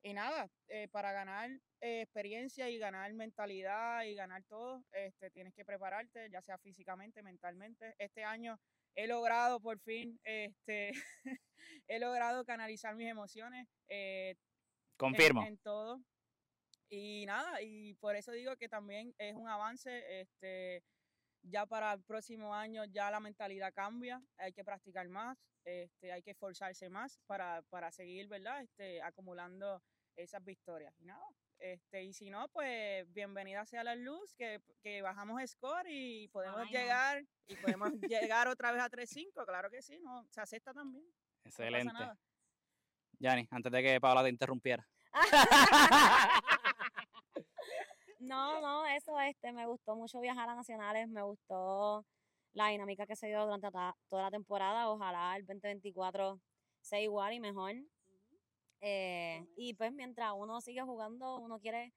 y 0.01 0.13
nada, 0.13 0.49
eh, 0.69 0.87
para 0.87 1.11
ganar 1.11 1.49
eh, 1.81 2.03
experiencia 2.03 2.69
y 2.69 2.77
ganar 2.77 3.11
mentalidad 3.13 4.03
y 4.03 4.15
ganar 4.15 4.43
todo, 4.45 4.81
este, 4.93 5.29
tienes 5.29 5.53
que 5.53 5.65
prepararte, 5.65 6.29
ya 6.29 6.41
sea 6.41 6.57
físicamente, 6.57 7.21
mentalmente. 7.21 7.95
Este 7.97 8.23
año 8.23 8.57
he 8.95 9.07
logrado 9.07 9.60
por 9.60 9.80
fin, 9.80 10.20
este, 10.24 10.91
he 11.88 11.99
logrado 11.99 12.45
canalizar 12.45 12.95
mis 12.95 13.10
emociones. 13.10 13.68
Eh, 13.88 14.36
Confirmo. 14.98 15.45
En, 15.45 15.57
todo. 15.57 16.02
Y 16.90 17.26
nada, 17.26 17.61
y 17.61 17.94
por 17.95 18.16
eso 18.16 18.32
digo 18.32 18.56
que 18.57 18.68
también 18.68 19.14
es 19.18 19.36
un 19.36 19.48
avance. 19.48 20.22
Este, 20.22 20.84
ya 21.44 21.66
para 21.66 21.94
el 21.94 22.03
próximo 22.03 22.53
año 22.53 22.84
ya 22.86 23.11
la 23.11 23.20
mentalidad 23.20 23.74
cambia, 23.74 24.22
hay 24.38 24.52
que 24.52 24.64
practicar 24.64 25.07
más, 25.07 25.38
este, 25.64 26.11
hay 26.11 26.22
que 26.22 26.32
esforzarse 26.32 26.90
más 26.90 27.20
para, 27.28 27.61
para 27.70 27.91
seguir, 27.91 28.28
¿verdad? 28.28 28.61
Este, 28.61 29.02
acumulando 29.02 29.82
esas 30.16 30.44
victorias. 30.44 30.94
Y 30.99 31.06
nada, 31.06 31.26
este, 31.60 32.03
y 32.03 32.14
si 32.14 32.30
no, 32.30 32.48
pues 32.49 33.11
bienvenida 33.14 33.65
sea 33.65 33.84
la 33.84 33.95
luz, 33.95 34.34
que, 34.36 34.61
que 34.81 35.02
bajamos 35.02 35.41
score 35.45 35.88
y 35.90 36.27
podemos 36.30 36.69
llegar 36.69 37.26
y 37.48 37.56
podemos 37.57 37.91
llegar 38.10 38.48
otra 38.48 38.72
vez 38.72 38.81
a 38.81 38.90
3-5, 38.90 39.45
claro 39.45 39.69
que 39.69 39.81
sí, 39.81 39.99
no, 39.99 40.26
se 40.30 40.41
acepta 40.41 40.73
también. 40.73 41.06
Excelente. 41.44 41.94
Yani, 43.19 43.48
antes 43.52 43.72
de 43.72 43.84
que 43.84 43.99
Paola 43.99 44.23
te 44.23 44.30
interrumpiera. 44.30 44.88
no, 48.19 48.61
no, 48.61 48.86
eso 48.88 49.19
este, 49.19 49.52
me 49.52 49.65
gustó 49.65 49.95
mucho 49.95 50.22
viajar 50.22 50.48
a 50.49 50.56
nacionales, 50.56 51.10
me 51.10 51.23
gustó 51.23 52.06
la 52.53 52.68
dinámica 52.68 53.06
que 53.06 53.15
se 53.15 53.27
dio 53.27 53.44
durante 53.44 53.69
toda 54.07 54.23
la 54.23 54.31
temporada. 54.31 54.90
Ojalá 54.90 55.36
el 55.36 55.45
2024 55.45 56.40
sea 56.81 57.02
igual 57.02 57.34
y 57.34 57.40
mejor. 57.40 57.76
Eh, 58.81 59.45
y 59.56 59.73
pues 59.73 59.91
mientras 59.91 60.31
uno 60.35 60.61
sigue 60.61 60.81
jugando, 60.81 61.38
uno 61.39 61.60
quiere 61.60 61.93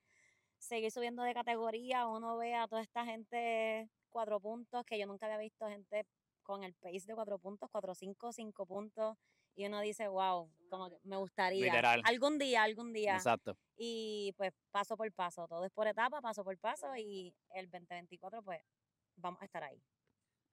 seguir 0.58 0.90
subiendo 0.90 1.22
de 1.22 1.34
categoría, 1.34 2.06
uno 2.06 2.36
ve 2.36 2.54
a 2.54 2.68
toda 2.68 2.82
esta 2.82 3.04
gente 3.04 3.88
cuatro 4.10 4.40
puntos, 4.40 4.84
que 4.84 4.98
yo 4.98 5.06
nunca 5.06 5.26
había 5.26 5.38
visto 5.38 5.66
gente 5.68 6.06
con 6.42 6.62
el 6.64 6.74
pace 6.74 7.06
de 7.06 7.14
cuatro 7.14 7.38
puntos, 7.38 7.68
cuatro, 7.70 7.94
cinco, 7.94 8.32
cinco 8.32 8.66
puntos, 8.66 9.16
y 9.54 9.66
uno 9.66 9.80
dice, 9.80 10.08
wow, 10.08 10.50
como 10.68 10.88
me 11.04 11.16
gustaría. 11.16 11.72
Algún 12.04 12.38
día, 12.38 12.62
algún 12.62 12.92
día. 12.92 13.16
Exacto. 13.16 13.56
Y 13.76 14.32
pues 14.36 14.52
paso 14.70 14.96
por 14.96 15.10
paso, 15.12 15.46
todo 15.46 15.64
es 15.64 15.72
por 15.72 15.86
etapa, 15.86 16.20
paso 16.20 16.44
por 16.44 16.58
paso, 16.58 16.96
y 16.96 17.34
el 17.54 17.70
2024 17.70 18.42
pues 18.42 18.60
vamos 19.16 19.40
a 19.42 19.44
estar 19.44 19.62
ahí. 19.62 19.82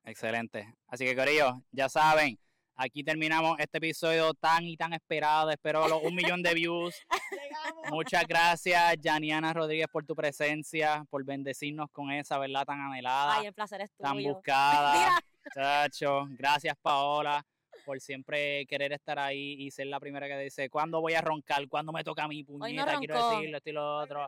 Excelente. 0.04 0.74
Así 0.88 1.06
que 1.06 1.16
Corillo, 1.16 1.64
ya 1.72 1.90
saben, 1.90 2.38
Aquí 2.82 3.04
terminamos 3.04 3.60
este 3.60 3.78
episodio 3.78 4.34
tan 4.34 4.64
y 4.64 4.78
tan 4.78 4.94
esperado. 4.94 5.50
Espero 5.50 5.86
los 5.90 6.02
un 6.02 6.16
millón 6.16 6.42
de 6.42 6.54
views. 6.54 6.96
Muchas 7.92 8.26
gracias, 8.26 8.96
Janiana 9.04 9.52
Rodríguez, 9.52 9.88
por 9.92 10.06
tu 10.06 10.16
presencia, 10.16 11.04
por 11.10 11.26
bendecirnos 11.26 11.92
con 11.92 12.10
esa 12.10 12.38
verdad 12.38 12.64
tan 12.64 12.80
anhelada. 12.80 13.36
Ay, 13.36 13.48
el 13.48 13.54
placer 13.54 13.82
es 13.82 13.92
tuyo. 13.92 14.10
Tan 14.10 14.24
buscada. 14.24 15.20
Chacho, 15.54 16.26
gracias, 16.30 16.74
Paola, 16.82 17.46
por 17.84 18.00
siempre 18.00 18.66
querer 18.66 18.94
estar 18.94 19.20
ahí 19.20 19.56
y 19.60 19.72
ser 19.72 19.88
la 19.88 20.00
primera 20.00 20.30
que 20.30 20.38
dice, 20.38 20.70
¿cuándo 20.70 21.02
voy 21.02 21.16
a 21.16 21.22
roncar? 21.22 21.68
¿Cuándo 21.68 21.92
me 21.92 22.06
toca 22.06 22.30
mi 22.30 22.46
puñeta? 22.46 22.98
Quiero 22.98 23.32
decirlo, 23.32 23.58
esto 23.58 23.70
y 23.72 23.74
lo 23.74 23.98
otro. 23.98 24.26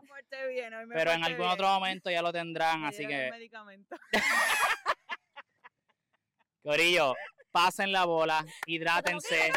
Pero 0.92 1.12
en 1.12 1.24
algún 1.24 1.46
otro 1.46 1.68
momento 1.68 2.10
ya 2.10 2.20
lo 2.20 2.30
tendrán, 2.30 2.84
así 2.84 3.06
que... 3.06 3.30
Corillo, 6.62 7.14
pasen 7.52 7.92
la 7.92 8.04
bola, 8.04 8.44
hidrátense, 8.66 9.52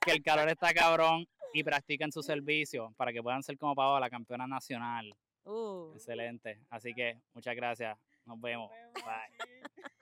que 0.00 0.12
el 0.12 0.22
calor 0.22 0.48
está 0.48 0.72
cabrón 0.72 1.26
y 1.52 1.62
practiquen 1.64 2.12
su 2.12 2.22
servicio 2.22 2.94
para 2.96 3.12
que 3.12 3.22
puedan 3.22 3.42
ser 3.42 3.58
como 3.58 4.00
la 4.00 4.08
campeona 4.08 4.46
nacional. 4.46 5.14
Uh. 5.44 5.92
Excelente. 5.94 6.60
Así 6.70 6.94
que 6.94 7.18
muchas 7.34 7.54
gracias. 7.54 7.98
Nos 8.24 8.40
vemos. 8.40 8.70
Bye. 8.94 9.92